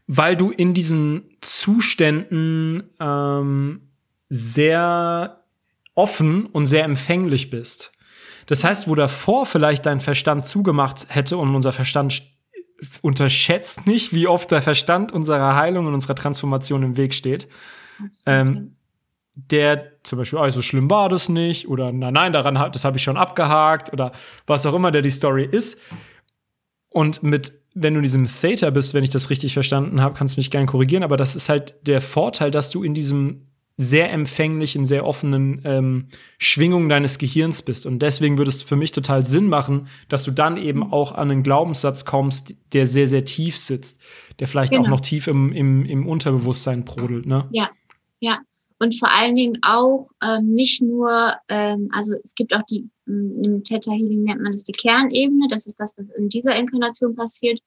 weil 0.07 0.37
du 0.37 0.51
in 0.51 0.74
diesen 0.74 1.37
Zuständen 1.41 2.85
ähm, 3.01 3.89
sehr 4.28 5.45
offen 5.95 6.47
und 6.47 6.66
sehr 6.66 6.85
empfänglich 6.85 7.51
bist. 7.51 7.93
Das 8.47 8.64
heißt, 8.64 8.89
wo 8.89 8.95
davor 8.95 9.47
vielleicht 9.47 9.87
dein 9.87 10.01
Verstand 10.01 10.45
zugemacht 10.45 11.07
hätte 11.09 11.37
und 11.37 11.55
unser 11.55 11.72
Verstand 11.72 12.22
unterschätzt 13.03 13.87
nicht, 13.87 14.12
wie 14.12 14.26
oft 14.26 14.51
der 14.51 14.62
Verstand 14.62 15.12
unserer 15.12 15.55
Heilung 15.57 15.87
und 15.87 15.95
unserer 15.95 16.14
Transformation 16.14 16.82
im 16.82 16.97
Weg 16.97 17.14
steht. 17.14 17.49
Ähm, 18.26 18.74
der 19.35 19.93
zum 20.03 20.18
Beispiel, 20.18 20.39
oh, 20.39 20.49
so 20.51 20.62
schlimm 20.62 20.91
war 20.91 21.09
das 21.09 21.28
nicht 21.28 21.68
oder 21.68 21.93
nein, 21.93 22.14
nein, 22.14 22.32
daran 22.32 22.55
das 22.72 22.85
habe 22.85 22.97
ich 22.97 23.03
schon 23.03 23.16
abgehakt 23.16 23.93
oder 23.93 24.12
was 24.47 24.66
auch 24.66 24.74
immer 24.74 24.93
der 24.93 25.03
die 25.03 25.11
Story 25.11 25.45
ist. 25.45 25.78
Und 26.89 27.22
mit, 27.24 27.53
wenn 27.74 27.95
du 27.95 27.99
in 27.99 28.05
diesem 28.05 28.26
Theta 28.26 28.70
bist, 28.70 28.95
wenn 28.95 29.03
ich 29.03 29.11
das 29.11 29.30
richtig 29.30 29.53
verstanden 29.53 30.01
habe, 30.01 30.14
kannst 30.14 30.37
du 30.37 30.41
mich 30.41 30.51
gern 30.51 30.66
korrigieren, 30.66 31.03
aber 31.03 31.16
das 31.16 31.35
ist 31.35 31.49
halt 31.49 31.74
der 31.87 32.01
Vorteil, 32.01 32.53
dass 32.53 32.70
du 32.70 32.85
in 32.85 32.95
diesem 32.95 33.49
sehr 33.76 34.12
empfänglichen, 34.12 34.87
sehr 34.87 35.05
offenen 35.05 35.61
ähm, 35.64 36.09
Schwingungen 36.39 36.89
deines 36.89 37.18
Gehirns 37.18 37.62
bist. 37.62 37.87
Und 37.87 37.99
deswegen 37.99 38.39
würde 38.39 38.51
es 38.51 38.62
für 38.62 38.76
mich 38.76 38.93
total 38.93 39.24
Sinn 39.24 39.49
machen, 39.49 39.89
dass 40.09 40.22
du 40.22 40.30
dann 40.30 40.57
eben 40.57 40.93
auch 40.93 41.11
an 41.12 41.30
einen 41.30 41.43
Glaubenssatz 41.43 42.05
kommst, 42.05 42.55
der 42.72 42.87
sehr, 42.87 43.09
sehr 43.09 43.24
tief 43.24 43.57
sitzt, 43.57 44.01
der 44.39 44.47
vielleicht 44.47 44.72
genau. 44.72 44.85
auch 44.85 44.89
noch 44.89 45.01
tief 45.01 45.26
im, 45.26 45.53
im, 45.53 45.85
im 45.87 46.07
Unterbewusstsein 46.07 46.85
brodelt. 46.85 47.26
Ne? 47.26 47.49
Ja, 47.51 47.70
ja. 48.20 48.39
Und 48.79 48.99
vor 48.99 49.11
allen 49.11 49.37
Dingen 49.37 49.59
auch 49.62 50.11
ähm, 50.22 50.53
nicht 50.53 50.83
nur, 50.83 51.35
ähm, 51.49 51.89
also 51.93 52.14
es 52.25 52.35
gibt 52.35 52.53
auch 52.55 52.62
die, 52.64 52.89
im 53.07 53.62
Theta 53.62 53.93
Healing 53.93 54.25
nennt 54.25 54.43
man 54.43 54.53
es 54.53 54.64
die 54.64 54.72
Kernebene, 54.72 55.49
das 55.49 55.66
ist 55.66 55.79
das, 55.79 55.97
was 55.97 56.09
in 56.09 56.29
dieser 56.29 56.57
Inkarnation 56.57 57.14
passiert. 57.14 57.61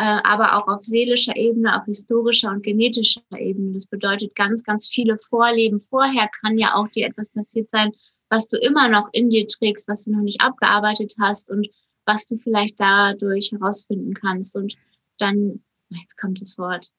Äh, 0.00 0.20
aber 0.24 0.56
auch 0.56 0.66
auf 0.66 0.82
seelischer 0.82 1.36
Ebene, 1.36 1.76
auf 1.76 1.84
historischer 1.84 2.50
und 2.50 2.62
genetischer 2.62 3.20
Ebene. 3.36 3.72
Das 3.74 3.86
bedeutet 3.86 4.34
ganz, 4.34 4.64
ganz 4.64 4.88
viele 4.88 5.18
Vorleben. 5.18 5.78
Vorher 5.78 6.28
kann 6.40 6.56
ja 6.56 6.74
auch 6.74 6.88
dir 6.88 7.06
etwas 7.06 7.28
passiert 7.28 7.68
sein, 7.68 7.92
was 8.30 8.48
du 8.48 8.56
immer 8.56 8.88
noch 8.88 9.10
in 9.12 9.28
dir 9.28 9.46
trägst, 9.46 9.88
was 9.88 10.04
du 10.04 10.12
noch 10.12 10.22
nicht 10.22 10.40
abgearbeitet 10.40 11.14
hast 11.20 11.50
und 11.50 11.68
was 12.06 12.26
du 12.26 12.38
vielleicht 12.38 12.80
dadurch 12.80 13.52
herausfinden 13.52 14.14
kannst. 14.14 14.56
Und 14.56 14.76
dann, 15.18 15.62
jetzt 15.90 16.16
kommt 16.16 16.40
das 16.40 16.56
Wort. 16.56 16.90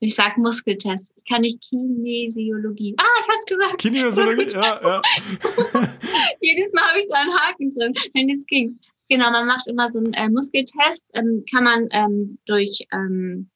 Ich 0.00 0.14
sag 0.14 0.36
Muskeltest. 0.36 1.12
Ich 1.16 1.24
kann 1.24 1.42
nicht 1.42 1.60
Kinesiologie. 1.62 2.94
Ah, 2.98 3.04
ich 3.20 3.28
hab's 3.28 3.46
gesagt. 3.46 3.78
Kinesiologie, 3.78 4.50
ja, 4.52 4.80
ja. 4.82 5.02
Jedes 6.40 6.72
Mal 6.72 6.82
habe 6.82 7.00
ich 7.00 7.08
da 7.08 7.16
einen 7.16 7.34
Haken 7.34 7.74
drin. 7.74 7.94
Denn 8.14 8.28
jetzt 8.28 8.46
ging's. 8.48 8.76
Genau, 9.08 9.30
man 9.30 9.46
macht 9.46 9.66
immer 9.68 9.88
so 9.88 9.98
einen 9.98 10.14
äh, 10.14 10.28
Muskeltest, 10.28 11.06
ähm, 11.14 11.44
kann 11.52 11.64
man 11.64 11.88
ähm, 11.92 12.38
durch 12.46 12.86
ähm, 12.90 13.50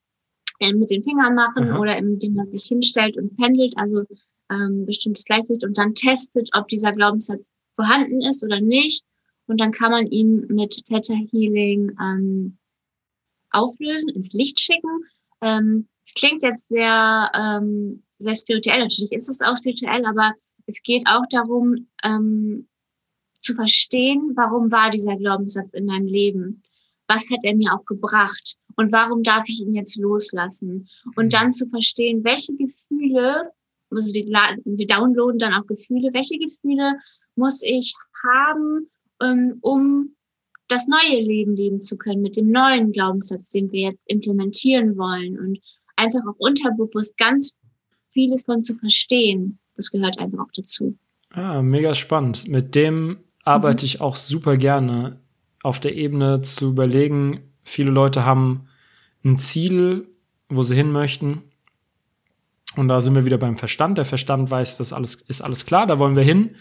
äh, 0.60 0.72
mit 0.74 0.90
den 0.90 1.02
Fingern 1.02 1.34
machen 1.34 1.70
Aha. 1.70 1.78
oder 1.78 1.96
indem 1.96 2.34
man 2.34 2.52
sich 2.52 2.64
hinstellt 2.64 3.16
und 3.16 3.36
pendelt, 3.36 3.72
also 3.76 4.02
ähm, 4.50 4.84
bestimmtes 4.86 5.24
Gleichgewicht 5.24 5.64
und 5.64 5.78
dann 5.78 5.94
testet, 5.94 6.50
ob 6.52 6.68
dieser 6.68 6.92
Glaubenssatz 6.92 7.50
vorhanden 7.74 8.20
ist 8.22 8.44
oder 8.44 8.60
nicht. 8.60 9.04
Und 9.46 9.60
dann 9.60 9.72
kann 9.72 9.90
man 9.90 10.06
ihn 10.06 10.46
mit 10.48 10.84
Theta 10.84 11.14
Healing 11.14 11.96
ähm, 12.00 12.58
auflösen, 13.50 14.10
ins 14.10 14.34
Licht 14.34 14.60
schicken. 14.60 15.04
Ähm, 15.40 15.88
es 16.08 16.14
klingt 16.14 16.42
jetzt 16.42 16.68
sehr, 16.68 17.30
ähm, 17.34 18.02
sehr 18.18 18.34
spirituell. 18.34 18.80
Natürlich 18.80 19.12
ist 19.12 19.28
es 19.28 19.42
auch 19.42 19.58
spirituell, 19.58 20.06
aber 20.06 20.32
es 20.66 20.82
geht 20.82 21.04
auch 21.06 21.24
darum, 21.28 21.86
ähm, 22.02 22.66
zu 23.40 23.54
verstehen, 23.54 24.32
warum 24.34 24.72
war 24.72 24.90
dieser 24.90 25.16
Glaubenssatz 25.16 25.74
in 25.74 25.84
meinem 25.84 26.06
Leben? 26.06 26.62
Was 27.08 27.28
hat 27.30 27.40
er 27.42 27.54
mir 27.54 27.74
auch 27.74 27.84
gebracht? 27.84 28.56
Und 28.76 28.90
warum 28.90 29.22
darf 29.22 29.46
ich 29.48 29.60
ihn 29.60 29.74
jetzt 29.74 29.98
loslassen? 29.98 30.88
Und 31.14 31.26
mhm. 31.26 31.30
dann 31.30 31.52
zu 31.52 31.68
verstehen, 31.68 32.24
welche 32.24 32.54
Gefühle, 32.56 33.50
also 33.90 34.14
wir, 34.14 34.24
wir 34.24 34.86
downloaden 34.86 35.38
dann 35.38 35.52
auch 35.52 35.66
Gefühle, 35.66 36.10
welche 36.14 36.38
Gefühle 36.38 36.94
muss 37.36 37.62
ich 37.62 37.94
haben, 38.24 38.90
ähm, 39.22 39.58
um 39.60 40.16
das 40.68 40.88
neue 40.88 41.20
Leben 41.20 41.54
leben 41.54 41.82
zu 41.82 41.98
können 41.98 42.22
mit 42.22 42.36
dem 42.36 42.50
neuen 42.50 42.92
Glaubenssatz, 42.92 43.50
den 43.50 43.70
wir 43.72 43.90
jetzt 43.90 44.10
implementieren 44.10 44.96
wollen 44.96 45.38
und 45.38 45.58
einfach 45.98 46.20
auch 46.28 46.38
unterbewusst 46.38 47.18
ganz 47.18 47.56
vieles 48.12 48.44
von 48.44 48.62
zu 48.62 48.76
verstehen. 48.76 49.58
Das 49.76 49.90
gehört 49.90 50.18
einfach 50.18 50.38
auch 50.38 50.52
dazu. 50.54 50.96
Ah, 51.30 51.62
mega 51.62 51.94
spannend. 51.94 52.48
Mit 52.48 52.74
dem 52.74 53.18
arbeite 53.44 53.84
mhm. 53.84 53.86
ich 53.86 54.00
auch 54.00 54.16
super 54.16 54.56
gerne 54.56 55.20
auf 55.62 55.80
der 55.80 55.94
Ebene 55.96 56.40
zu 56.42 56.70
überlegen, 56.70 57.42
viele 57.64 57.90
Leute 57.90 58.24
haben 58.24 58.68
ein 59.24 59.36
Ziel, 59.38 60.08
wo 60.48 60.62
sie 60.62 60.76
hin 60.76 60.92
möchten. 60.92 61.42
Und 62.76 62.88
da 62.88 63.00
sind 63.00 63.14
wir 63.14 63.24
wieder 63.24 63.38
beim 63.38 63.56
Verstand. 63.56 63.98
Der 63.98 64.04
Verstand 64.04 64.50
weiß, 64.50 64.76
das 64.76 64.92
alles 64.92 65.16
ist 65.16 65.42
alles 65.42 65.66
klar, 65.66 65.86
da 65.86 65.98
wollen 65.98 66.16
wir 66.16 66.22
hin. 66.22 66.54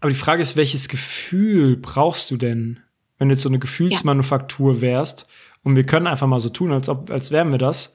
Aber 0.00 0.10
die 0.10 0.16
Frage 0.16 0.40
ist, 0.40 0.56
welches 0.56 0.88
Gefühl 0.88 1.76
brauchst 1.76 2.30
du 2.30 2.36
denn, 2.36 2.80
wenn 3.18 3.28
du 3.28 3.34
jetzt 3.34 3.42
so 3.42 3.48
eine 3.48 3.58
Gefühlsmanufaktur 3.58 4.80
wärst? 4.80 5.26
Und 5.64 5.74
wir 5.74 5.84
können 5.84 6.06
einfach 6.06 6.28
mal 6.28 6.38
so 6.38 6.48
tun, 6.48 6.72
als 6.72 6.88
ob, 6.88 7.10
als 7.10 7.32
wären 7.32 7.50
wir 7.50 7.58
das. 7.58 7.92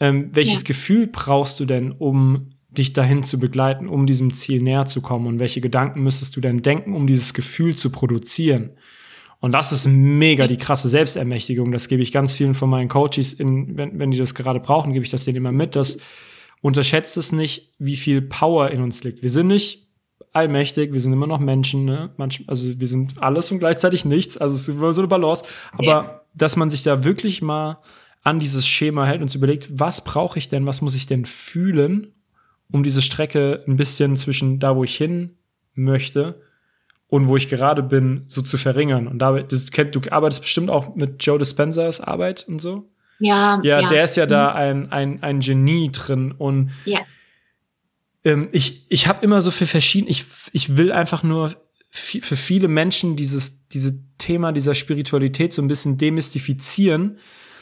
Ähm, 0.00 0.30
welches 0.32 0.62
ja. 0.62 0.66
Gefühl 0.66 1.06
brauchst 1.06 1.60
du 1.60 1.66
denn, 1.66 1.92
um 1.92 2.48
dich 2.70 2.92
dahin 2.92 3.22
zu 3.22 3.38
begleiten, 3.38 3.86
um 3.86 4.06
diesem 4.06 4.32
Ziel 4.32 4.62
näher 4.62 4.86
zu 4.86 5.02
kommen? 5.02 5.26
Und 5.26 5.38
welche 5.38 5.60
Gedanken 5.60 6.02
müsstest 6.02 6.36
du 6.36 6.40
denn 6.40 6.62
denken, 6.62 6.94
um 6.94 7.06
dieses 7.06 7.34
Gefühl 7.34 7.76
zu 7.76 7.90
produzieren? 7.90 8.70
Und 9.40 9.52
das 9.52 9.72
ist 9.72 9.86
mega 9.86 10.46
die 10.46 10.58
krasse 10.58 10.88
Selbstermächtigung. 10.88 11.72
Das 11.72 11.88
gebe 11.88 12.02
ich 12.02 12.12
ganz 12.12 12.34
vielen 12.34 12.54
von 12.54 12.68
meinen 12.68 12.88
Coaches, 12.88 13.32
in, 13.32 13.76
wenn, 13.76 13.98
wenn 13.98 14.10
die 14.10 14.18
das 14.18 14.34
gerade 14.34 14.60
brauchen, 14.60 14.92
gebe 14.92 15.04
ich 15.04 15.10
das 15.10 15.24
denen 15.24 15.38
immer 15.38 15.52
mit. 15.52 15.76
Das 15.76 15.98
unterschätzt 16.60 17.16
es 17.16 17.32
nicht, 17.32 17.72
wie 17.78 17.96
viel 17.96 18.20
Power 18.20 18.70
in 18.70 18.82
uns 18.82 19.02
liegt. 19.02 19.22
Wir 19.22 19.30
sind 19.30 19.46
nicht 19.46 19.88
allmächtig, 20.32 20.92
wir 20.92 21.00
sind 21.00 21.14
immer 21.14 21.26
noch 21.26 21.40
Menschen, 21.40 21.86
ne? 21.86 22.10
Manch, 22.18 22.44
also 22.46 22.78
wir 22.78 22.86
sind 22.86 23.22
alles 23.22 23.50
und 23.50 23.58
gleichzeitig 23.58 24.04
nichts. 24.04 24.36
Also 24.36 24.54
es 24.54 24.68
ist 24.68 24.76
immer 24.76 24.92
so 24.92 25.00
eine 25.00 25.08
Balance. 25.08 25.44
Aber 25.72 25.86
ja. 25.86 26.20
dass 26.34 26.56
man 26.56 26.68
sich 26.68 26.82
da 26.82 27.02
wirklich 27.02 27.40
mal 27.40 27.78
an 28.22 28.38
dieses 28.38 28.66
Schema 28.66 29.06
hält 29.06 29.22
und 29.22 29.28
sich 29.28 29.36
überlegt, 29.36 29.68
was 29.72 30.04
brauche 30.04 30.38
ich 30.38 30.48
denn, 30.48 30.66
was 30.66 30.82
muss 30.82 30.94
ich 30.94 31.06
denn 31.06 31.24
fühlen, 31.24 32.12
um 32.70 32.82
diese 32.82 33.02
Strecke 33.02 33.64
ein 33.66 33.76
bisschen 33.76 34.16
zwischen 34.16 34.58
da, 34.58 34.76
wo 34.76 34.84
ich 34.84 34.96
hin 34.96 35.36
möchte 35.74 36.40
und 37.08 37.26
wo 37.26 37.36
ich 37.36 37.48
gerade 37.48 37.82
bin, 37.82 38.24
so 38.26 38.42
zu 38.42 38.56
verringern. 38.56 39.06
Und 39.08 39.18
da, 39.18 39.40
das, 39.40 39.66
du 39.66 40.00
arbeitest 40.10 40.42
bestimmt 40.42 40.70
auch 40.70 40.94
mit 40.94 41.24
Joe 41.24 41.38
Dispensers 41.38 42.00
Arbeit 42.00 42.46
und 42.46 42.60
so. 42.60 42.88
Ja, 43.18 43.60
ja, 43.62 43.80
ja. 43.80 43.88
der 43.88 44.04
ist 44.04 44.16
ja 44.16 44.26
da 44.26 44.50
mhm. 44.50 44.56
ein, 44.56 44.92
ein, 44.92 45.22
ein 45.22 45.40
Genie 45.40 45.90
drin. 45.92 46.32
Und 46.32 46.70
ja. 46.84 47.00
ähm, 48.24 48.48
ich, 48.52 48.86
ich 48.90 49.08
habe 49.08 49.24
immer 49.24 49.40
so 49.40 49.50
viel 49.50 49.66
verschieden, 49.66 50.08
ich, 50.08 50.24
ich 50.52 50.76
will 50.76 50.92
einfach 50.92 51.22
nur 51.22 51.54
für 51.92 52.36
viele 52.36 52.68
Menschen 52.68 53.16
dieses, 53.16 53.66
diese 53.66 53.98
Thema 54.16 54.52
dieser 54.52 54.76
Spiritualität 54.76 55.52
so 55.52 55.60
ein 55.60 55.66
bisschen 55.66 55.98
demystifizieren, 55.98 57.18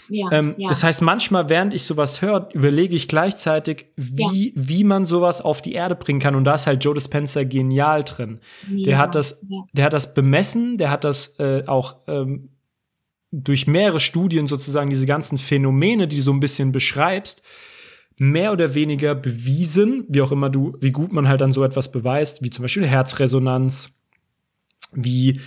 Ja, 0.09 0.26
Ähm, 0.32 0.54
ja. 0.56 0.68
Das 0.68 0.82
heißt, 0.82 1.02
manchmal, 1.02 1.48
während 1.48 1.74
ich 1.74 1.84
sowas 1.84 2.22
höre, 2.22 2.48
überlege 2.52 2.96
ich 2.96 3.09
gleichzeitig, 3.09 3.86
wie, 3.96 4.52
wie 4.54 4.84
man 4.84 5.06
sowas 5.06 5.40
auf 5.40 5.62
die 5.62 5.72
Erde 5.72 5.94
bringen 5.94 6.20
kann. 6.20 6.34
Und 6.34 6.44
da 6.44 6.54
ist 6.54 6.66
halt 6.66 6.82
Joe 6.84 6.94
Dispenza 6.94 7.44
genial 7.44 8.04
drin. 8.04 8.40
Der 8.68 8.92
Ja, 8.92 8.98
hat 8.98 9.14
das, 9.14 9.42
ja. 9.48 9.64
der 9.72 9.84
hat 9.86 9.92
das 9.92 10.14
bemessen, 10.14 10.78
der 10.78 10.90
hat 10.90 11.04
das 11.04 11.38
äh, 11.38 11.64
auch 11.66 11.96
ähm, 12.06 12.50
durch 13.30 13.66
mehrere 13.66 14.00
Studien 14.00 14.46
sozusagen 14.46 14.90
diese 14.90 15.06
ganzen 15.06 15.38
Phänomene, 15.38 16.09
die 16.09 16.16
du 16.16 16.22
so 16.22 16.32
ein 16.32 16.40
bisschen 16.40 16.72
beschreibst, 16.72 17.42
mehr 18.16 18.52
oder 18.52 18.74
weniger 18.74 19.14
bewiesen, 19.14 20.04
wie 20.09 20.22
auch 20.22 20.32
immer 20.32 20.50
du, 20.50 20.74
wie 20.80 20.92
gut 20.92 21.12
man 21.12 21.28
halt 21.28 21.40
dann 21.40 21.52
so 21.52 21.62
etwas 21.62 21.92
beweist, 21.92 22.42
wie 22.42 22.50
zum 22.50 22.62
Beispiel 22.62 22.86
Herzresonanz, 22.86 24.00
wie 24.92 25.40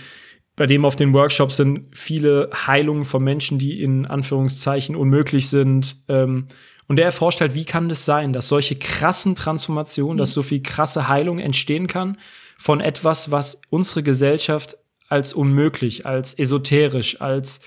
bei 0.56 0.66
dem 0.66 0.84
auf 0.84 0.96
den 0.96 1.14
Workshops 1.14 1.56
sind 1.56 1.86
viele 1.96 2.50
Heilungen 2.66 3.04
von 3.04 3.22
Menschen, 3.24 3.58
die 3.58 3.82
in 3.82 4.06
Anführungszeichen 4.06 4.96
unmöglich 4.96 5.48
sind. 5.48 5.96
Ähm, 6.08 6.48
und 6.88 6.96
der 6.96 7.06
erforscht 7.06 7.40
halt, 7.40 7.54
wie 7.54 7.64
kann 7.64 7.88
das 7.88 8.04
sein, 8.04 8.32
dass 8.32 8.48
solche 8.48 8.76
krassen 8.76 9.34
Transformationen, 9.34 10.18
dass 10.18 10.32
so 10.32 10.42
viel 10.42 10.62
krasse 10.62 11.08
Heilung 11.08 11.38
entstehen 11.38 11.86
kann 11.86 12.18
von 12.58 12.80
etwas, 12.80 13.30
was 13.30 13.62
unsere 13.70 14.02
Gesellschaft 14.02 14.76
als 15.08 15.32
unmöglich, 15.32 16.06
als 16.06 16.38
esoterisch, 16.38 17.20
als 17.20 17.60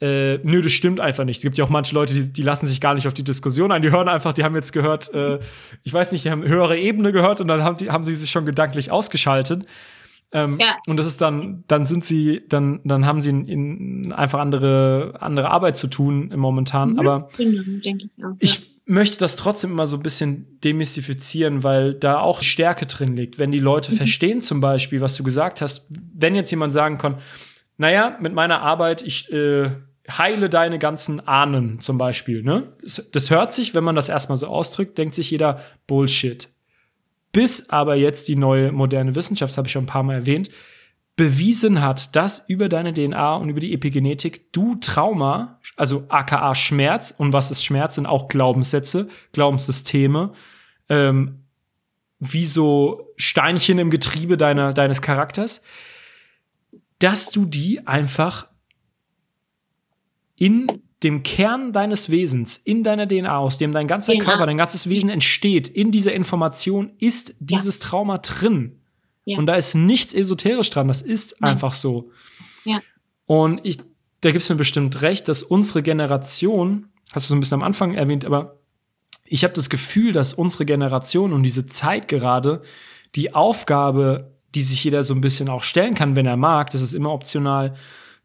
äh, 0.00 0.38
nö, 0.38 0.60
das 0.60 0.72
stimmt 0.72 1.00
einfach 1.00 1.24
nicht. 1.24 1.38
Es 1.38 1.42
gibt 1.42 1.56
ja 1.56 1.64
auch 1.64 1.70
manche 1.70 1.94
Leute, 1.94 2.14
die, 2.14 2.32
die 2.32 2.42
lassen 2.42 2.66
sich 2.66 2.80
gar 2.80 2.94
nicht 2.94 3.06
auf 3.06 3.14
die 3.14 3.22
Diskussion 3.22 3.70
ein. 3.70 3.82
Die 3.82 3.90
hören 3.90 4.08
einfach, 4.08 4.32
die 4.32 4.44
haben 4.44 4.54
jetzt 4.54 4.72
gehört, 4.72 5.12
äh, 5.14 5.38
ich 5.82 5.92
weiß 5.92 6.12
nicht, 6.12 6.24
die 6.24 6.30
haben 6.30 6.42
höhere 6.42 6.76
Ebene 6.76 7.12
gehört 7.12 7.40
und 7.40 7.48
dann 7.48 7.62
haben, 7.62 7.76
die, 7.76 7.90
haben 7.90 8.04
sie 8.04 8.14
sich 8.14 8.30
schon 8.30 8.44
gedanklich 8.44 8.90
ausgeschaltet. 8.90 9.64
Ähm, 10.34 10.58
Ja. 10.60 10.76
Und 10.86 10.98
das 10.98 11.06
ist 11.06 11.20
dann, 11.22 11.64
dann 11.68 11.84
sind 11.86 12.04
sie, 12.04 12.42
dann, 12.48 12.80
dann 12.84 13.06
haben 13.06 13.20
sie 13.22 13.30
in, 13.30 13.46
in 13.46 14.12
einfach 14.12 14.40
andere, 14.40 15.14
andere 15.20 15.50
Arbeit 15.50 15.76
zu 15.78 15.86
tun 15.86 16.30
im 16.30 16.40
momentan. 16.40 16.92
Mhm. 16.94 16.98
Aber 16.98 17.28
denke 17.38 18.04
ich 18.16 18.24
auch. 18.24 18.36
ich 18.40 18.74
möchte 18.86 19.18
das 19.18 19.36
trotzdem 19.36 19.70
immer 19.70 19.86
so 19.86 19.96
ein 19.96 20.02
bisschen 20.02 20.58
demystifizieren, 20.62 21.62
weil 21.62 21.94
da 21.94 22.18
auch 22.20 22.42
Stärke 22.42 22.84
drin 22.84 23.16
liegt. 23.16 23.38
Wenn 23.38 23.50
die 23.50 23.58
Leute 23.60 23.92
Mhm. 23.92 23.96
verstehen 23.96 24.40
zum 24.42 24.60
Beispiel, 24.60 25.00
was 25.00 25.14
du 25.16 25.22
gesagt 25.22 25.62
hast, 25.62 25.86
wenn 26.12 26.34
jetzt 26.34 26.50
jemand 26.50 26.72
sagen 26.74 26.98
kann, 26.98 27.16
naja, 27.78 28.16
mit 28.20 28.34
meiner 28.34 28.60
Arbeit, 28.60 29.02
ich 29.02 29.32
äh, 29.32 29.70
heile 30.10 30.50
deine 30.50 30.78
ganzen 30.78 31.26
Ahnen 31.26 31.80
zum 31.80 31.96
Beispiel, 31.96 32.42
ne? 32.42 32.74
Das, 32.82 33.08
das 33.10 33.30
hört 33.30 33.52
sich, 33.52 33.74
wenn 33.74 33.84
man 33.84 33.96
das 33.96 34.08
erstmal 34.10 34.36
so 34.36 34.48
ausdrückt, 34.48 34.98
denkt 34.98 35.14
sich 35.14 35.30
jeder 35.30 35.60
Bullshit. 35.86 36.48
Bis 37.34 37.68
aber 37.68 37.96
jetzt 37.96 38.28
die 38.28 38.36
neue 38.36 38.70
moderne 38.70 39.16
Wissenschaft, 39.16 39.50
das 39.50 39.58
habe 39.58 39.66
ich 39.66 39.72
schon 39.72 39.82
ein 39.82 39.88
paar 39.88 40.04
Mal 40.04 40.14
erwähnt, 40.14 40.50
bewiesen 41.16 41.82
hat, 41.82 42.14
dass 42.14 42.48
über 42.48 42.68
deine 42.68 42.94
DNA 42.94 43.34
und 43.34 43.48
über 43.48 43.58
die 43.58 43.74
Epigenetik 43.74 44.52
du 44.52 44.76
Trauma, 44.76 45.58
also 45.76 46.04
aka 46.10 46.54
Schmerz, 46.54 47.12
und 47.16 47.32
was 47.32 47.50
ist 47.50 47.64
Schmerz, 47.64 47.96
sind 47.96 48.06
auch 48.06 48.28
Glaubenssätze, 48.28 49.08
Glaubenssysteme, 49.32 50.32
ähm, 50.88 51.40
wie 52.20 52.46
so 52.46 53.08
Steinchen 53.16 53.80
im 53.80 53.90
Getriebe 53.90 54.36
deiner, 54.36 54.72
deines 54.72 55.02
Charakters, 55.02 55.64
dass 57.00 57.32
du 57.32 57.46
die 57.46 57.84
einfach 57.84 58.46
in 60.36 60.68
dem 61.04 61.22
Kern 61.22 61.72
deines 61.72 62.10
Wesens, 62.10 62.56
in 62.56 62.82
deiner 62.82 63.06
DNA, 63.06 63.36
aus 63.36 63.58
dem 63.58 63.72
dein 63.72 63.86
ganzer 63.86 64.14
Genau. 64.14 64.24
Körper, 64.24 64.46
dein 64.46 64.56
ganzes 64.56 64.88
Wesen 64.88 65.10
entsteht, 65.10 65.68
in 65.68 65.90
dieser 65.90 66.12
Information 66.14 66.92
ist 66.98 67.34
dieses 67.38 67.78
Trauma 67.78 68.18
drin. 68.18 68.80
Ja. 69.24 69.38
Und 69.38 69.46
da 69.46 69.54
ist 69.54 69.74
nichts 69.74 70.14
esoterisch 70.14 70.70
dran, 70.70 70.88
das 70.88 71.02
ist 71.02 71.36
Nein. 71.40 71.52
einfach 71.52 71.74
so. 71.74 72.10
Ja. 72.64 72.80
Und 73.26 73.60
ich, 73.64 73.78
da 74.22 74.30
gibt's 74.32 74.48
mir 74.48 74.56
bestimmt 74.56 75.02
recht, 75.02 75.28
dass 75.28 75.42
unsere 75.42 75.82
Generation, 75.82 76.88
hast 77.12 77.26
du 77.26 77.30
so 77.30 77.36
ein 77.36 77.40
bisschen 77.40 77.60
am 77.60 77.66
Anfang 77.66 77.94
erwähnt, 77.94 78.24
aber 78.24 78.58
ich 79.24 79.44
habe 79.44 79.54
das 79.54 79.70
Gefühl, 79.70 80.12
dass 80.12 80.34
unsere 80.34 80.64
Generation 80.64 81.32
und 81.32 81.42
diese 81.42 81.66
Zeit 81.66 82.08
gerade 82.08 82.62
die 83.14 83.34
Aufgabe, 83.34 84.32
die 84.54 84.62
sich 84.62 84.84
jeder 84.84 85.02
so 85.02 85.14
ein 85.14 85.20
bisschen 85.20 85.48
auch 85.48 85.62
stellen 85.62 85.94
kann, 85.94 86.16
wenn 86.16 86.26
er 86.26 86.36
mag, 86.36 86.70
das 86.70 86.82
ist 86.82 86.94
immer 86.94 87.12
optional, 87.12 87.74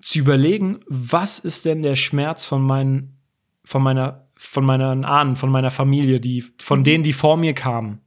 zu 0.01 0.19
überlegen, 0.19 0.79
was 0.87 1.39
ist 1.39 1.65
denn 1.65 1.81
der 1.81 1.95
Schmerz 1.95 2.45
von 2.45 2.61
meinen, 2.61 3.19
von 3.63 3.83
meiner, 3.83 4.29
von 4.35 4.65
meinen 4.65 5.03
Ahnen, 5.05 5.35
von 5.35 5.51
meiner 5.51 5.71
Familie, 5.71 6.19
die, 6.19 6.43
von 6.59 6.83
denen, 6.83 7.03
die 7.03 7.13
vor 7.13 7.37
mir 7.37 7.53
kamen. 7.53 8.01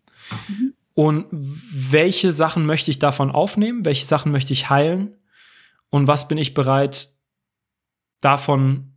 Und 0.94 1.26
welche 1.30 2.32
Sachen 2.32 2.66
möchte 2.66 2.90
ich 2.90 2.98
davon 2.98 3.30
aufnehmen? 3.30 3.84
Welche 3.84 4.06
Sachen 4.06 4.32
möchte 4.32 4.52
ich 4.52 4.70
heilen? 4.70 5.16
Und 5.90 6.06
was 6.06 6.28
bin 6.28 6.38
ich 6.38 6.54
bereit, 6.54 7.10
davon 8.20 8.94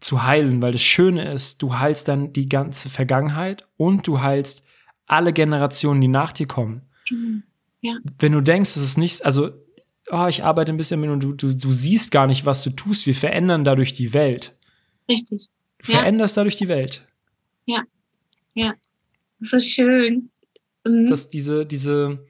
zu 0.00 0.22
heilen? 0.24 0.62
Weil 0.62 0.72
das 0.72 0.82
Schöne 0.82 1.32
ist, 1.32 1.62
du 1.62 1.78
heilst 1.78 2.08
dann 2.08 2.32
die 2.32 2.48
ganze 2.48 2.88
Vergangenheit 2.88 3.66
und 3.76 4.06
du 4.06 4.20
heilst 4.20 4.64
alle 5.06 5.32
Generationen, 5.32 6.00
die 6.00 6.08
nach 6.08 6.32
dir 6.32 6.46
kommen. 6.46 6.82
Mhm. 7.10 7.42
Wenn 8.18 8.32
du 8.32 8.40
denkst, 8.40 8.74
das 8.74 8.82
ist 8.82 8.98
nichts, 8.98 9.20
also, 9.20 9.50
oh, 10.10 10.26
ich 10.28 10.44
arbeite 10.44 10.72
ein 10.72 10.76
bisschen 10.76 11.00
mit 11.00 11.10
und 11.10 11.20
du, 11.20 11.32
du, 11.32 11.54
du 11.54 11.72
siehst 11.72 12.10
gar 12.10 12.26
nicht, 12.26 12.46
was 12.46 12.62
du 12.62 12.70
tust. 12.70 13.06
Wir 13.06 13.14
verändern 13.14 13.64
dadurch 13.64 13.92
die 13.92 14.12
Welt. 14.14 14.56
Richtig. 15.08 15.48
Du 15.84 15.92
Ja. 15.92 15.98
veränderst 15.98 16.36
dadurch 16.36 16.56
die 16.56 16.68
Welt. 16.68 17.04
So 19.40 19.60
schön. 19.60 20.30
Mhm. 20.84 21.06
dass 21.06 21.28
diese, 21.28 21.66
diese 21.66 22.26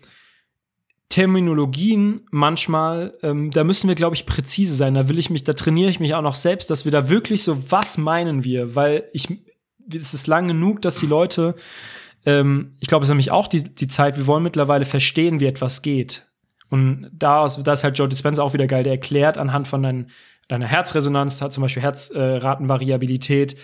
Terminologien 1.08 2.22
manchmal, 2.30 3.16
ähm, 3.22 3.50
da 3.50 3.64
müssen 3.64 3.88
wir, 3.88 3.94
glaube 3.94 4.14
ich, 4.16 4.26
präzise 4.26 4.74
sein. 4.74 4.94
Da 4.94 5.08
will 5.08 5.18
ich 5.18 5.30
mich, 5.30 5.44
da 5.44 5.54
trainiere 5.54 5.90
ich 5.90 6.00
mich 6.00 6.14
auch 6.14 6.22
noch 6.22 6.34
selbst, 6.34 6.70
dass 6.70 6.84
wir 6.84 6.92
da 6.92 7.08
wirklich 7.08 7.42
so, 7.42 7.70
was 7.70 7.96
meinen 7.98 8.44
wir? 8.44 8.74
Weil 8.74 9.08
ich, 9.12 9.28
es 9.90 10.12
ist 10.12 10.26
lang 10.26 10.48
genug, 10.48 10.82
dass 10.82 10.98
die 10.98 11.06
Leute, 11.06 11.54
ähm, 12.26 12.72
ich 12.80 12.88
glaube, 12.88 13.04
es 13.04 13.08
ist 13.08 13.12
nämlich 13.12 13.30
auch 13.30 13.48
die, 13.48 13.62
die 13.62 13.88
Zeit, 13.88 14.18
wir 14.18 14.26
wollen 14.26 14.42
mittlerweile 14.42 14.84
verstehen, 14.84 15.40
wie 15.40 15.46
etwas 15.46 15.80
geht. 15.80 16.26
Und 16.70 17.10
da, 17.12 17.46
da 17.46 17.72
ist 17.72 17.84
halt 17.84 17.98
Joe 17.98 18.08
Dispenza 18.08 18.42
auch 18.42 18.52
wieder 18.52 18.66
geil, 18.66 18.84
der 18.84 18.92
erklärt 18.92 19.38
anhand 19.38 19.68
von 19.68 19.82
dein, 19.82 20.10
deiner 20.48 20.66
Herzresonanz, 20.66 21.40
hat 21.40 21.52
zum 21.52 21.62
Beispiel 21.62 21.82
Herzratenvariabilität, 21.82 23.56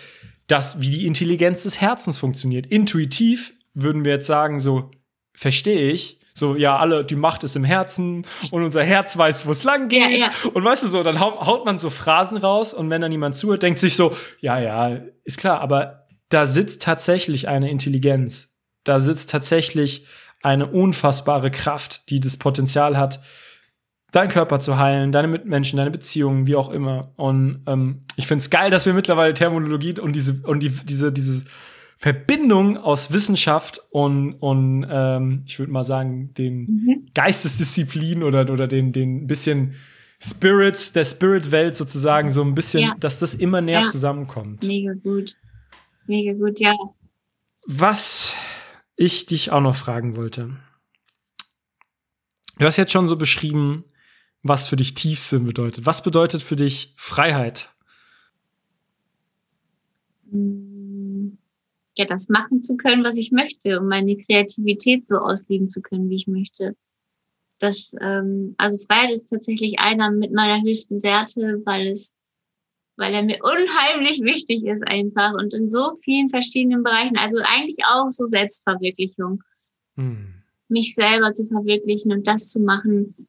dass, 0.47 0.81
wie 0.81 0.89
die 0.89 1.07
Intelligenz 1.07 1.63
des 1.63 1.81
Herzens 1.81 2.17
funktioniert. 2.17 2.65
Intuitiv 2.67 3.53
würden 3.73 4.05
wir 4.05 4.13
jetzt 4.13 4.27
sagen, 4.27 4.59
so, 4.59 4.91
verstehe 5.33 5.91
ich. 5.91 6.19
So, 6.37 6.55
ja, 6.55 6.77
alle, 6.77 7.05
die 7.05 7.15
Macht 7.15 7.45
ist 7.45 7.55
im 7.55 7.63
Herzen 7.63 8.27
und 8.51 8.63
unser 8.63 8.83
Herz 8.83 9.17
weiß, 9.17 9.45
wo 9.45 9.51
es 9.51 9.63
lang 9.63 9.87
geht. 9.87 10.01
Ja, 10.01 10.09
ja. 10.09 10.49
Und 10.53 10.65
weißt 10.65 10.83
du 10.83 10.87
so, 10.87 11.01
dann 11.01 11.21
haut, 11.21 11.39
haut 11.39 11.65
man 11.65 11.77
so 11.77 11.89
Phrasen 11.89 12.37
raus 12.37 12.73
und 12.73 12.89
wenn 12.89 13.01
dann 13.01 13.11
jemand 13.11 13.35
zuhört, 13.35 13.63
denkt 13.63 13.79
sich 13.79 13.95
so, 13.95 14.15
ja, 14.41 14.59
ja, 14.59 14.99
ist 15.23 15.37
klar, 15.37 15.61
aber 15.61 16.07
da 16.27 16.45
sitzt 16.45 16.81
tatsächlich 16.81 17.47
eine 17.47 17.69
Intelligenz. 17.69 18.53
Da 18.83 18.99
sitzt 18.99 19.29
tatsächlich 19.29 20.05
eine 20.45 20.67
unfassbare 20.67 21.51
Kraft, 21.51 22.09
die 22.09 22.19
das 22.21 22.37
Potenzial 22.37 22.97
hat, 22.97 23.19
deinen 24.11 24.29
Körper 24.29 24.59
zu 24.59 24.77
heilen, 24.77 25.11
deine 25.11 25.27
Mitmenschen, 25.27 25.75
deine 25.77 25.91
Beziehungen, 25.91 26.47
wie 26.47 26.55
auch 26.55 26.69
immer. 26.69 27.11
Und 27.17 27.61
ähm, 27.67 28.03
ich 28.15 28.27
finde 28.27 28.41
es 28.43 28.49
geil, 28.49 28.69
dass 28.71 28.85
wir 28.85 28.93
mittlerweile 28.93 29.33
Terminologie 29.33 29.99
und 29.99 30.13
diese 30.15 30.39
und 30.45 30.61
die, 30.61 30.69
diese 30.69 31.11
diese 31.11 31.43
Verbindung 31.97 32.77
aus 32.77 33.11
Wissenschaft 33.11 33.81
und 33.89 34.33
und 34.35 34.85
ähm, 34.89 35.43
ich 35.45 35.59
würde 35.59 35.71
mal 35.71 35.83
sagen 35.83 36.33
den 36.33 36.59
Mhm. 36.67 37.05
Geistesdisziplin 37.13 38.23
oder 38.23 38.49
oder 38.51 38.67
den 38.67 38.91
den 38.93 39.27
bisschen 39.27 39.73
Spirits 40.21 40.93
der 40.93 41.03
Spirit-Welt 41.03 41.75
sozusagen 41.75 42.31
so 42.31 42.41
ein 42.41 42.55
bisschen, 42.55 42.83
Ja. 42.83 42.93
dass 42.99 43.19
das 43.19 43.35
immer 43.35 43.59
näher 43.61 43.81
Ja. 43.81 43.85
zusammenkommt. 43.85 44.63
Mega 44.63 44.93
gut. 44.93 45.33
Mega 46.07 46.33
gut, 46.33 46.59
ja. 46.59 46.73
Was 47.67 48.33
ich 48.95 49.25
dich 49.25 49.51
auch 49.51 49.61
noch 49.61 49.75
fragen 49.75 50.15
wollte. 50.15 50.57
Du 52.57 52.65
hast 52.65 52.77
jetzt 52.77 52.91
schon 52.91 53.07
so 53.07 53.17
beschrieben, 53.17 53.83
was 54.41 54.67
für 54.67 54.75
dich 54.75 54.93
Tiefsinn 54.93 55.45
bedeutet. 55.45 55.85
Was 55.85 56.03
bedeutet 56.03 56.41
für 56.43 56.55
dich 56.55 56.93
Freiheit? 56.97 57.69
Ja, 61.97 62.05
das 62.05 62.29
machen 62.29 62.61
zu 62.61 62.77
können, 62.77 63.03
was 63.03 63.17
ich 63.17 63.31
möchte, 63.31 63.79
um 63.79 63.87
meine 63.87 64.17
Kreativität 64.17 65.07
so 65.07 65.17
ausleben 65.17 65.69
zu 65.69 65.81
können, 65.81 66.09
wie 66.09 66.15
ich 66.15 66.27
möchte. 66.27 66.75
Das, 67.59 67.95
ähm, 68.01 68.53
also 68.57 68.77
Freiheit 68.85 69.13
ist 69.13 69.29
tatsächlich 69.29 69.79
einer 69.79 70.11
mit 70.11 70.33
meiner 70.33 70.61
höchsten 70.61 71.01
Werte, 71.03 71.61
weil 71.65 71.87
es, 71.87 72.13
weil 72.97 73.13
er 73.13 73.23
mir 73.23 73.39
unheimlich 73.41 74.21
wichtig 74.21 74.65
ist 74.65 74.87
einfach 74.87 75.33
und 75.33 75.53
in 75.53 75.69
so 75.69 75.93
vielen 76.03 76.29
verschiedenen 76.29 76.83
Bereichen. 76.83 77.17
Also 77.17 77.37
eigentlich 77.43 77.85
auch 77.87 78.09
so 78.09 78.27
Selbstverwirklichung, 78.27 79.43
Hm. 79.95 80.33
mich 80.67 80.93
selber 80.93 81.31
zu 81.31 81.47
verwirklichen 81.47 82.11
und 82.11 82.27
das 82.27 82.49
zu 82.49 82.59
machen, 82.59 83.27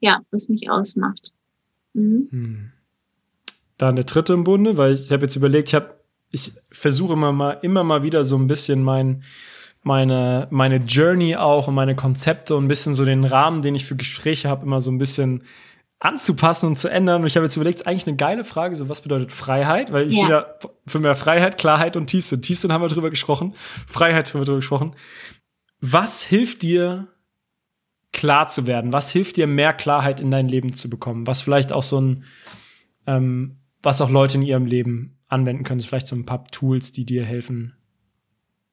ja, 0.00 0.20
was 0.30 0.48
mich 0.48 0.70
ausmacht. 0.70 1.32
Mhm. 1.92 2.28
Hm. 2.30 2.72
Dann 3.78 3.96
der 3.96 4.04
dritte 4.04 4.32
im 4.32 4.44
Bunde, 4.44 4.76
weil 4.76 4.94
ich 4.94 5.10
habe 5.10 5.24
jetzt 5.24 5.34
überlegt, 5.34 5.68
ich 5.68 5.74
habe, 5.74 5.94
ich 6.30 6.52
versuche 6.70 7.14
immer 7.14 7.32
mal, 7.32 7.58
immer 7.62 7.82
mal 7.82 8.02
wieder 8.02 8.22
so 8.22 8.36
ein 8.36 8.46
bisschen 8.46 8.82
mein, 8.82 9.24
meine, 9.82 10.46
meine 10.50 10.76
Journey 10.76 11.36
auch 11.36 11.68
und 11.68 11.74
meine 11.74 11.96
Konzepte 11.96 12.54
und 12.54 12.64
ein 12.64 12.68
bisschen 12.68 12.94
so 12.94 13.04
den 13.04 13.24
Rahmen, 13.24 13.62
den 13.62 13.74
ich 13.74 13.84
für 13.84 13.96
Gespräche 13.96 14.48
habe, 14.48 14.64
immer 14.64 14.80
so 14.80 14.90
ein 14.90 14.98
bisschen 14.98 15.42
anzupassen 16.00 16.68
und 16.68 16.76
zu 16.76 16.88
ändern. 16.88 17.22
Und 17.22 17.26
ich 17.26 17.36
habe 17.36 17.46
jetzt 17.46 17.56
überlegt, 17.56 17.80
ist 17.80 17.86
eigentlich 17.86 18.06
eine 18.06 18.16
geile 18.16 18.44
Frage, 18.44 18.76
so 18.76 18.88
was 18.88 19.00
bedeutet 19.00 19.32
Freiheit? 19.32 19.92
Weil 19.92 20.06
ich 20.08 20.14
Ja. 20.14 20.28
ja 20.28 20.46
für 20.86 20.98
mehr 20.98 21.14
Freiheit, 21.14 21.56
Klarheit 21.58 21.96
und 21.96 22.08
Tiefsinn. 22.08 22.42
Tiefsinn 22.42 22.72
haben 22.72 22.82
wir 22.82 22.88
drüber 22.88 23.10
gesprochen, 23.10 23.54
Freiheit 23.86 24.32
haben 24.32 24.40
wir 24.40 24.44
drüber 24.44 24.58
gesprochen. 24.58 24.94
Was 25.80 26.22
hilft 26.22 26.62
dir, 26.62 27.08
klar 28.12 28.46
zu 28.48 28.66
werden? 28.66 28.92
Was 28.92 29.10
hilft 29.10 29.36
dir, 29.36 29.46
mehr 29.46 29.72
Klarheit 29.72 30.20
in 30.20 30.30
dein 30.30 30.48
Leben 30.48 30.74
zu 30.74 30.88
bekommen? 30.88 31.26
Was 31.26 31.42
vielleicht 31.42 31.72
auch 31.72 31.82
so 31.82 32.00
ein, 32.00 32.24
ähm, 33.06 33.58
was 33.82 34.00
auch 34.00 34.10
Leute 34.10 34.36
in 34.36 34.42
ihrem 34.42 34.66
Leben 34.66 35.18
anwenden 35.28 35.64
können, 35.64 35.80
vielleicht 35.80 36.06
so 36.06 36.16
ein 36.16 36.26
paar 36.26 36.44
Tools, 36.46 36.92
die 36.92 37.04
dir 37.04 37.24
helfen, 37.24 37.74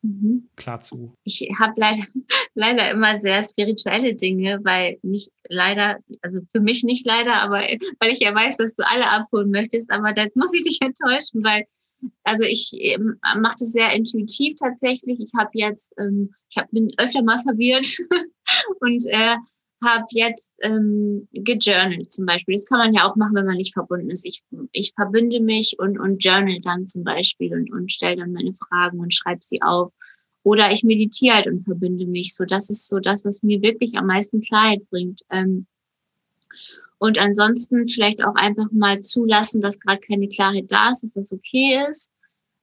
Mhm. 0.04 0.50
klar 0.56 0.80
zu. 0.80 1.14
Ich 1.24 1.48
habe 1.60 1.74
leider, 1.78 2.04
leider 2.56 2.92
immer 2.92 3.20
sehr 3.20 3.44
spirituelle 3.44 4.16
Dinge, 4.16 4.60
weil 4.64 4.98
nicht 5.04 5.30
leider, 5.48 6.00
also 6.22 6.40
für 6.52 6.60
mich 6.60 6.84
nicht 6.84 7.06
leider, 7.06 7.36
aber 7.36 7.60
weil 8.00 8.12
ich 8.12 8.20
ja 8.20 8.34
weiß, 8.34 8.58
dass 8.58 8.76
du 8.76 8.84
alle 8.86 9.10
abholen 9.10 9.52
möchtest, 9.52 9.92
aber 9.92 10.14
da 10.14 10.26
muss 10.36 10.54
ich 10.54 10.64
dich 10.64 10.80
enttäuschen, 10.82 11.44
weil 11.44 11.66
also 12.24 12.44
ich 12.46 12.72
ähm, 12.74 13.20
mache 13.40 13.56
das 13.60 13.74
sehr 13.74 13.92
intuitiv 13.92 14.56
tatsächlich. 14.60 15.20
Ich 15.20 15.32
habe 15.38 15.52
jetzt, 15.54 15.94
ähm, 16.00 16.34
ich 16.50 16.58
hab, 16.58 16.72
bin 16.72 16.92
öfter 16.98 17.22
mal 17.22 17.38
verwirrt 17.38 17.96
und 18.80 19.06
äh, 19.08 19.36
habe 19.84 20.06
jetzt 20.12 20.54
ähm, 20.62 21.28
gejournalt 21.34 22.12
zum 22.12 22.26
Beispiel. 22.26 22.56
Das 22.56 22.66
kann 22.66 22.80
man 22.80 22.94
ja 22.94 23.10
auch 23.10 23.16
machen, 23.16 23.36
wenn 23.36 23.46
man 23.46 23.58
nicht 23.58 23.74
verbunden 23.74 24.10
ist. 24.10 24.26
Ich, 24.26 24.44
ich 24.72 24.94
verbinde 24.96 25.40
mich 25.40 25.78
und, 25.80 26.00
und 26.00 26.24
journal 26.24 26.60
dann 26.62 26.86
zum 26.86 27.04
Beispiel 27.04 27.54
und, 27.54 27.72
und 27.72 27.92
stelle 27.92 28.18
dann 28.18 28.34
meine 28.34 28.54
Fragen 28.54 29.00
und 29.00 29.14
schreibe 29.14 29.42
sie 29.44 29.62
auf. 29.62 29.92
Oder 30.44 30.72
ich 30.72 30.84
meditiere 30.84 31.36
halt 31.36 31.48
und 31.48 31.64
verbinde 31.64 32.06
mich. 32.06 32.36
So, 32.36 32.46
das 32.46 32.70
ist 32.70 32.88
so 32.88 33.00
das, 33.00 33.26
was 33.26 33.44
mir 33.44 33.62
wirklich 33.62 33.98
am 33.98 34.08
meisten 34.08 34.42
Klarheit 34.42 34.90
bringt. 34.90 35.22
Ähm, 35.30 35.68
und 36.98 37.20
ansonsten 37.20 37.90
vielleicht 37.90 38.24
auch 38.24 38.36
einfach 38.36 38.72
mal 38.72 39.00
zulassen, 39.00 39.62
dass 39.62 39.80
gerade 39.80 40.00
keine 40.00 40.28
Klarheit 40.30 40.72
da 40.72 40.92
ist, 40.92 41.04
dass 41.04 41.14
das 41.14 41.34
okay 41.34 41.84
ist. 41.90 42.12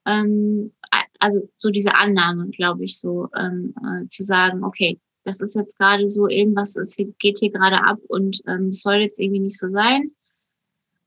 Ähm, 0.07 0.73
also 1.19 1.49
so 1.57 1.71
diese 1.71 1.95
Annahme, 1.95 2.49
glaube 2.51 2.85
ich, 2.85 2.99
so 2.99 3.29
ähm, 3.37 3.75
äh, 3.83 4.07
zu 4.07 4.25
sagen, 4.25 4.63
okay, 4.65 5.01
das 5.29 5.41
ist 5.41 5.55
jetzt 5.55 5.79
gerade 5.79 6.09
so, 6.09 6.27
irgendwas 6.27 6.75
ist, 6.77 6.97
geht 7.19 7.39
hier 7.39 7.53
gerade 7.53 7.85
ab 7.85 7.99
und 8.09 8.41
ähm, 8.47 8.73
soll 8.73 8.97
jetzt 8.97 9.21
irgendwie 9.21 9.41
nicht 9.41 9.59
so 9.59 9.69
sein. 9.69 10.11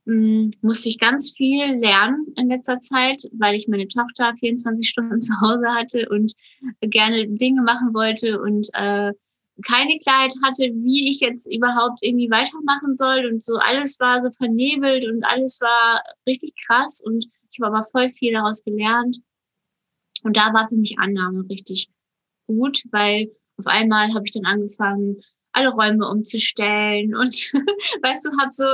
Hm, 0.05 0.51
musste 0.61 0.89
ich 0.89 0.99
ganz 0.99 1.31
viel 1.35 1.79
lernen 1.79 2.27
in 2.37 2.49
letzter 2.49 2.79
Zeit, 2.79 3.23
weil 3.33 3.55
ich 3.55 3.67
meine 3.67 3.87
Tochter 3.87 4.33
24 4.39 4.87
Stunden 4.87 5.21
zu 5.21 5.33
Hause 5.41 5.67
hatte 5.69 6.07
und 6.09 6.33
gerne 6.81 7.27
Dinge 7.27 7.63
machen 7.63 7.93
wollte 7.95 8.39
und 8.39 8.69
äh, 8.73 9.11
keine 9.65 9.99
Klarheit 9.99 10.33
hatte, 10.43 10.71
wie 10.73 11.11
ich 11.11 11.19
jetzt 11.19 11.51
überhaupt 11.51 11.99
irgendwie 12.01 12.29
weitermachen 12.29 12.95
soll 12.95 13.25
und 13.25 13.43
so 13.43 13.57
alles 13.57 13.99
war 13.99 14.21
so 14.21 14.29
vernebelt 14.31 15.05
und 15.05 15.23
alles 15.23 15.59
war 15.61 16.01
richtig 16.27 16.53
krass 16.67 17.01
und 17.03 17.25
ich 17.51 17.59
habe 17.59 17.75
aber 17.75 17.83
voll 17.83 18.09
viel 18.09 18.33
daraus 18.33 18.63
gelernt 18.63 19.17
und 20.23 20.37
da 20.37 20.53
war 20.53 20.67
für 20.67 20.75
mich 20.75 20.97
Annahme 20.99 21.43
richtig 21.49 21.89
gut, 22.47 22.83
weil 22.91 23.31
auf 23.57 23.67
einmal 23.67 24.13
habe 24.13 24.25
ich 24.25 24.31
dann 24.31 24.45
angefangen, 24.45 25.21
alle 25.53 25.69
Räume 25.69 26.07
umzustellen 26.07 27.15
und 27.19 27.35
weißt 28.01 28.25
du, 28.25 28.31
habe 28.39 28.51
so, 28.51 28.65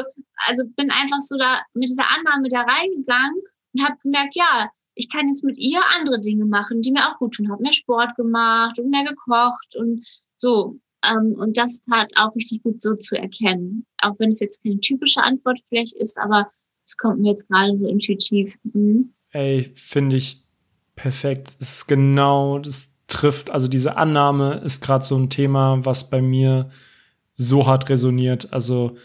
also 0.45 0.63
bin 0.75 0.91
einfach 0.91 1.19
so 1.19 1.37
da 1.37 1.61
mit 1.73 1.89
dieser 1.89 2.09
Annahme 2.09 2.49
da 2.49 2.61
reingegangen 2.61 3.41
und 3.73 3.83
habe 3.83 3.97
gemerkt, 4.01 4.35
ja, 4.35 4.69
ich 4.97 5.09
kann 5.09 5.27
jetzt 5.27 5.43
mit 5.43 5.57
ihr 5.57 5.79
andere 5.95 6.19
Dinge 6.19 6.45
machen, 6.45 6.81
die 6.81 6.91
mir 6.91 7.07
auch 7.07 7.17
gut 7.19 7.35
tun. 7.35 7.51
Habe 7.51 7.61
mehr 7.61 7.73
Sport 7.73 8.15
gemacht 8.15 8.79
und 8.79 8.89
mehr 8.89 9.03
gekocht 9.03 9.75
und 9.75 10.05
so. 10.35 10.79
Ähm, 11.05 11.35
und 11.37 11.57
das 11.57 11.83
tat 11.83 12.11
auch 12.15 12.35
richtig 12.35 12.63
gut 12.63 12.81
so 12.81 12.95
zu 12.95 13.15
erkennen. 13.15 13.85
Auch 14.01 14.15
wenn 14.19 14.29
es 14.29 14.39
jetzt 14.39 14.63
keine 14.63 14.79
typische 14.79 15.21
Antwort 15.21 15.59
vielleicht 15.69 15.95
ist, 15.97 16.17
aber 16.17 16.51
es 16.85 16.97
kommt 16.97 17.19
mir 17.19 17.31
jetzt 17.31 17.47
gerade 17.47 17.77
so 17.77 17.87
intuitiv. 17.87 18.57
Mhm. 18.63 19.13
Ey, 19.31 19.63
finde 19.63 20.17
ich 20.17 20.43
perfekt. 20.95 21.55
Es 21.59 21.77
ist 21.77 21.87
genau, 21.87 22.59
das 22.59 22.91
trifft, 23.07 23.49
also 23.49 23.67
diese 23.67 23.97
Annahme 23.97 24.55
ist 24.55 24.83
gerade 24.83 25.03
so 25.03 25.17
ein 25.17 25.29
Thema, 25.29 25.79
was 25.85 26.09
bei 26.09 26.21
mir 26.21 26.69
so 27.35 27.65
hart 27.65 27.89
resoniert. 27.89 28.51
Also 28.51 28.97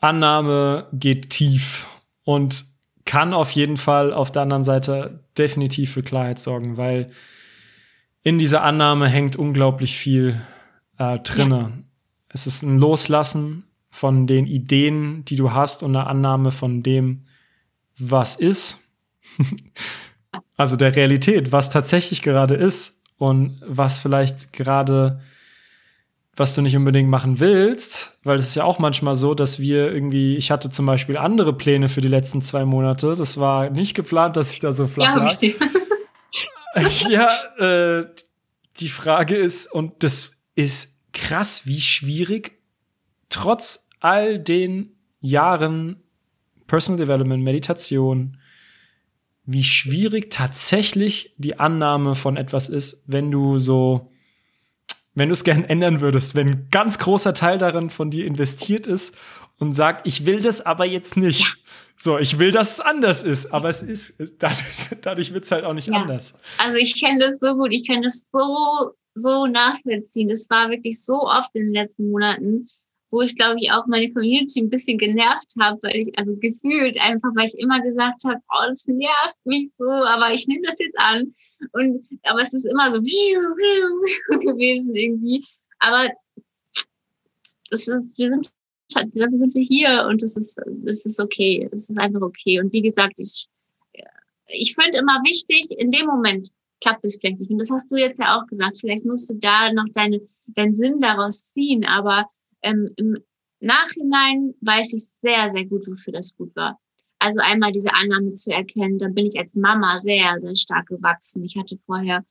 Annahme 0.00 0.86
geht 0.92 1.30
tief 1.30 1.86
und 2.24 2.64
kann 3.04 3.32
auf 3.32 3.52
jeden 3.52 3.76
Fall 3.76 4.12
auf 4.12 4.30
der 4.30 4.42
anderen 4.42 4.64
Seite 4.64 5.24
definitiv 5.38 5.92
für 5.92 6.02
Klarheit 6.02 6.38
sorgen, 6.38 6.76
weil 6.76 7.06
in 8.22 8.38
dieser 8.38 8.62
Annahme 8.62 9.08
hängt 9.08 9.36
unglaublich 9.36 9.96
viel 9.96 10.40
äh, 10.98 11.18
drinne. 11.20 11.72
Es 12.28 12.46
ist 12.46 12.62
ein 12.62 12.78
Loslassen 12.78 13.64
von 13.88 14.26
den 14.26 14.46
Ideen, 14.46 15.24
die 15.24 15.36
du 15.36 15.52
hast 15.52 15.82
und 15.82 15.96
eine 15.96 16.06
Annahme 16.06 16.50
von 16.50 16.82
dem, 16.82 17.26
was 17.96 18.36
ist. 18.36 18.80
also 20.56 20.76
der 20.76 20.94
Realität, 20.96 21.52
was 21.52 21.70
tatsächlich 21.70 22.20
gerade 22.20 22.56
ist 22.56 22.96
und 23.18 23.60
was 23.66 24.00
vielleicht 24.00 24.52
gerade, 24.52 25.20
was 26.36 26.54
du 26.54 26.62
nicht 26.62 26.76
unbedingt 26.76 27.08
machen 27.08 27.40
willst, 27.40 28.18
weil 28.24 28.38
es 28.38 28.48
ist 28.48 28.54
ja 28.54 28.64
auch 28.64 28.78
manchmal 28.78 29.14
so, 29.14 29.34
dass 29.34 29.58
wir 29.58 29.90
irgendwie, 29.92 30.36
ich 30.36 30.50
hatte 30.50 30.70
zum 30.70 30.86
Beispiel 30.86 31.16
andere 31.16 31.52
Pläne 31.54 31.88
für 31.88 32.00
die 32.00 32.08
letzten 32.08 32.42
zwei 32.42 32.64
Monate. 32.64 33.14
Das 33.16 33.38
war 33.38 33.70
nicht 33.70 33.94
geplant, 33.94 34.36
dass 34.36 34.52
ich 34.52 34.58
da 34.58 34.72
so 34.72 34.86
flach 34.86 35.16
Ja, 35.16 35.24
lag. 35.24 35.42
ich 36.88 37.02
ja, 37.08 37.30
äh, 37.58 38.06
die 38.78 38.88
Frage 38.88 39.36
ist, 39.36 39.72
und 39.72 40.02
das 40.02 40.32
ist 40.54 40.98
krass, 41.14 41.62
wie 41.64 41.80
schwierig, 41.80 42.58
trotz 43.30 43.88
all 44.00 44.38
den 44.38 44.90
Jahren 45.20 46.02
Personal 46.66 46.98
Development, 46.98 47.42
Meditation, 47.42 48.38
wie 49.46 49.64
schwierig 49.64 50.30
tatsächlich 50.30 51.32
die 51.38 51.58
Annahme 51.58 52.14
von 52.14 52.36
etwas 52.36 52.68
ist, 52.68 53.02
wenn 53.06 53.30
du 53.30 53.58
so, 53.58 54.06
wenn 55.14 55.28
du 55.28 55.32
es 55.34 55.44
gern 55.44 55.64
ändern 55.64 56.00
würdest, 56.00 56.34
wenn 56.34 56.48
ein 56.48 56.68
ganz 56.70 56.98
großer 56.98 57.32
Teil 57.32 57.58
darin 57.58 57.88
von 57.90 58.10
dir 58.10 58.26
investiert 58.26 58.86
ist 58.86 59.14
und 59.58 59.74
sagt, 59.74 60.06
ich 60.06 60.26
will 60.26 60.40
das 60.40 60.60
aber 60.66 60.84
jetzt 60.84 61.16
nicht. 61.16 61.56
So, 61.96 62.18
ich 62.18 62.38
will, 62.38 62.50
dass 62.52 62.72
es 62.72 62.80
anders 62.80 63.22
ist, 63.22 63.46
aber 63.54 63.70
es 63.70 63.80
ist, 63.82 64.20
dadurch, 64.38 64.88
dadurch 65.00 65.32
wird 65.32 65.44
es 65.44 65.50
halt 65.50 65.64
auch 65.64 65.72
nicht 65.72 65.88
Ja. 65.88 65.94
anders. 66.02 66.34
Also 66.58 66.76
ich 66.76 67.00
kenne 67.00 67.20
das 67.20 67.38
so 67.40 67.54
gut, 67.54 67.72
ich 67.72 67.86
kann 67.88 68.02
das 68.02 68.28
so, 68.32 68.90
so 69.14 69.46
nachvollziehen. 69.46 70.28
Das 70.28 70.50
war 70.50 70.68
wirklich 70.70 71.02
so 71.02 71.22
oft 71.22 71.54
in 71.54 71.66
den 71.66 71.72
letzten 71.74 72.10
Monaten, 72.10 72.68
wo 73.10 73.22
ich 73.22 73.36
glaube 73.36 73.58
ich 73.60 73.70
auch 73.72 73.86
meine 73.86 74.12
Community 74.12 74.60
ein 74.60 74.70
bisschen 74.70 74.98
genervt 74.98 75.54
habe, 75.60 75.78
weil 75.82 75.96
ich, 75.96 76.18
also 76.18 76.36
gefühlt 76.36 77.00
einfach, 77.00 77.30
weil 77.34 77.46
ich 77.46 77.58
immer 77.58 77.80
gesagt 77.80 78.24
habe, 78.24 78.40
oh, 78.50 78.64
das 78.68 78.86
nervt 78.86 79.38
mich 79.44 79.70
so, 79.78 79.84
aber 79.84 80.32
ich 80.32 80.46
nehme 80.48 80.66
das 80.66 80.78
jetzt 80.78 80.98
an. 80.98 81.32
Und 81.72 82.04
aber 82.24 82.42
es 82.42 82.52
ist 82.52 82.66
immer 82.66 82.90
so 82.90 83.00
gewesen 83.02 84.94
irgendwie. 84.94 85.44
Aber 85.78 86.10
ist, 87.70 87.88
wir 87.88 88.30
sind 88.30 88.50
dafür 88.88 89.38
sind 89.38 89.54
wir 89.54 89.62
hier 89.62 90.06
und 90.08 90.22
es 90.22 90.36
ist, 90.36 90.58
es 90.86 91.06
ist 91.06 91.20
okay. 91.20 91.68
Es 91.72 91.90
ist 91.90 91.98
einfach 91.98 92.22
okay. 92.22 92.60
Und 92.60 92.72
wie 92.72 92.82
gesagt, 92.82 93.14
ich, 93.18 93.46
ich 94.48 94.74
finde 94.74 94.98
immer 94.98 95.20
wichtig, 95.24 95.70
in 95.78 95.90
dem 95.90 96.06
Moment 96.06 96.50
klappt 96.80 97.04
es 97.04 97.18
vielleicht 97.20 97.40
nicht. 97.40 97.50
Und 97.50 97.58
das 97.58 97.70
hast 97.70 97.90
du 97.90 97.96
jetzt 97.96 98.20
ja 98.20 98.38
auch 98.38 98.46
gesagt. 98.46 98.78
Vielleicht 98.80 99.04
musst 99.04 99.28
du 99.30 99.34
da 99.34 99.72
noch 99.72 99.86
deine, 99.92 100.20
deinen 100.46 100.74
Sinn 100.74 101.00
daraus 101.00 101.48
ziehen. 101.50 101.84
Aber 101.84 102.28
ähm, 102.62 102.90
im 102.96 103.16
Nachhinein 103.60 104.54
weiß 104.60 104.92
ich 104.92 105.08
sehr, 105.22 105.50
sehr 105.50 105.64
gut, 105.66 105.86
wofür 105.86 106.12
das 106.12 106.34
gut 106.36 106.54
war. 106.56 106.78
Also 107.18 107.40
einmal 107.42 107.72
diese 107.72 107.94
Annahme 107.94 108.32
zu 108.32 108.52
erkennen, 108.52 108.98
da 108.98 109.08
bin 109.08 109.26
ich 109.26 109.38
als 109.38 109.54
Mama 109.54 109.98
sehr, 110.00 110.38
sehr 110.38 110.54
stark 110.54 110.88
gewachsen. 110.88 111.44
Ich 111.44 111.56
hatte 111.56 111.78
vorher, 111.86 112.24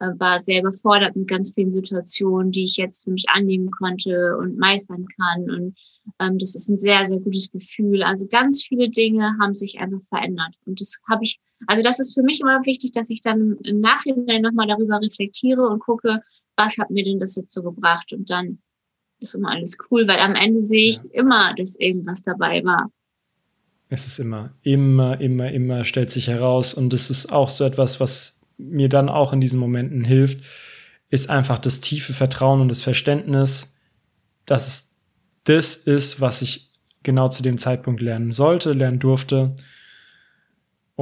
äh, 0.00 0.08
war 0.18 0.40
sehr 0.40 0.60
überfordert 0.60 1.14
mit 1.14 1.28
ganz 1.28 1.52
vielen 1.54 1.70
Situationen, 1.70 2.50
die 2.50 2.64
ich 2.64 2.76
jetzt 2.76 3.04
für 3.04 3.12
mich 3.12 3.26
annehmen 3.28 3.70
konnte 3.70 4.36
und 4.38 4.58
meistern 4.58 5.06
kann. 5.16 5.42
Und 5.48 5.78
ähm, 6.20 6.38
das 6.38 6.56
ist 6.56 6.68
ein 6.68 6.80
sehr, 6.80 7.06
sehr 7.06 7.20
gutes 7.20 7.52
Gefühl. 7.52 8.02
Also 8.02 8.26
ganz 8.26 8.64
viele 8.64 8.90
Dinge 8.90 9.36
haben 9.40 9.54
sich 9.54 9.78
einfach 9.78 10.02
verändert. 10.08 10.56
Und 10.66 10.80
das 10.80 10.98
habe 11.08 11.22
ich, 11.22 11.38
also 11.68 11.82
das 11.84 12.00
ist 12.00 12.14
für 12.14 12.22
mich 12.22 12.40
immer 12.40 12.64
wichtig, 12.66 12.90
dass 12.92 13.10
ich 13.10 13.20
dann 13.20 13.58
im 13.62 13.80
Nachhinein 13.80 14.42
nochmal 14.42 14.66
darüber 14.66 15.00
reflektiere 15.00 15.68
und 15.68 15.78
gucke, 15.78 16.20
was 16.56 16.78
hat 16.78 16.90
mir 16.90 17.04
denn 17.04 17.20
das 17.20 17.36
jetzt 17.36 17.52
so 17.52 17.62
gebracht? 17.62 18.12
Und 18.12 18.28
dann 18.28 18.58
ist 19.22 19.34
immer 19.34 19.50
alles 19.50 19.76
cool, 19.90 20.06
weil 20.08 20.18
am 20.18 20.34
Ende 20.34 20.60
sehe 20.60 20.90
ich 20.90 20.96
Ja. 20.96 21.02
immer, 21.12 21.54
dass 21.54 21.76
irgendwas 21.76 22.22
dabei 22.22 22.62
war. 22.64 22.90
Es 23.88 24.06
ist 24.06 24.18
immer, 24.18 24.54
immer, 24.62 25.20
immer, 25.20 25.50
immer 25.50 25.84
stellt 25.84 26.10
sich 26.10 26.28
heraus. 26.28 26.72
Und 26.72 26.94
es 26.94 27.10
ist 27.10 27.32
auch 27.32 27.48
so 27.50 27.64
etwas, 27.64 28.00
was 28.00 28.40
mir 28.56 28.88
dann 28.88 29.08
auch 29.08 29.32
in 29.32 29.40
diesen 29.40 29.60
Momenten 29.60 30.04
hilft, 30.04 30.42
ist 31.10 31.28
einfach 31.28 31.58
das 31.58 31.80
tiefe 31.80 32.14
Vertrauen 32.14 32.60
und 32.62 32.68
das 32.68 32.82
Verständnis, 32.82 33.74
dass 34.46 34.66
es 34.68 34.94
das 35.44 35.76
ist, 35.76 36.20
was 36.20 36.40
ich 36.40 36.70
genau 37.02 37.28
zu 37.28 37.42
dem 37.42 37.58
Zeitpunkt 37.58 38.00
lernen 38.00 38.32
sollte, 38.32 38.72
lernen 38.72 38.98
durfte. 38.98 39.52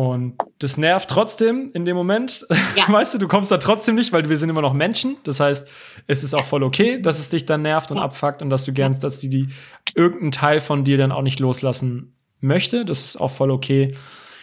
Und 0.00 0.38
das 0.60 0.78
nervt 0.78 1.10
trotzdem 1.10 1.70
in 1.74 1.84
dem 1.84 1.94
Moment. 1.94 2.46
Ja. 2.74 2.88
Weißt 2.88 3.12
du, 3.12 3.18
du 3.18 3.28
kommst 3.28 3.50
da 3.52 3.58
trotzdem 3.58 3.96
nicht, 3.96 4.14
weil 4.14 4.30
wir 4.30 4.38
sind 4.38 4.48
immer 4.48 4.62
noch 4.62 4.72
Menschen. 4.72 5.18
Das 5.24 5.40
heißt, 5.40 5.68
es 6.06 6.24
ist 6.24 6.32
auch 6.32 6.46
voll 6.46 6.62
okay, 6.62 7.02
dass 7.02 7.18
es 7.18 7.28
dich 7.28 7.44
dann 7.44 7.60
nervt 7.60 7.90
und 7.90 7.98
Ja. 7.98 8.04
abfuckt 8.04 8.40
und 8.40 8.48
dass 8.48 8.64
du 8.64 8.72
gern, 8.72 8.98
dass 8.98 9.18
die, 9.18 9.28
die 9.28 9.48
irgendein 9.94 10.30
Teil 10.32 10.60
von 10.60 10.84
dir 10.84 10.96
dann 10.96 11.12
auch 11.12 11.20
nicht 11.20 11.38
loslassen 11.38 12.14
möchte. 12.40 12.86
Das 12.86 13.04
ist 13.04 13.18
auch 13.18 13.30
voll 13.30 13.50
okay. 13.50 13.94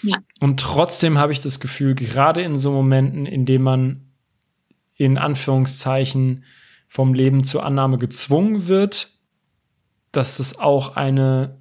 Ja. 0.04 0.18
Und 0.40 0.60
trotzdem 0.60 1.18
habe 1.18 1.32
ich 1.32 1.40
das 1.40 1.60
Gefühl, 1.60 1.96
gerade 1.96 2.44
in 2.44 2.56
so 2.56 2.72
Momenten, 2.72 3.26
in 3.26 3.48
denen 3.48 3.64
man 3.64 4.12
in 4.98 5.18
Anführungszeichen 5.18 6.44
vom 6.88 7.16
Leben 7.16 7.44
zur 7.46 7.66
Annahme 7.66 7.98
gezwungen 7.98 8.68
wird, 8.68 9.10
dass 10.12 10.38
es 10.38 10.60
auch 10.60 10.96
eine, 10.96 11.60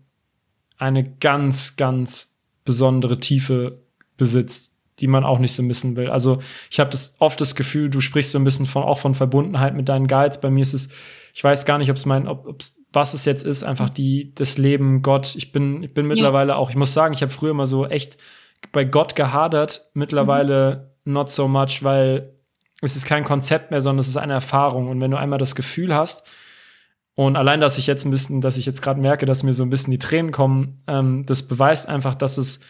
eine 0.76 1.02
ganz, 1.02 1.76
ganz 1.76 2.36
besondere 2.66 3.20
Tiefe 3.20 3.85
besitzt, 4.16 4.74
die 4.98 5.06
man 5.06 5.24
auch 5.24 5.38
nicht 5.38 5.52
so 5.52 5.62
missen 5.62 5.96
will. 5.96 6.10
Also 6.10 6.40
ich 6.70 6.80
habe 6.80 6.90
das 6.90 7.16
oft 7.18 7.40
das 7.40 7.54
Gefühl, 7.54 7.90
du 7.90 8.00
sprichst 8.00 8.32
so 8.32 8.38
ein 8.38 8.44
bisschen 8.44 8.66
von 8.66 8.82
auch 8.82 8.98
von 8.98 9.14
Verbundenheit 9.14 9.74
mit 9.74 9.88
deinen 9.88 10.06
Guides. 10.06 10.40
Bei 10.40 10.50
mir 10.50 10.62
ist 10.62 10.72
es, 10.72 10.88
ich 11.34 11.44
weiß 11.44 11.66
gar 11.66 11.78
nicht, 11.78 11.90
ob 11.90 11.96
es 11.96 12.06
mein, 12.06 12.26
ob, 12.26 12.46
ob's, 12.46 12.76
was 12.92 13.12
es 13.12 13.26
jetzt 13.26 13.44
ist, 13.44 13.62
einfach 13.62 13.90
die 13.90 14.34
das 14.34 14.56
Leben 14.56 15.02
Gott. 15.02 15.34
Ich 15.36 15.52
bin, 15.52 15.82
ich 15.82 15.92
bin 15.92 16.06
mittlerweile 16.06 16.52
ja. 16.52 16.56
auch. 16.56 16.70
Ich 16.70 16.76
muss 16.76 16.94
sagen, 16.94 17.12
ich 17.12 17.20
habe 17.20 17.32
früher 17.32 17.50
immer 17.50 17.66
so 17.66 17.86
echt 17.86 18.16
bei 18.72 18.84
Gott 18.84 19.16
gehadert. 19.16 19.82
Mittlerweile 19.92 20.94
mhm. 21.04 21.12
not 21.12 21.30
so 21.30 21.46
much, 21.46 21.82
weil 21.82 22.32
es 22.80 22.96
ist 22.96 23.06
kein 23.06 23.24
Konzept 23.24 23.70
mehr, 23.70 23.80
sondern 23.82 24.00
es 24.00 24.08
ist 24.08 24.16
eine 24.16 24.32
Erfahrung. 24.32 24.88
Und 24.88 25.00
wenn 25.00 25.10
du 25.10 25.18
einmal 25.18 25.38
das 25.38 25.54
Gefühl 25.54 25.94
hast, 25.94 26.26
und 27.16 27.34
allein, 27.36 27.60
dass 27.60 27.78
ich 27.78 27.86
jetzt 27.86 28.04
ein 28.04 28.10
bisschen, 28.10 28.42
dass 28.42 28.58
ich 28.58 28.66
jetzt 28.66 28.82
gerade 28.82 29.00
merke, 29.00 29.24
dass 29.24 29.42
mir 29.42 29.54
so 29.54 29.62
ein 29.62 29.70
bisschen 29.70 29.90
die 29.90 29.98
Tränen 29.98 30.32
kommen, 30.32 30.78
ähm, 30.86 31.24
das 31.24 31.42
beweist 31.44 31.88
einfach, 31.88 32.14
dass 32.14 32.36
es 32.36 32.60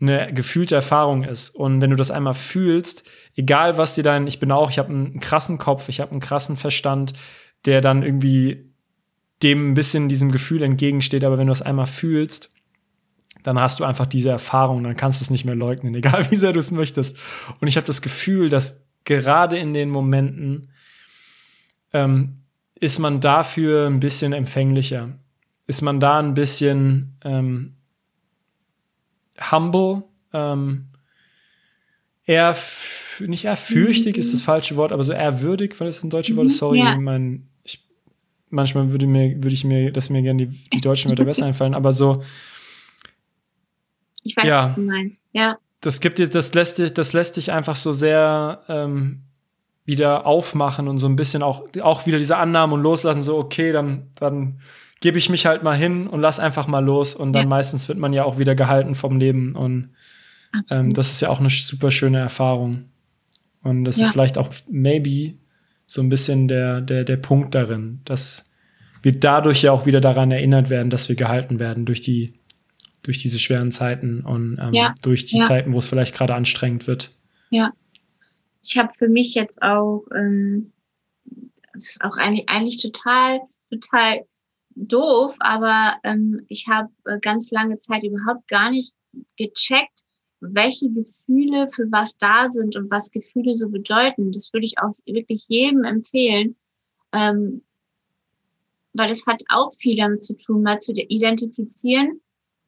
eine 0.00 0.32
gefühlte 0.32 0.74
Erfahrung 0.74 1.24
ist. 1.24 1.50
Und 1.50 1.80
wenn 1.80 1.90
du 1.90 1.96
das 1.96 2.10
einmal 2.10 2.34
fühlst, 2.34 3.04
egal 3.34 3.78
was 3.78 3.94
dir 3.94 4.04
dein, 4.04 4.26
ich 4.26 4.40
bin 4.40 4.52
auch, 4.52 4.70
ich 4.70 4.78
habe 4.78 4.90
einen 4.90 5.20
krassen 5.20 5.58
Kopf, 5.58 5.88
ich 5.88 6.00
habe 6.00 6.10
einen 6.10 6.20
krassen 6.20 6.56
Verstand, 6.56 7.14
der 7.64 7.80
dann 7.80 8.02
irgendwie 8.02 8.70
dem 9.42 9.70
ein 9.70 9.74
bisschen 9.74 10.08
diesem 10.08 10.32
Gefühl 10.32 10.62
entgegensteht, 10.62 11.24
aber 11.24 11.38
wenn 11.38 11.46
du 11.46 11.52
es 11.52 11.62
einmal 11.62 11.86
fühlst, 11.86 12.52
dann 13.42 13.60
hast 13.60 13.80
du 13.80 13.84
einfach 13.84 14.06
diese 14.06 14.30
Erfahrung, 14.30 14.82
dann 14.82 14.96
kannst 14.96 15.20
du 15.20 15.24
es 15.24 15.30
nicht 15.30 15.44
mehr 15.44 15.54
leugnen, 15.54 15.94
egal 15.96 16.30
wie 16.30 16.36
sehr 16.36 16.52
du 16.52 16.58
es 16.58 16.72
möchtest. 16.72 17.16
Und 17.60 17.68
ich 17.68 17.76
habe 17.76 17.86
das 17.86 18.02
Gefühl, 18.02 18.50
dass 18.50 18.86
gerade 19.04 19.56
in 19.56 19.72
den 19.72 19.88
Momenten 19.88 20.70
ähm, 21.92 22.42
ist 22.78 22.98
man 22.98 23.20
dafür 23.20 23.86
ein 23.86 24.00
bisschen 24.00 24.32
empfänglicher. 24.32 25.18
Ist 25.66 25.80
man 25.80 26.00
da 26.00 26.18
ein 26.18 26.34
bisschen 26.34 27.18
ähm, 27.24 27.75
humble, 29.50 30.04
ähm, 30.32 30.86
eher, 32.26 32.56
nicht 33.20 33.44
ehrfürchtig 33.44 34.16
mhm. 34.16 34.20
ist 34.20 34.32
das 34.32 34.42
falsche 34.42 34.76
Wort, 34.76 34.92
aber 34.92 35.04
so 35.04 35.12
ehrwürdig, 35.12 35.78
weil 35.78 35.86
das 35.86 36.02
ein 36.02 36.10
deutsches 36.10 36.36
Wort 36.36 36.46
ist. 36.46 36.58
Sorry, 36.58 36.78
ja. 36.78 36.96
mein, 36.96 37.48
ich, 37.62 37.86
manchmal 38.50 38.90
würde 38.90 39.06
mir, 39.06 39.36
würde 39.36 39.54
ich 39.54 39.64
mir, 39.64 39.92
dass 39.92 40.10
mir 40.10 40.22
gerne 40.22 40.46
die, 40.46 40.70
die 40.70 40.80
deutschen 40.80 41.10
Wörter 41.10 41.24
besser 41.24 41.46
einfallen, 41.46 41.74
aber 41.74 41.92
so. 41.92 42.22
Ich 44.22 44.36
weiß, 44.36 44.44
ja, 44.44 44.68
was 44.68 44.74
du 44.74 44.82
meinst, 44.82 45.24
ja. 45.32 45.58
Das 45.80 46.00
gibt 46.00 46.18
dir, 46.18 46.28
das 46.28 46.52
lässt 46.54 46.78
dich, 46.78 46.92
das 46.92 47.12
lässt 47.12 47.36
dich 47.36 47.52
einfach 47.52 47.76
so 47.76 47.92
sehr 47.92 48.62
ähm, 48.68 49.22
wieder 49.84 50.26
aufmachen 50.26 50.88
und 50.88 50.98
so 50.98 51.06
ein 51.06 51.14
bisschen 51.14 51.42
auch, 51.42 51.68
auch 51.80 52.06
wieder 52.06 52.18
diese 52.18 52.36
Annahmen 52.36 52.74
und 52.74 52.82
loslassen, 52.82 53.22
so, 53.22 53.38
okay, 53.38 53.72
dann, 53.72 54.10
dann 54.16 54.60
gebe 55.00 55.18
ich 55.18 55.28
mich 55.28 55.46
halt 55.46 55.62
mal 55.62 55.76
hin 55.76 56.06
und 56.06 56.20
lass 56.20 56.38
einfach 56.38 56.66
mal 56.66 56.84
los 56.84 57.14
und 57.14 57.32
dann 57.32 57.44
ja. 57.44 57.48
meistens 57.48 57.88
wird 57.88 57.98
man 57.98 58.12
ja 58.12 58.24
auch 58.24 58.38
wieder 58.38 58.54
gehalten 58.54 58.94
vom 58.94 59.18
Leben 59.18 59.54
und 59.54 59.90
ähm, 60.70 60.92
das 60.92 61.10
ist 61.10 61.20
ja 61.20 61.28
auch 61.28 61.40
eine 61.40 61.50
super 61.50 61.90
schöne 61.90 62.18
Erfahrung. 62.18 62.90
Und 63.62 63.84
das 63.84 63.96
ja. 63.96 64.06
ist 64.06 64.12
vielleicht 64.12 64.38
auch 64.38 64.50
maybe 64.68 65.34
so 65.86 66.00
ein 66.00 66.08
bisschen 66.08 66.48
der, 66.48 66.80
der, 66.80 67.04
der 67.04 67.16
Punkt 67.16 67.54
darin, 67.54 68.00
dass 68.04 68.50
wir 69.02 69.12
dadurch 69.12 69.62
ja 69.62 69.72
auch 69.72 69.86
wieder 69.86 70.00
daran 70.00 70.30
erinnert 70.30 70.70
werden, 70.70 70.90
dass 70.90 71.08
wir 71.08 71.16
gehalten 71.16 71.58
werden 71.58 71.84
durch 71.84 72.00
die, 72.00 72.34
durch 73.02 73.18
diese 73.18 73.38
schweren 73.38 73.70
Zeiten 73.70 74.20
und 74.20 74.58
ähm, 74.60 74.72
ja. 74.72 74.94
durch 75.02 75.24
die 75.26 75.40
Zeiten, 75.42 75.72
wo 75.72 75.78
es 75.78 75.86
vielleicht 75.86 76.14
gerade 76.14 76.34
anstrengend 76.34 76.86
wird. 76.86 77.14
Ja, 77.50 77.72
ich 78.62 78.78
habe 78.78 78.92
für 78.92 79.08
mich 79.08 79.34
jetzt 79.34 79.62
auch, 79.62 80.04
ähm, 80.14 80.72
das 81.72 81.90
ist 81.90 82.00
auch 82.02 82.16
eigentlich, 82.16 82.48
eigentlich 82.48 82.82
total, 82.82 83.40
total 83.70 84.24
doof, 84.76 85.36
aber 85.40 85.96
ähm, 86.04 86.44
ich 86.48 86.66
habe 86.68 86.90
äh, 87.04 87.18
ganz 87.20 87.50
lange 87.50 87.80
Zeit 87.80 88.04
überhaupt 88.04 88.46
gar 88.48 88.70
nicht 88.70 88.94
gecheckt, 89.36 90.02
welche 90.40 90.90
Gefühle 90.90 91.68
für 91.68 91.90
was 91.90 92.16
da 92.18 92.48
sind 92.48 92.76
und 92.76 92.90
was 92.90 93.10
Gefühle 93.10 93.54
so 93.54 93.68
bedeuten. 93.68 94.30
Das 94.30 94.52
würde 94.52 94.66
ich 94.66 94.78
auch 94.78 94.92
wirklich 95.06 95.46
jedem 95.48 95.84
empfehlen, 95.84 96.56
ähm, 97.12 97.62
weil 98.92 99.10
es 99.10 99.26
hat 99.26 99.42
auch 99.48 99.72
viel 99.74 99.96
damit 99.96 100.22
zu 100.22 100.36
tun, 100.36 100.62
mal 100.62 100.78
zu 100.78 100.92
identifizieren, 100.92 102.20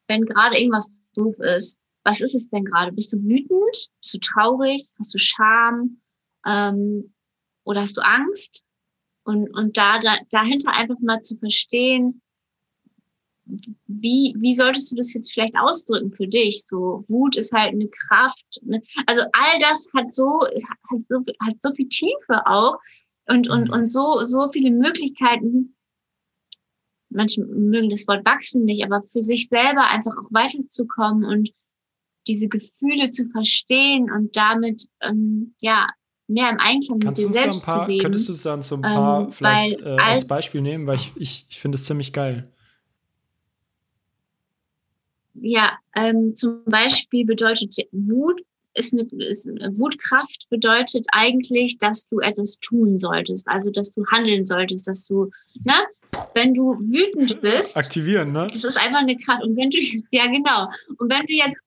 wenn 0.09 0.25
gerade 0.25 0.59
irgendwas 0.59 0.91
doof 1.15 1.39
ist 1.39 1.81
was 2.09 2.23
ist 2.23 2.35
es 2.35 2.49
denn 2.49 2.65
gerade? 2.65 2.91
Bist 2.93 3.13
du 3.13 3.19
wütend? 3.19 3.91
Bist 4.01 4.15
du 4.15 4.19
traurig? 4.19 4.89
Hast 4.99 5.13
du 5.13 5.19
Scham? 5.19 6.01
Ähm, 6.47 7.13
oder 7.65 7.83
hast 7.83 7.99
du 7.99 8.01
Angst? 8.01 8.65
Und, 9.29 9.51
und 9.51 9.77
da, 9.77 10.01
da 10.01 10.17
dahinter 10.31 10.73
einfach 10.73 10.99
mal 11.01 11.21
zu 11.21 11.37
verstehen, 11.37 12.23
wie, 13.87 14.35
wie 14.39 14.55
solltest 14.55 14.91
du 14.91 14.97
das 14.97 15.13
jetzt 15.13 15.35
vielleicht 15.35 15.55
ausdrücken 15.55 16.13
für 16.13 16.27
dich? 16.27 16.65
So, 16.65 17.05
Wut 17.09 17.37
ist 17.37 17.53
halt 17.53 17.75
eine 17.75 17.89
Kraft. 17.89 18.47
Ne? 18.63 18.83
Also 19.05 19.21
all 19.35 19.59
das 19.61 19.87
hat 19.95 20.15
so, 20.15 20.41
hat 20.41 21.07
so, 21.11 21.21
hat 21.47 21.61
so 21.61 21.75
viel 21.75 21.89
Tiefe 21.91 22.47
auch 22.47 22.79
und, 23.27 23.51
und, 23.51 23.65
mhm. 23.65 23.73
und 23.75 23.87
so, 23.89 24.25
so 24.25 24.49
viele 24.49 24.71
Möglichkeiten. 24.71 25.77
Manche 27.11 27.45
mögen 27.45 27.91
das 27.91 28.09
Wort 28.09 28.25
wachsen 28.25 28.65
nicht, 28.65 28.83
aber 28.83 29.03
für 29.03 29.23
sich 29.23 29.49
selber 29.49 29.89
einfach 29.89 30.13
auch 30.13 30.33
weiterzukommen 30.33 31.27
und 31.27 31.51
diese 32.27 32.49
Gefühle 32.49 33.11
zu 33.11 33.29
verstehen 33.29 34.11
und 34.11 34.39
damit 34.39 34.87
ähm, 35.03 35.55
ja 35.61 35.87
mehr 36.29 36.51
im 36.51 36.61
Einklang 36.61 37.01
Kannst 37.01 37.23
mit 37.23 37.31
dir 37.31 37.33
selbst 37.33 37.67
paar, 37.67 37.87
zu 37.87 37.91
leben. 37.91 38.03
Könntest 38.03 38.29
du 38.29 38.33
es 38.33 38.43
dann 38.43 38.63
so 38.63 38.77
ein 38.77 38.83
paar 38.83 39.23
ähm, 39.23 39.33
vielleicht 39.33 39.81
äh, 39.81 39.97
als 39.97 40.27
Beispiel 40.27 40.61
nehmen, 40.61 40.87
weil 40.87 40.97
ich, 40.97 41.13
ich, 41.17 41.47
ich 41.49 41.59
finde 41.59 41.77
es 41.77 41.85
ziemlich 41.85 42.13
geil. 42.13 42.53
Ja, 45.35 45.79
ähm, 45.97 46.35
zum 46.35 46.65
Beispiel 46.65 47.25
bedeutet 47.25 47.75
Wut 47.93 48.43
ist 48.75 48.93
eine, 48.93 49.03
ist 49.25 49.47
Wutkraft 49.47 50.47
bedeutet 50.51 51.07
eigentlich, 51.13 51.79
dass 51.79 52.09
du 52.09 52.21
etwas 52.21 52.59
tun 52.61 52.99
solltest, 52.99 53.49
also 53.49 53.71
dass 53.71 53.93
du 53.93 54.05
handeln 54.07 54.47
solltest, 54.47 54.87
dass 54.87 55.07
du, 55.07 55.31
ne, 55.65 55.75
wenn 56.35 56.55
du 56.55 56.79
wütend 56.79 57.41
bist, 57.43 57.77
aktivieren, 57.77 58.33
ne? 58.33 58.49
Das 58.51 58.65
ist 58.65 58.79
einfach 58.79 59.01
eine 59.01 59.17
Kraft. 59.17 59.43
Und 59.43 59.57
wenn 59.57 59.71
du, 59.71 59.79
ja 60.11 60.27
genau, 60.27 60.69
und 60.99 61.11
wenn 61.11 61.27
du 61.27 61.33
jetzt 61.33 61.61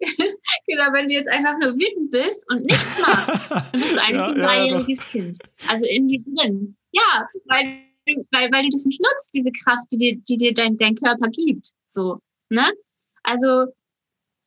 genau, 0.66 0.92
wenn 0.92 1.06
du 1.06 1.14
jetzt 1.14 1.28
einfach 1.28 1.58
nur 1.58 1.72
wütend 1.74 2.10
bist 2.10 2.48
und 2.50 2.64
nichts 2.64 3.00
machst, 3.00 3.50
dann 3.50 3.64
bist 3.72 3.96
du 3.96 4.02
eigentlich 4.02 4.20
ja, 4.20 4.28
ein 4.28 4.40
dreijähriges 4.40 5.00
ja, 5.00 5.08
Kind. 5.08 5.38
Also 5.68 5.86
in 5.86 6.08
dir 6.08 6.22
drin. 6.22 6.76
Ja, 6.92 7.28
weil, 7.46 7.82
weil, 8.32 8.52
weil 8.52 8.62
du 8.64 8.68
das 8.70 8.84
nicht 8.84 9.00
nutzt, 9.00 9.34
diese 9.34 9.50
Kraft, 9.52 9.86
die 9.92 9.96
dir, 9.96 10.16
die 10.16 10.36
dir 10.36 10.54
dein, 10.54 10.76
dein 10.76 10.94
Körper 10.94 11.28
gibt. 11.28 11.72
So, 11.86 12.20
ne? 12.50 12.70
Also, 13.22 13.66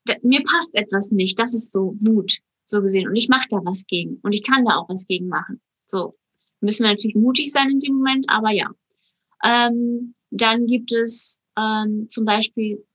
da, 0.06 0.16
mir 0.22 0.44
passt 0.44 0.74
etwas 0.76 1.12
nicht. 1.12 1.40
Das 1.40 1.54
ist 1.54 1.72
so 1.72 1.96
Wut, 2.00 2.38
so 2.66 2.82
gesehen. 2.82 3.08
Und 3.08 3.16
ich 3.16 3.30
mache 3.30 3.48
da 3.50 3.58
was 3.64 3.86
gegen. 3.88 4.20
Und 4.24 4.34
ich 4.34 4.44
kann 4.44 4.66
da 4.66 4.78
auch 4.78 4.90
was 4.90 5.08
gegen 5.08 5.28
machen. 5.28 5.62
So. 5.86 6.16
Müssen 6.62 6.84
wir 6.84 6.92
natürlich 6.92 7.16
mutig 7.16 7.52
sein 7.52 7.70
in 7.70 7.80
dem 7.80 7.96
Moment, 7.96 8.26
aber 8.28 8.52
ja. 8.52 8.70
Ähm, 9.44 10.14
dann 10.30 10.66
gibt 10.66 10.92
es 10.92 11.42
ähm, 11.58 12.08
zum 12.10 12.26
Beispiel 12.26 12.86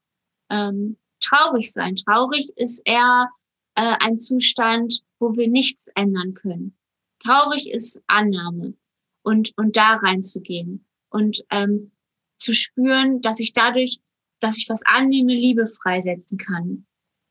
ähm, 0.50 0.96
traurig 1.24 1.72
sein. 1.72 1.96
Traurig 1.96 2.50
ist 2.56 2.82
eher 2.84 3.28
äh, 3.74 3.94
ein 4.00 4.18
Zustand, 4.18 5.00
wo 5.18 5.34
wir 5.36 5.48
nichts 5.48 5.88
ändern 5.94 6.34
können. 6.34 6.76
Traurig 7.20 7.70
ist 7.70 8.02
Annahme 8.06 8.74
und, 9.22 9.52
und 9.56 9.76
da 9.76 9.96
reinzugehen 9.96 10.86
und 11.10 11.44
ähm, 11.50 11.92
zu 12.36 12.52
spüren, 12.52 13.20
dass 13.22 13.40
ich 13.40 13.52
dadurch, 13.52 14.00
dass 14.40 14.58
ich 14.58 14.68
was 14.68 14.82
annehme, 14.84 15.32
Liebe 15.32 15.66
freisetzen 15.66 16.38
kann 16.38 16.86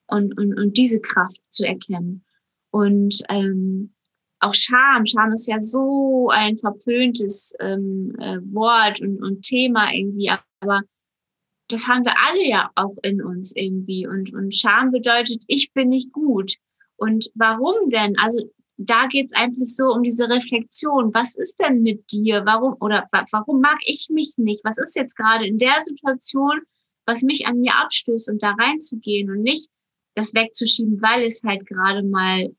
und, 0.07 0.37
und, 0.37 0.57
und 0.57 0.77
diese 0.77 0.99
Kraft 0.99 1.39
zu 1.49 1.65
erkennen. 1.65 2.23
Und 2.71 3.21
ähm, 3.29 3.93
auch 4.39 4.53
Scham. 4.53 5.05
Scham 5.05 5.31
ist 5.31 5.47
ja 5.47 5.61
so 5.61 6.29
ein 6.29 6.57
verpöntes 6.57 7.53
ähm, 7.59 8.15
äh, 8.19 8.39
Wort 8.53 8.99
und, 9.01 9.23
und 9.23 9.43
Thema 9.43 9.93
irgendwie, 9.93 10.31
aber 10.59 10.81
das 11.73 11.87
haben 11.87 12.05
wir 12.05 12.13
alle 12.27 12.47
ja 12.47 12.71
auch 12.75 12.95
in 13.01 13.21
uns 13.21 13.55
irgendwie. 13.55 14.05
Und, 14.07 14.33
und 14.33 14.55
Scham 14.55 14.91
bedeutet, 14.91 15.43
ich 15.47 15.73
bin 15.73 15.89
nicht 15.89 16.11
gut. 16.11 16.55
Und 16.97 17.31
warum 17.33 17.87
denn? 17.87 18.17
Also 18.19 18.47
da 18.77 19.07
geht 19.07 19.27
es 19.27 19.33
eigentlich 19.33 19.75
so 19.75 19.85
um 19.91 20.03
diese 20.03 20.29
Reflexion. 20.29 21.13
Was 21.13 21.35
ist 21.35 21.57
denn 21.59 21.81
mit 21.81 22.11
dir? 22.11 22.45
Warum 22.45 22.75
oder 22.79 23.07
warum 23.31 23.59
mag 23.59 23.79
ich 23.85 24.07
mich 24.11 24.33
nicht? 24.37 24.63
Was 24.63 24.77
ist 24.77 24.95
jetzt 24.95 25.15
gerade 25.15 25.47
in 25.47 25.57
der 25.57 25.81
Situation, 25.81 26.61
was 27.05 27.23
mich 27.23 27.47
an 27.47 27.59
mir 27.59 27.75
abstößt 27.75 28.29
und 28.29 28.43
da 28.43 28.51
reinzugehen 28.51 29.31
und 29.31 29.41
nicht 29.41 29.69
das 30.15 30.35
wegzuschieben, 30.35 31.01
weil 31.01 31.25
es 31.25 31.41
halt 31.43 31.65
gerade 31.65 32.03
mal 32.03 32.55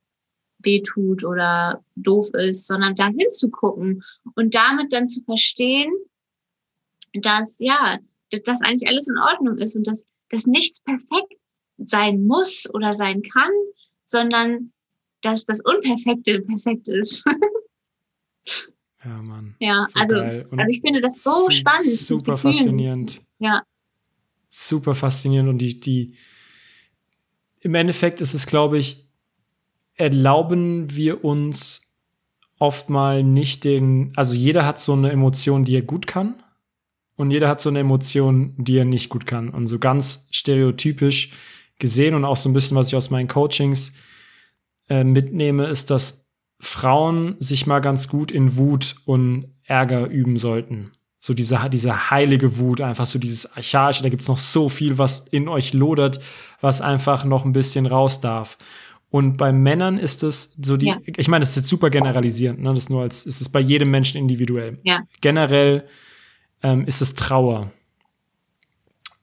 wehtut 0.58 1.24
oder 1.24 1.84
doof 1.94 2.30
ist, 2.34 2.66
sondern 2.66 2.96
da 2.96 3.08
hinzugucken 3.08 4.02
und 4.34 4.54
damit 4.54 4.92
dann 4.92 5.06
zu 5.06 5.22
verstehen, 5.22 5.92
dass 7.12 7.60
ja, 7.60 8.00
dass 8.30 8.62
eigentlich 8.62 8.88
alles 8.88 9.08
in 9.08 9.18
Ordnung 9.18 9.56
ist 9.56 9.76
und 9.76 9.86
dass, 9.86 10.06
dass 10.30 10.46
nichts 10.46 10.80
perfekt 10.80 11.34
sein 11.78 12.24
muss 12.24 12.68
oder 12.72 12.94
sein 12.94 13.22
kann, 13.22 13.50
sondern 14.04 14.72
dass 15.22 15.46
das 15.46 15.60
Unperfekte 15.60 16.40
perfekt 16.42 16.88
ist. 16.88 17.24
ja, 19.04 19.22
Mann. 19.22 19.56
Ja, 19.58 19.84
so 19.86 20.00
also, 20.00 20.16
also 20.16 20.64
ich 20.68 20.80
finde 20.80 21.00
das 21.00 21.22
so 21.22 21.50
spannend. 21.50 21.90
Super 21.90 22.36
faszinierend. 22.36 23.22
Ja. 23.38 23.62
Super 24.48 24.94
faszinierend 24.94 25.48
und 25.48 25.58
die, 25.58 25.80
die, 25.80 26.14
im 27.60 27.74
Endeffekt 27.74 28.20
ist 28.20 28.34
es, 28.34 28.46
glaube 28.46 28.78
ich, 28.78 29.08
erlauben 29.96 30.94
wir 30.94 31.24
uns 31.24 31.96
oft 32.58 32.88
mal 32.88 33.22
nicht 33.22 33.64
den, 33.64 34.12
also 34.16 34.34
jeder 34.34 34.64
hat 34.64 34.78
so 34.78 34.92
eine 34.92 35.10
Emotion, 35.10 35.64
die 35.64 35.74
er 35.74 35.82
gut 35.82 36.06
kann 36.06 36.43
und 37.16 37.30
jeder 37.30 37.48
hat 37.48 37.60
so 37.60 37.68
eine 37.68 37.80
Emotion, 37.80 38.54
die 38.56 38.76
er 38.76 38.84
nicht 38.84 39.08
gut 39.08 39.26
kann. 39.26 39.50
Und 39.50 39.66
so 39.66 39.78
ganz 39.78 40.26
stereotypisch 40.30 41.30
gesehen 41.78 42.14
und 42.14 42.24
auch 42.24 42.36
so 42.36 42.48
ein 42.48 42.52
bisschen, 42.52 42.76
was 42.76 42.88
ich 42.88 42.96
aus 42.96 43.10
meinen 43.10 43.28
Coachings 43.28 43.92
äh, 44.88 45.04
mitnehme, 45.04 45.66
ist, 45.66 45.90
dass 45.90 46.28
Frauen 46.60 47.36
sich 47.38 47.66
mal 47.66 47.80
ganz 47.80 48.08
gut 48.08 48.32
in 48.32 48.56
Wut 48.56 48.96
und 49.04 49.52
Ärger 49.66 50.06
üben 50.06 50.36
sollten. 50.36 50.90
So 51.20 51.34
diese, 51.34 51.58
diese 51.70 52.10
heilige 52.10 52.58
Wut, 52.58 52.80
einfach 52.80 53.06
so 53.06 53.18
dieses 53.18 53.56
Archaische, 53.56 54.02
da 54.02 54.08
gibt's 54.08 54.28
noch 54.28 54.38
so 54.38 54.68
viel, 54.68 54.98
was 54.98 55.20
in 55.30 55.48
euch 55.48 55.72
lodert, 55.72 56.20
was 56.60 56.80
einfach 56.80 57.24
noch 57.24 57.44
ein 57.44 57.52
bisschen 57.52 57.86
raus 57.86 58.20
darf. 58.20 58.58
Und 59.08 59.36
bei 59.36 59.52
Männern 59.52 59.96
ist 59.96 60.22
es 60.22 60.54
so 60.60 60.76
die, 60.76 60.86
ja. 60.86 60.98
ich 61.06 61.28
meine, 61.28 61.42
das 61.42 61.50
ist 61.50 61.56
jetzt 61.56 61.68
super 61.68 61.88
generalisierend, 61.88 62.60
ne? 62.60 62.74
Das 62.74 62.88
nur 62.88 63.02
als, 63.02 63.24
ist 63.24 63.40
es 63.40 63.48
bei 63.48 63.60
jedem 63.60 63.90
Menschen 63.90 64.18
individuell. 64.18 64.76
Ja. 64.82 65.04
Generell 65.20 65.86
ähm, 66.64 66.86
ist 66.86 67.02
es 67.02 67.14
Trauer. 67.14 67.70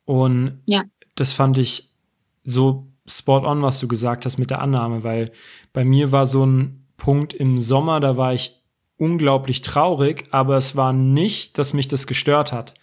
Und 0.06 0.62
ja. 0.70 0.84
das 1.16 1.34
fand 1.34 1.58
ich 1.58 1.90
so 2.44 2.88
spot 3.08 3.44
on, 3.46 3.62
was 3.64 3.80
du 3.80 3.88
gesagt 3.88 4.26
hast 4.26 4.38
mit 4.38 4.52
der 4.52 4.62
Annahme, 4.62 5.04
weil 5.04 5.32
bei 5.74 5.84
mir 5.84 6.12
war 6.12 6.26
so 6.26 6.46
ein 6.46 6.86
Punkt 6.98 7.34
im 7.34 7.58
Sommer, 7.58 8.00
da 8.00 8.16
war 8.16 8.34
ich 8.34 8.62
unglaublich 8.98 9.64
traurig, 9.64 10.26
aber 10.30 10.56
es 10.56 10.76
war 10.76 10.94
nicht, 10.94 11.58
dass 11.58 11.74
mich 11.74 11.88
das 11.88 12.06
gestört 12.06 12.52
hat, 12.52 12.76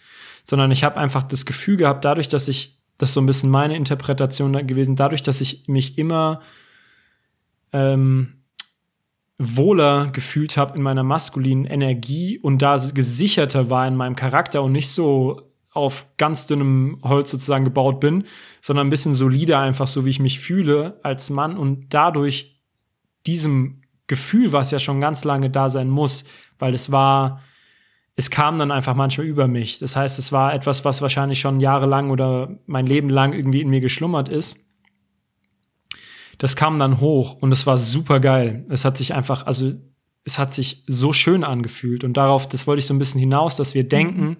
sondern 0.43 0.71
ich 0.71 0.83
habe 0.83 0.97
einfach 0.97 1.23
das 1.23 1.45
Gefühl 1.45 1.77
gehabt, 1.77 2.03
dadurch, 2.03 2.27
dass 2.27 2.49
ich, 2.49 2.77
das 2.97 3.09
ist 3.09 3.13
so 3.13 3.21
ein 3.21 3.25
bisschen 3.25 3.49
meine 3.49 3.77
Interpretation 3.77 4.51
gewesen, 4.67 4.97
dadurch, 4.97 5.23
dass 5.23 5.39
ich 5.39 5.69
mich 5.69 5.97
immer 5.97 6.41
ähm, 7.71 8.38
wohler 9.39 10.09
gefühlt 10.11 10.57
habe 10.57 10.77
in 10.77 10.83
meiner 10.83 11.03
maskulinen 11.03 11.65
Energie 11.65 12.37
und 12.37 12.61
da 12.61 12.75
gesicherter 12.93 13.69
war 13.69 13.87
in 13.87 13.95
meinem 13.95 14.17
Charakter 14.17 14.61
und 14.61 14.73
nicht 14.73 14.89
so 14.89 15.41
auf 15.71 16.07
ganz 16.17 16.45
dünnem 16.45 16.99
Holz 17.03 17.31
sozusagen 17.31 17.63
gebaut 17.63 18.01
bin, 18.01 18.25
sondern 18.59 18.87
ein 18.87 18.89
bisschen 18.89 19.13
solider 19.13 19.59
einfach 19.59 19.87
so, 19.87 20.03
wie 20.03 20.09
ich 20.09 20.19
mich 20.19 20.39
fühle 20.39 20.99
als 21.03 21.29
Mann 21.29 21.57
und 21.57 21.93
dadurch 21.93 22.59
diesem 23.25 23.81
Gefühl, 24.07 24.51
was 24.51 24.71
ja 24.71 24.79
schon 24.79 24.99
ganz 24.99 25.23
lange 25.23 25.49
da 25.49 25.69
sein 25.69 25.89
muss, 25.89 26.25
weil 26.57 26.73
es 26.73 26.91
war, 26.91 27.41
es 28.17 28.29
kam 28.29 28.59
dann 28.59 28.71
einfach 28.71 28.95
manchmal 28.95 29.27
über 29.27 29.47
mich. 29.47 29.79
Das 29.79 29.95
heißt, 29.95 30.19
es 30.19 30.33
war 30.33 30.53
etwas, 30.53 30.83
was 30.83 31.01
wahrscheinlich 31.01 31.39
schon 31.39 31.61
jahrelang 31.61 32.09
oder 32.09 32.57
mein 32.65 32.87
Leben 32.87 33.09
lang 33.09 33.31
irgendwie 33.31 33.61
in 33.61 33.69
mir 33.69 33.79
geschlummert 33.79 34.27
ist. 34.27 34.65
Das 36.39 36.55
kam 36.55 36.79
dann 36.79 36.99
hoch 36.99 37.35
und 37.39 37.51
es 37.51 37.67
war 37.67 37.77
super 37.77 38.19
geil. 38.19 38.65
Es 38.69 38.85
hat 38.85 38.97
sich 38.97 39.13
einfach, 39.13 39.45
also 39.45 39.73
es 40.23 40.39
hat 40.39 40.53
sich 40.53 40.83
so 40.87 41.13
schön 41.13 41.43
angefühlt 41.43 42.03
und 42.03 42.17
darauf, 42.17 42.49
das 42.49 42.65
wollte 42.65 42.79
ich 42.79 42.85
so 42.85 42.93
ein 42.93 42.99
bisschen 42.99 43.19
hinaus, 43.19 43.55
dass 43.55 43.75
wir 43.75 43.87
denken, 43.87 44.37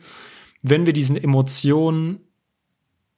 wenn 0.63 0.85
wir 0.85 0.93
diesen 0.93 1.17
Emotionen, 1.17 2.19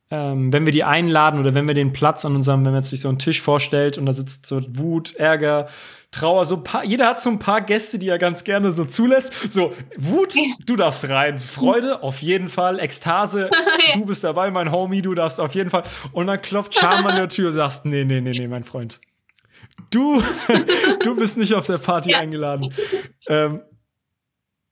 ähm, 0.10 0.52
wenn 0.52 0.66
wir 0.66 0.74
die 0.74 0.84
einladen 0.84 1.40
oder 1.40 1.54
wenn 1.54 1.68
wir 1.68 1.76
den 1.76 1.94
Platz 1.94 2.26
an 2.26 2.36
unserem, 2.36 2.66
wenn 2.66 2.74
man 2.74 2.82
sich 2.84 3.02
so 3.02 3.10
einen 3.10 3.20
Tisch 3.20 3.40
vorstellt 3.40 3.98
und 3.98 4.06
da 4.06 4.14
sitzt 4.14 4.48
so 4.48 4.62
Wut, 4.68 5.16
Ärger, 5.16 5.68
Trauer, 6.12 6.44
so 6.44 6.58
paar, 6.58 6.84
jeder 6.84 7.08
hat 7.08 7.22
so 7.22 7.30
ein 7.30 7.40
paar 7.40 7.62
Gäste, 7.62 7.98
die 7.98 8.10
er 8.10 8.20
ganz 8.20 8.44
gerne 8.44 8.74
so 8.74 8.84
zulässt. 8.84 9.32
So, 9.50 9.74
Wut, 9.98 10.36
du 10.66 10.76
darfst 10.76 11.08
rein. 11.08 11.40
Freude, 11.40 12.04
auf 12.04 12.22
jeden 12.22 12.50
Fall. 12.50 12.80
Ekstase, 12.80 13.50
du 13.94 14.06
bist 14.06 14.24
dabei, 14.24 14.52
mein 14.52 14.72
Homie, 14.72 15.02
du 15.02 15.16
darfst 15.16 15.40
auf 15.40 15.56
jeden 15.56 15.70
Fall. 15.70 15.84
Und 16.12 16.28
dann 16.28 16.42
klopft 16.42 16.76
Charme 16.76 17.08
an 17.08 17.16
der 17.16 17.30
Tür 17.30 17.48
und 17.48 17.54
sagst, 17.54 17.86
nee, 17.86 18.04
nee, 18.04 18.20
nee, 18.20 18.32
nee, 18.32 18.48
mein 18.48 18.66
Freund. 18.66 19.00
Du, 19.90 20.22
du 21.04 21.16
bist 21.16 21.38
nicht 21.38 21.54
auf 21.54 21.66
der 21.66 21.78
Party 21.78 22.12
ja. 22.12 22.20
eingeladen. 22.20 22.74
Ähm, 23.28 23.62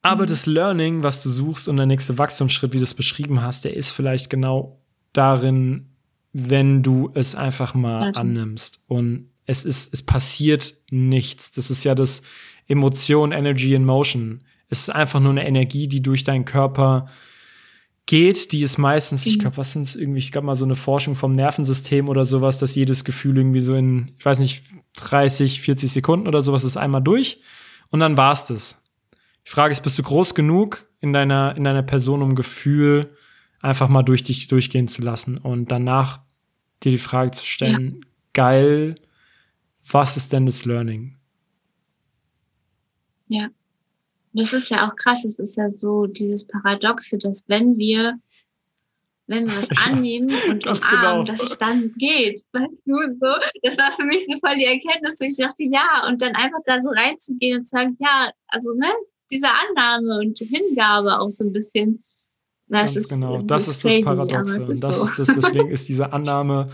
aber 0.01 0.23
mhm. 0.23 0.27
das 0.27 0.45
Learning, 0.45 1.03
was 1.03 1.23
du 1.23 1.29
suchst 1.29 1.69
und 1.69 1.77
der 1.77 1.85
nächste 1.85 2.17
Wachstumsschritt, 2.17 2.73
wie 2.73 2.77
du 2.77 2.83
es 2.83 2.93
beschrieben 2.93 3.41
hast, 3.41 3.63
der 3.63 3.75
ist 3.75 3.91
vielleicht 3.91 4.29
genau 4.29 4.77
darin, 5.13 5.89
wenn 6.33 6.83
du 6.83 7.11
es 7.13 7.35
einfach 7.35 7.73
mal 7.73 8.11
annimmst. 8.15 8.81
Und 8.87 9.29
es 9.49 9.65
ist, 9.65 9.91
es 9.93 10.03
passiert 10.03 10.75
nichts. 10.91 11.51
Das 11.51 11.71
ist 11.71 11.83
ja 11.83 11.95
das 11.95 12.21
Emotion, 12.67 13.31
Energy 13.31 13.73
in 13.73 13.83
Motion. 13.83 14.43
Es 14.69 14.81
ist 14.81 14.89
einfach 14.91 15.19
nur 15.19 15.31
eine 15.31 15.47
Energie, 15.47 15.87
die 15.87 16.03
durch 16.03 16.23
deinen 16.23 16.45
Körper 16.45 17.07
geht, 18.05 18.51
die 18.51 18.61
ist 18.61 18.77
meistens, 18.77 19.25
ich 19.25 19.37
mhm. 19.37 19.41
glaube, 19.41 19.57
was 19.57 19.71
sind 19.71 19.83
es 19.83 19.95
irgendwie, 19.95 20.19
ich 20.19 20.31
glaube 20.31 20.45
mal 20.45 20.55
so 20.55 20.65
eine 20.65 20.75
Forschung 20.75 21.15
vom 21.15 21.33
Nervensystem 21.33 22.09
oder 22.09 22.25
sowas, 22.25 22.59
dass 22.59 22.75
jedes 22.75 23.03
Gefühl 23.03 23.37
irgendwie 23.37 23.59
so 23.59 23.73
in, 23.73 24.11
ich 24.19 24.25
weiß 24.25 24.39
nicht, 24.39 24.63
30, 24.97 25.61
40 25.61 25.91
Sekunden 25.91 26.27
oder 26.27 26.41
sowas 26.41 26.63
ist 26.63 26.77
einmal 26.77 27.01
durch 27.01 27.41
und 27.89 27.99
dann 27.99 28.17
war's 28.17 28.45
das. 28.45 28.79
Die 29.45 29.49
Frage 29.49 29.71
ist, 29.71 29.81
bist 29.81 29.97
du 29.97 30.03
groß 30.03 30.35
genug 30.35 30.85
in 31.01 31.11
deiner, 31.11 31.55
in 31.55 31.63
deiner 31.63 31.83
Person, 31.83 32.21
um 32.21 32.35
Gefühl 32.35 33.15
einfach 33.61 33.89
mal 33.89 34.03
durch 34.03 34.23
dich 34.23 34.47
durchgehen 34.47 34.87
zu 34.87 35.01
lassen 35.01 35.37
und 35.39 35.71
danach 35.71 36.19
dir 36.83 36.91
die 36.91 36.97
Frage 36.99 37.31
zu 37.31 37.45
stellen, 37.45 38.01
ja. 38.01 38.07
geil, 38.33 38.95
was 39.91 40.17
ist 40.17 40.33
denn 40.33 40.45
das 40.45 40.65
Learning? 40.65 41.15
Ja. 43.27 43.47
Das 44.33 44.53
ist 44.53 44.69
ja 44.69 44.87
auch 44.87 44.95
krass. 44.95 45.25
Es 45.25 45.39
ist 45.39 45.57
ja 45.57 45.69
so 45.69 46.05
dieses 46.05 46.45
Paradoxe, 46.45 47.17
dass 47.17 47.45
wenn 47.47 47.77
wir, 47.77 48.19
wenn 49.27 49.47
wir 49.47 49.57
was 49.57 49.69
annehmen 49.85 50.29
und 50.49 50.65
umarmen, 50.67 50.89
genau. 50.89 51.23
dass 51.23 51.41
es 51.41 51.57
dann 51.57 51.93
geht. 51.97 52.43
Weißt 52.51 52.81
du, 52.85 53.09
so. 53.09 53.27
Das 53.63 53.77
war 53.77 53.95
für 53.95 54.05
mich 54.05 54.25
so 54.29 54.39
voll 54.39 54.57
die 54.57 54.65
Erkenntnis, 54.65 55.17
wo 55.19 55.25
ich 55.25 55.37
dachte, 55.37 55.63
ja, 55.63 56.07
und 56.07 56.21
dann 56.21 56.35
einfach 56.35 56.59
da 56.65 56.79
so 56.79 56.89
reinzugehen 56.91 57.57
und 57.57 57.63
zu 57.63 57.69
sagen, 57.69 57.97
ja, 57.99 58.31
also, 58.47 58.73
ne, 58.75 58.91
diese 59.31 59.47
Annahme 59.47 60.19
und 60.19 60.37
Hingabe 60.37 61.19
auch 61.19 61.29
so 61.29 61.45
ein 61.45 61.53
bisschen. 61.53 62.03
Das 62.67 62.81
Ganz 62.81 62.95
ist, 62.97 63.09
genau, 63.09 63.41
das 63.41 63.67
ist, 63.67 63.81
crazy, 63.81 64.01
das 64.01 64.05
Paradoxe. 64.05 64.71
Und 64.71 64.83
das 64.83 64.97
so. 64.97 65.03
ist 65.05 65.19
das, 65.19 65.27
deswegen 65.35 65.69
ist 65.69 65.87
diese 65.87 66.13
Annahme. 66.13 66.69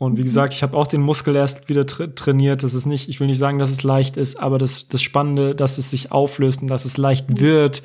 Und 0.00 0.16
wie 0.16 0.22
mhm. 0.22 0.24
gesagt, 0.24 0.54
ich 0.54 0.62
habe 0.62 0.78
auch 0.78 0.86
den 0.86 1.02
Muskel 1.02 1.36
erst 1.36 1.68
wieder 1.68 1.84
tra 1.84 2.06
trainiert. 2.06 2.62
Das 2.62 2.72
ist 2.72 2.86
nicht, 2.86 3.10
ich 3.10 3.20
will 3.20 3.26
nicht 3.26 3.36
sagen, 3.36 3.58
dass 3.58 3.70
es 3.70 3.82
leicht 3.82 4.16
ist, 4.16 4.36
aber 4.36 4.56
das, 4.56 4.88
das 4.88 5.02
Spannende, 5.02 5.54
dass 5.54 5.76
es 5.76 5.90
sich 5.90 6.10
auflöst 6.10 6.62
und 6.62 6.68
dass 6.68 6.86
es 6.86 6.96
leicht 6.96 7.28
mhm. 7.28 7.40
wird, 7.40 7.82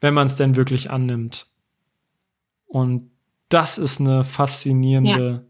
wenn 0.00 0.14
man 0.14 0.28
es 0.28 0.36
denn 0.36 0.54
wirklich 0.54 0.92
annimmt. 0.92 1.48
Und 2.66 3.10
das 3.48 3.78
ist 3.78 3.98
eine 3.98 4.22
faszinierende, 4.22 5.28
ja. 5.28 5.42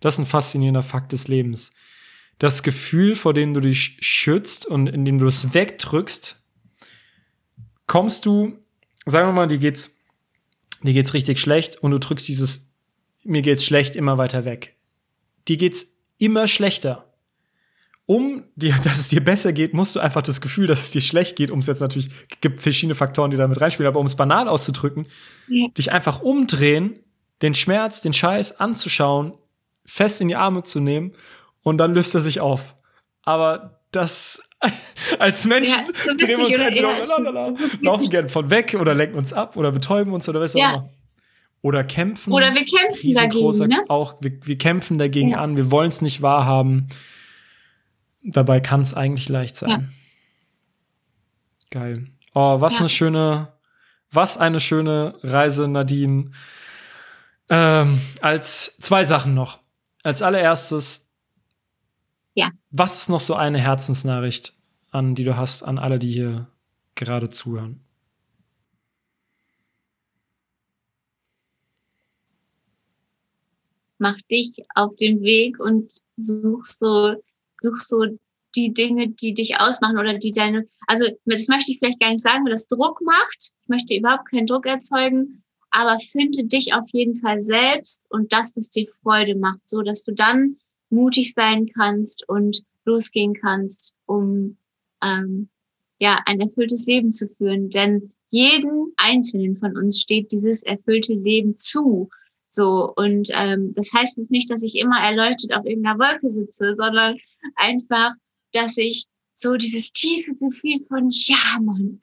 das 0.00 0.14
ist 0.14 0.18
ein 0.18 0.26
faszinierender 0.26 0.82
Fakt 0.82 1.12
des 1.12 1.28
Lebens. 1.28 1.70
Das 2.40 2.64
Gefühl, 2.64 3.14
vor 3.14 3.32
dem 3.32 3.54
du 3.54 3.60
dich 3.60 3.98
schützt 4.00 4.66
und 4.66 4.88
in 4.88 5.04
dem 5.04 5.20
du 5.20 5.28
es 5.28 5.54
wegdrückst, 5.54 6.42
kommst 7.86 8.26
du, 8.26 8.58
sagen 9.06 9.28
wir 9.28 9.32
mal, 9.32 9.46
dir 9.46 9.58
geht's, 9.58 10.00
dir 10.82 10.94
geht's 10.94 11.14
richtig 11.14 11.38
schlecht 11.38 11.76
und 11.76 11.92
du 11.92 12.00
drückst 12.00 12.26
dieses, 12.26 12.72
mir 13.22 13.42
geht's 13.42 13.64
schlecht 13.64 13.94
immer 13.94 14.18
weiter 14.18 14.44
weg. 14.44 14.73
Dir 15.48 15.56
geht's 15.56 15.96
immer 16.18 16.46
schlechter. 16.46 17.12
Um 18.06 18.44
dir, 18.54 18.74
dass 18.84 18.98
es 18.98 19.08
dir 19.08 19.22
besser 19.22 19.52
geht, 19.52 19.74
musst 19.74 19.96
du 19.96 20.00
einfach 20.00 20.22
das 20.22 20.40
Gefühl, 20.40 20.66
dass 20.66 20.80
es 20.80 20.90
dir 20.90 21.00
schlecht 21.00 21.36
geht, 21.36 21.50
um 21.50 21.58
es 21.60 21.66
jetzt 21.66 21.80
natürlich, 21.80 22.10
gibt 22.40 22.60
verschiedene 22.60 22.94
Faktoren, 22.94 23.30
die 23.30 23.36
damit 23.36 23.60
reinspielen, 23.60 23.88
aber 23.88 24.00
um 24.00 24.06
es 24.06 24.16
banal 24.16 24.48
auszudrücken, 24.48 25.08
ja. 25.48 25.68
dich 25.76 25.92
einfach 25.92 26.20
umdrehen, 26.20 26.98
den 27.42 27.54
Schmerz, 27.54 28.00
den 28.00 28.12
Scheiß 28.12 28.60
anzuschauen, 28.60 29.34
fest 29.84 30.20
in 30.20 30.28
die 30.28 30.36
Arme 30.36 30.62
zu 30.62 30.80
nehmen 30.80 31.12
und 31.62 31.78
dann 31.78 31.94
löst 31.94 32.14
er 32.14 32.20
sich 32.20 32.40
auf. 32.40 32.74
Aber 33.22 33.80
das 33.90 34.42
als 35.18 35.44
Menschen 35.46 35.84
ja, 35.86 35.94
so 36.04 36.16
drehen 36.16 36.38
wir 36.38 36.38
uns 36.38 36.50
entweder 36.50 37.06
lalalala, 37.06 37.54
laufen 37.80 38.08
gern 38.08 38.28
von 38.28 38.50
weg 38.50 38.76
oder 38.78 38.94
lenken 38.94 39.16
uns 39.16 39.32
ab 39.32 39.56
oder 39.56 39.72
betäuben 39.72 40.12
uns 40.12 40.28
oder 40.28 40.40
was 40.40 40.54
auch 40.54 40.60
immer. 40.60 40.90
Oder 41.64 41.82
kämpfen. 41.82 42.30
Oder 42.30 42.54
wir 42.54 42.66
kämpfen 42.66 43.14
dagegen. 43.14 43.68
Ne? 43.68 43.82
Auch, 43.88 44.16
wir, 44.20 44.38
wir 44.44 44.58
kämpfen 44.58 44.98
dagegen 44.98 45.30
ja. 45.30 45.40
an, 45.40 45.56
wir 45.56 45.70
wollen 45.70 45.88
es 45.88 46.02
nicht 46.02 46.20
wahrhaben. 46.20 46.90
Dabei 48.22 48.60
kann 48.60 48.82
es 48.82 48.92
eigentlich 48.92 49.30
leicht 49.30 49.56
sein. 49.56 49.70
Ja. 49.70 49.82
Geil. 51.70 52.08
Oh, 52.34 52.60
was 52.60 52.80
eine 52.80 52.90
schöne, 52.90 53.54
was 54.10 54.36
eine 54.36 54.60
schöne 54.60 55.14
Reise, 55.22 55.66
Nadine. 55.66 56.32
Ähm, 57.48 57.98
als 58.20 58.76
zwei 58.80 59.04
Sachen 59.04 59.32
noch. 59.32 59.60
Als 60.02 60.20
allererstes, 60.20 61.10
ja. 62.34 62.50
Was 62.70 62.96
ist 62.96 63.08
noch 63.08 63.20
so 63.20 63.36
eine 63.36 63.58
Herzensnachricht, 63.58 64.52
an 64.90 65.14
die 65.14 65.24
du 65.24 65.38
hast, 65.38 65.62
an 65.62 65.78
alle, 65.78 65.98
die 65.98 66.12
hier 66.12 66.48
gerade 66.94 67.30
zuhören? 67.30 67.83
Mach 73.98 74.20
dich 74.30 74.56
auf 74.74 74.94
den 74.96 75.22
Weg 75.22 75.58
und 75.60 75.90
such 76.16 76.64
so, 76.64 77.14
such 77.60 77.76
so 77.78 78.04
die 78.56 78.72
Dinge, 78.72 79.08
die 79.08 79.34
dich 79.34 79.58
ausmachen 79.60 79.98
oder 79.98 80.18
die 80.18 80.30
deine, 80.30 80.68
also 80.86 81.06
das 81.24 81.48
möchte 81.48 81.72
ich 81.72 81.78
vielleicht 81.78 82.00
gar 82.00 82.10
nicht 82.10 82.22
sagen, 82.22 82.44
weil 82.44 82.52
das 82.52 82.68
Druck 82.68 83.00
macht. 83.02 83.52
Ich 83.62 83.68
möchte 83.68 83.96
überhaupt 83.96 84.30
keinen 84.30 84.46
Druck 84.46 84.66
erzeugen, 84.66 85.42
aber 85.70 85.98
finde 85.98 86.44
dich 86.44 86.72
auf 86.72 86.86
jeden 86.92 87.16
Fall 87.16 87.40
selbst 87.40 88.06
und 88.10 88.32
das, 88.32 88.56
was 88.56 88.70
dir 88.70 88.86
Freude 89.02 89.34
macht, 89.34 89.68
so 89.68 89.82
dass 89.82 90.04
du 90.04 90.12
dann 90.12 90.56
mutig 90.90 91.34
sein 91.34 91.68
kannst 91.74 92.28
und 92.28 92.62
losgehen 92.84 93.34
kannst, 93.34 93.94
um 94.06 94.56
ähm, 95.02 95.48
ja 95.98 96.20
ein 96.26 96.40
erfülltes 96.40 96.86
Leben 96.86 97.12
zu 97.12 97.28
führen. 97.28 97.70
Denn 97.70 98.12
jeden 98.30 98.92
einzelnen 98.96 99.56
von 99.56 99.76
uns 99.76 100.00
steht 100.00 100.32
dieses 100.32 100.62
erfüllte 100.62 101.14
Leben 101.14 101.56
zu. 101.56 102.08
So, 102.54 102.92
und 102.94 103.30
ähm, 103.32 103.74
das 103.74 103.90
heißt 103.92 104.16
jetzt 104.16 104.30
nicht, 104.30 104.48
dass 104.48 104.62
ich 104.62 104.76
immer 104.76 105.00
erleuchtet 105.00 105.52
auf 105.52 105.66
irgendeiner 105.66 105.98
Wolke 105.98 106.28
sitze, 106.28 106.76
sondern 106.76 107.16
einfach, 107.56 108.12
dass 108.52 108.76
ich 108.76 109.06
so 109.32 109.56
dieses 109.56 109.90
tiefe 109.90 110.36
Gefühl 110.36 110.78
von 110.86 111.08
Ja, 111.10 111.58
Mann, 111.60 112.00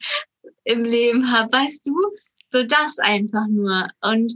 im 0.64 0.84
Leben 0.84 1.32
habe, 1.32 1.50
weißt 1.50 1.86
du? 1.86 1.94
So 2.48 2.64
das 2.64 2.98
einfach 2.98 3.46
nur. 3.48 3.88
Und 4.02 4.34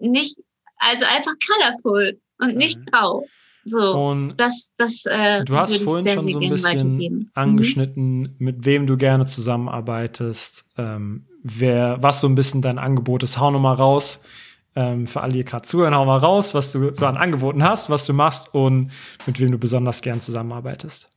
nicht, 0.00 0.36
also 0.78 1.06
einfach 1.06 1.34
colorful 1.46 2.20
und 2.38 2.56
nicht 2.56 2.80
mhm. 2.80 2.86
grau. 2.86 3.24
So, 3.64 3.92
und 3.92 4.36
das, 4.38 4.74
das, 4.76 5.04
äh, 5.06 5.44
du 5.44 5.56
hast 5.56 5.76
vorhin 5.76 6.08
schon 6.08 6.26
so 6.26 6.40
ein 6.40 6.50
bisschen 6.50 6.96
mhm. 6.96 7.30
angeschnitten, 7.34 8.22
mhm. 8.22 8.36
mit 8.40 8.64
wem 8.64 8.88
du 8.88 8.96
gerne 8.96 9.26
zusammenarbeitest, 9.26 10.64
ähm, 10.76 11.28
wer, 11.44 12.02
was 12.02 12.20
so 12.20 12.26
ein 12.26 12.34
bisschen 12.34 12.62
dein 12.62 12.80
Angebot 12.80 13.22
ist. 13.22 13.38
Hau 13.38 13.52
nochmal 13.52 13.76
raus. 13.76 14.24
Ähm, 14.74 15.06
für 15.06 15.20
alle, 15.20 15.34
die 15.34 15.44
gerade 15.44 15.66
zuhören, 15.66 15.94
hau 15.94 16.06
mal 16.06 16.18
raus, 16.18 16.54
was 16.54 16.72
du 16.72 16.94
so 16.94 17.04
an 17.04 17.16
Angeboten 17.16 17.62
hast, 17.62 17.90
was 17.90 18.06
du 18.06 18.14
machst 18.14 18.54
und 18.54 18.90
mit 19.26 19.38
wem 19.38 19.50
du 19.52 19.58
besonders 19.58 20.00
gern 20.00 20.20
zusammenarbeitest. 20.20 21.10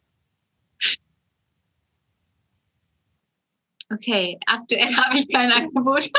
Okay, 3.91 4.37
aktuell 4.45 4.95
habe 4.97 5.19
ich 5.19 5.31
kein 5.31 5.51
Angebot. 5.51 6.03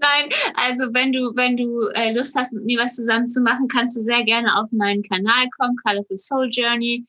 Nein, 0.00 0.30
also 0.54 0.84
wenn 0.92 1.12
du, 1.12 1.32
wenn 1.36 1.56
du 1.56 1.88
äh, 1.94 2.12
Lust 2.14 2.34
hast, 2.36 2.52
mit 2.52 2.64
mir 2.64 2.78
was 2.78 2.96
zusammen 2.96 3.28
zu 3.28 3.40
machen, 3.40 3.68
kannst 3.68 3.96
du 3.96 4.00
sehr 4.00 4.24
gerne 4.24 4.58
auf 4.58 4.72
meinen 4.72 5.02
Kanal 5.02 5.46
kommen, 5.58 5.76
Colorful 5.84 6.16
Soul 6.16 6.48
Journey. 6.50 7.04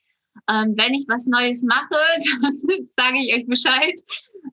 Ähm, 0.49 0.73
wenn 0.77 0.93
ich 0.93 1.05
was 1.07 1.25
Neues 1.25 1.63
mache, 1.63 1.95
dann 2.41 2.57
sage 2.87 3.17
ich 3.19 3.33
euch 3.33 3.47
Bescheid. 3.47 3.95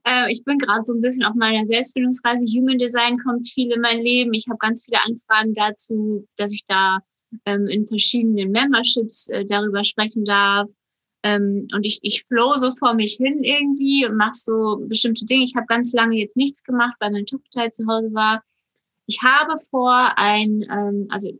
Äh, 0.03 0.31
ich 0.31 0.43
bin 0.43 0.57
gerade 0.57 0.83
so 0.83 0.93
ein 0.93 1.01
bisschen 1.01 1.25
auf 1.25 1.35
meiner 1.35 1.65
Selbstfindungsreise. 1.65 2.45
Human 2.45 2.77
Design 2.77 3.17
kommt 3.19 3.47
viel 3.47 3.71
in 3.71 3.81
mein 3.81 4.01
Leben. 4.01 4.33
Ich 4.33 4.45
habe 4.47 4.57
ganz 4.57 4.83
viele 4.83 5.01
Anfragen 5.03 5.53
dazu, 5.53 6.27
dass 6.37 6.51
ich 6.51 6.63
da 6.65 6.99
ähm, 7.45 7.67
in 7.67 7.87
verschiedenen 7.87 8.51
Memberships 8.51 9.29
äh, 9.29 9.45
darüber 9.45 9.83
sprechen 9.83 10.23
darf. 10.23 10.71
Ähm, 11.23 11.67
und 11.73 11.85
ich, 11.85 11.99
ich 12.03 12.23
flow 12.23 12.55
so 12.55 12.71
vor 12.73 12.93
mich 12.93 13.15
hin 13.15 13.43
irgendwie 13.43 14.05
und 14.05 14.15
mache 14.15 14.35
so 14.35 14.77
bestimmte 14.87 15.25
Dinge. 15.25 15.43
Ich 15.43 15.55
habe 15.55 15.65
ganz 15.67 15.91
lange 15.93 16.17
jetzt 16.17 16.37
nichts 16.37 16.63
gemacht, 16.63 16.95
weil 16.99 17.11
mein 17.11 17.25
Tochter 17.25 17.71
zu 17.71 17.85
Hause 17.87 18.13
war. 18.13 18.43
Ich 19.07 19.21
habe 19.23 19.57
vor, 19.69 20.13
ein, 20.17 20.61
ähm, 20.69 21.07
also 21.09 21.31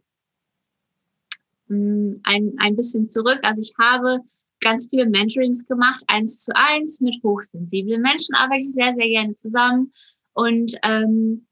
mm, 1.67 2.21
ein, 2.23 2.53
ein 2.57 2.75
bisschen 2.75 3.09
zurück, 3.09 3.39
also 3.43 3.61
ich 3.61 3.73
habe 3.79 4.19
ganz 4.59 4.87
viele 4.89 5.07
Mentorings 5.07 5.65
gemacht, 5.65 6.03
eins 6.07 6.39
zu 6.39 6.51
eins 6.55 7.01
mit 7.01 7.21
hochsensiblen 7.23 8.01
Menschen 8.01 8.35
arbeite 8.35 8.61
ich 8.61 8.71
sehr, 8.71 8.93
sehr 8.95 9.07
gerne 9.07 9.35
zusammen. 9.35 9.93
Und 10.33 10.75
ähm, 10.83 11.47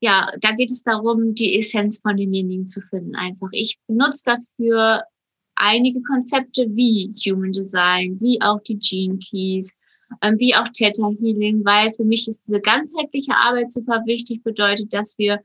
ja, 0.00 0.26
da 0.40 0.52
geht 0.52 0.70
es 0.70 0.82
darum, 0.82 1.34
die 1.34 1.58
Essenz 1.58 2.00
von 2.00 2.16
demjenigen 2.16 2.68
zu 2.68 2.80
finden. 2.82 3.14
Einfach. 3.14 3.48
Ich 3.52 3.78
benutze 3.86 4.36
dafür 4.36 5.02
einige 5.54 6.02
Konzepte 6.02 6.66
wie 6.70 7.12
Human 7.24 7.52
Design, 7.52 8.20
wie 8.20 8.40
auch 8.42 8.60
die 8.62 8.78
Gene 8.78 9.18
Keys, 9.18 9.74
ähm, 10.22 10.38
wie 10.38 10.54
auch 10.54 10.68
Theta 10.72 11.08
Healing, 11.20 11.64
weil 11.64 11.92
für 11.92 12.04
mich 12.04 12.28
ist 12.28 12.46
diese 12.46 12.60
ganzheitliche 12.60 13.34
Arbeit 13.34 13.72
super 13.72 14.02
wichtig, 14.04 14.42
bedeutet, 14.42 14.92
dass 14.92 15.16
wir 15.18 15.40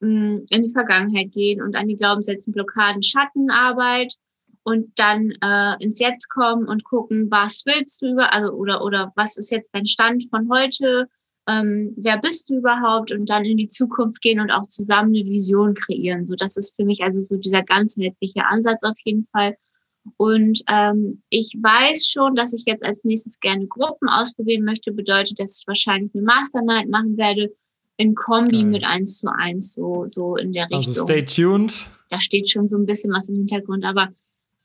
mh, 0.00 0.08
mm, 0.08 0.46
in 0.50 0.62
die 0.62 0.72
Vergangenheit 0.72 1.32
gehen 1.32 1.60
und 1.62 1.76
an 1.76 1.88
die 1.88 1.96
Glaubenssätze, 1.96 2.50
Blockaden, 2.50 3.02
Schattenarbeit 3.02 4.14
und 4.68 4.92
dann 4.96 5.32
äh, 5.42 5.82
ins 5.82 5.98
Jetzt 5.98 6.28
kommen 6.28 6.68
und 6.68 6.84
gucken, 6.84 7.30
was 7.30 7.62
willst 7.64 8.02
du 8.02 8.12
über, 8.12 8.34
also 8.34 8.52
oder 8.52 8.84
oder 8.84 9.12
was 9.16 9.38
ist 9.38 9.50
jetzt 9.50 9.70
dein 9.72 9.86
Stand 9.86 10.24
von 10.28 10.50
heute, 10.50 11.08
ähm, 11.48 11.94
wer 11.96 12.18
bist 12.18 12.50
du 12.50 12.58
überhaupt 12.58 13.10
und 13.10 13.30
dann 13.30 13.46
in 13.46 13.56
die 13.56 13.68
Zukunft 13.68 14.20
gehen 14.20 14.40
und 14.40 14.50
auch 14.50 14.68
zusammen 14.68 15.14
eine 15.14 15.26
Vision 15.26 15.72
kreieren. 15.72 16.26
So, 16.26 16.34
das 16.34 16.58
ist 16.58 16.76
für 16.76 16.84
mich 16.84 17.02
also 17.02 17.22
so 17.22 17.36
dieser 17.36 17.62
ganzheitliche 17.62 18.44
Ansatz 18.44 18.82
auf 18.82 18.98
jeden 19.04 19.24
Fall. 19.24 19.56
Und 20.18 20.62
ähm, 20.68 21.22
ich 21.30 21.56
weiß 21.58 22.06
schon, 22.06 22.34
dass 22.34 22.52
ich 22.52 22.64
jetzt 22.66 22.84
als 22.84 23.04
nächstes 23.04 23.40
gerne 23.40 23.66
Gruppen 23.66 24.10
ausprobieren 24.10 24.64
möchte. 24.64 24.92
Bedeutet, 24.92 25.40
dass 25.40 25.60
ich 25.60 25.66
wahrscheinlich 25.66 26.14
eine 26.14 26.24
Mastermind 26.24 26.90
machen 26.90 27.16
werde 27.16 27.54
in 27.96 28.14
Kombi 28.14 28.58
okay. 28.58 28.64
mit 28.64 28.84
eins 28.84 29.18
zu 29.18 29.32
eins, 29.32 29.72
so, 29.72 30.04
so 30.06 30.36
in 30.36 30.52
der 30.52 30.64
also 30.64 30.76
Richtung. 30.76 30.92
Also 30.92 31.04
stay 31.04 31.24
tuned. 31.24 31.86
Da 32.10 32.20
steht 32.20 32.50
schon 32.50 32.68
so 32.68 32.76
ein 32.76 32.86
bisschen 32.86 33.12
was 33.12 33.30
im 33.30 33.36
Hintergrund, 33.36 33.84
aber 33.84 34.08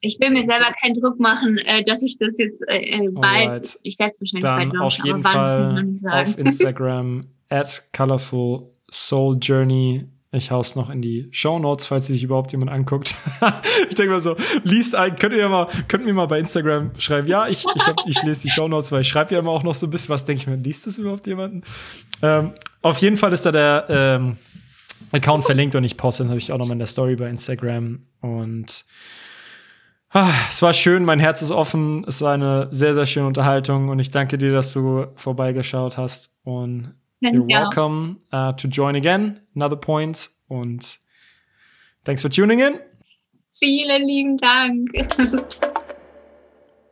ich 0.03 0.19
will 0.19 0.31
mir 0.31 0.45
selber 0.45 0.73
keinen 0.81 0.95
Druck 0.99 1.19
machen, 1.19 1.57
äh, 1.59 1.81
dass 1.83 2.03
ich 2.03 2.17
das 2.17 2.33
jetzt 2.37 2.61
äh, 2.67 3.05
äh 3.05 3.09
bald, 3.09 3.47
Alright. 3.47 3.79
ich 3.83 3.97
werde 3.97 4.11
es 4.11 4.21
wahrscheinlich 4.21 4.43
Dann 4.43 4.69
bald 4.69 4.81
auf 4.81 5.05
jeden 5.05 5.23
Fall 5.23 5.91
auf 6.11 6.37
Instagram 6.37 7.21
at 7.49 7.83
colorful 7.95 8.69
soul 8.91 9.37
journey. 9.41 10.05
Ich 10.33 10.51
hau's 10.51 10.75
noch 10.75 10.89
in 10.89 11.01
die 11.01 11.29
Show 11.31 11.57
Notes, 11.57 11.85
falls 11.85 12.07
sich 12.07 12.23
überhaupt 12.23 12.51
jemand 12.51 12.71
anguckt. 12.71 13.15
ich 13.89 13.95
denke 13.95 14.13
mal 14.13 14.19
so, 14.19 14.35
liest 14.63 14.93
ein, 14.95 15.15
könnt 15.15 15.35
ihr 15.35 15.47
mal, 15.47 15.67
könnt 15.87 16.05
mir 16.05 16.13
mal 16.13 16.25
bei 16.25 16.39
Instagram 16.39 16.91
schreiben, 16.97 17.27
ja, 17.27 17.47
ich, 17.47 17.63
ich, 17.75 17.87
hab, 17.87 17.95
ich 18.05 18.21
lese 18.23 18.41
die 18.41 18.49
Show 18.49 18.67
Notes, 18.67 18.91
weil 18.91 19.01
ich 19.01 19.07
schreibe 19.07 19.33
ja 19.33 19.39
immer 19.39 19.51
auch 19.51 19.63
noch 19.63 19.75
so 19.75 19.87
ein 19.87 19.91
bisschen, 19.91 20.09
was 20.09 20.25
denke 20.25 20.41
ich 20.41 20.47
mir, 20.47 20.55
liest 20.55 20.85
das 20.85 20.97
überhaupt 20.97 21.27
jemanden? 21.27 21.61
Ähm, 22.21 22.51
auf 22.81 22.97
jeden 22.97 23.15
Fall 23.15 23.31
ist 23.31 23.45
da 23.45 23.51
der 23.51 23.85
ähm, 23.89 24.37
Account 25.11 25.45
verlinkt 25.45 25.75
und 25.75 25.83
ich 25.83 25.95
poste 25.95 26.23
natürlich 26.23 26.51
auch 26.51 26.57
noch 26.57 26.65
mal 26.65 26.73
in 26.73 26.79
der 26.79 26.87
Story 26.87 27.15
bei 27.15 27.29
Instagram 27.29 28.01
und 28.21 28.85
es 30.13 30.61
war 30.61 30.73
schön, 30.73 31.05
mein 31.05 31.19
Herz 31.19 31.41
ist 31.41 31.51
offen. 31.51 32.05
Es 32.07 32.21
war 32.21 32.33
eine 32.33 32.67
sehr, 32.71 32.93
sehr 32.93 33.05
schöne 33.05 33.27
Unterhaltung 33.27 33.89
und 33.89 33.99
ich 33.99 34.11
danke 34.11 34.37
dir, 34.37 34.51
dass 34.51 34.73
du 34.73 35.07
vorbeigeschaut 35.15 35.97
hast. 35.97 36.33
Und 36.43 36.93
you're 37.21 37.47
welcome 37.47 38.17
uh, 38.31 38.51
to 38.53 38.67
join 38.67 38.95
again, 38.95 39.39
another 39.55 39.75
point. 39.75 40.29
Und 40.47 40.99
thanks 42.03 42.21
for 42.21 42.29
tuning 42.29 42.59
in. 42.59 42.73
Vielen 43.51 44.07
lieben 44.07 44.37
Dank. 44.37 44.89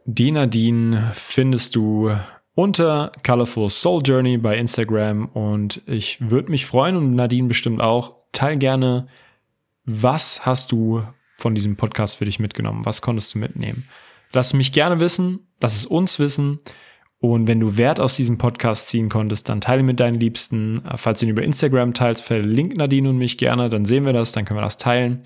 Die 0.06 0.32
Nadine 0.32 1.12
findest 1.14 1.76
du 1.76 2.12
unter 2.56 3.12
Colorful 3.24 3.70
Soul 3.70 4.02
Journey 4.04 4.38
bei 4.38 4.58
Instagram 4.58 5.28
und 5.28 5.82
ich 5.86 6.30
würde 6.30 6.50
mich 6.50 6.66
freuen 6.66 6.96
und 6.96 7.16
Nadine 7.16 7.48
bestimmt 7.48 7.82
auch. 7.82 8.18
Teil 8.32 8.58
gerne, 8.58 9.08
was 9.86 10.46
hast 10.46 10.72
du 10.72 11.04
von 11.42 11.56
diesem 11.56 11.76
Podcast 11.76 12.18
für 12.18 12.26
dich 12.26 12.40
mitgenommen? 12.40 12.86
Was 12.86 13.02
konntest 13.02 13.34
du 13.34 13.40
mitnehmen? 13.40 13.88
Lass 14.34 14.54
mich 14.54 14.72
gerne 14.72 15.00
wissen, 15.00 15.40
lass 15.60 15.76
es 15.76 15.86
uns 15.86 16.20
wissen. 16.20 16.60
Und 17.20 17.48
wenn 17.48 17.60
du 17.60 17.78
Wert 17.78 18.00
aus 18.00 18.16
diesem 18.16 18.38
Podcast 18.38 18.88
ziehen 18.88 19.10
konntest, 19.10 19.48
dann 19.48 19.62
teile 19.62 19.84
mit 19.84 20.00
deinen 20.00 20.20
Liebsten. 20.20 20.82
Falls 20.96 21.20
du 21.20 21.26
ihn 21.26 21.32
über 21.32 21.44
Instagram 21.44 21.94
teilst, 21.94 22.24
verlink 22.24 22.78
Nadine 22.78 23.10
und 23.10 23.18
mich 23.18 23.38
gerne, 23.38 23.70
dann 23.70 23.86
sehen 23.86 24.06
wir 24.06 24.14
das, 24.14 24.32
dann 24.32 24.46
können 24.46 24.58
wir 24.58 24.64
das 24.64 24.78
teilen. 24.78 25.24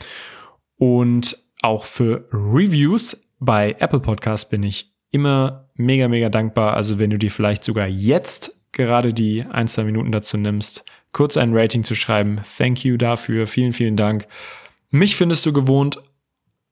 Und 0.77 1.37
auch 1.61 1.85
für 1.85 2.27
Reviews 2.33 3.29
bei 3.39 3.75
Apple 3.79 4.01
Podcast 4.01 4.49
bin 4.49 4.63
ich 4.63 4.93
immer 5.11 5.69
mega, 5.75 6.07
mega 6.07 6.29
dankbar. 6.29 6.75
Also 6.75 6.99
wenn 6.99 7.11
du 7.11 7.17
dir 7.17 7.31
vielleicht 7.31 7.63
sogar 7.63 7.87
jetzt 7.87 8.55
gerade 8.73 9.13
die 9.13 9.45
ein, 9.49 9.69
zwei 9.69 9.85
Minuten 9.85 10.11
dazu 10.11 10.37
nimmst, 10.37 10.83
kurz 11.13 11.37
ein 11.37 11.55
Rating 11.55 11.85
zu 11.85 11.95
schreiben. 11.95 12.41
Thank 12.57 12.83
you 12.83 12.97
dafür. 12.97 13.47
Vielen, 13.47 13.71
vielen 13.71 13.95
Dank. 13.95 14.27
Mich 14.89 15.15
findest 15.15 15.45
du 15.45 15.53
gewohnt, 15.53 16.01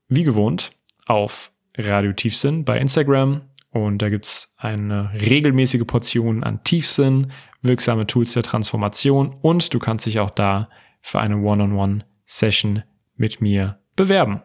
wie 0.07 0.24
gewohnt, 0.24 0.72
auf 1.05 1.51
Radio 1.78 2.14
Tiefsinn 2.14 2.66
bei 2.66 2.78
Instagram. 2.78 3.41
Und 3.72 4.01
da 4.03 4.09
gibt's 4.09 4.53
eine 4.57 5.11
regelmäßige 5.14 5.86
Portion 5.88 6.43
an 6.43 6.64
Tiefsinn, 6.64 7.32
wirksame 7.64 8.05
Tools 8.05 8.34
der 8.34 8.43
Transformation 8.43 9.34
und 9.41 9.74
du 9.74 9.80
kannst 9.80 10.05
dich 10.05 10.20
auch 10.20 10.30
da 10.30 10.70
für 11.01 11.20
eine 11.20 11.38
One-on-One-Session 11.38 12.84
mit 13.16 13.41
mir 13.41 13.80
bewerben. 13.95 14.43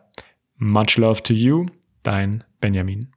Much 0.56 0.96
love 0.96 1.22
to 1.22 1.34
you, 1.34 1.66
dein 2.02 2.44
Benjamin. 2.60 3.08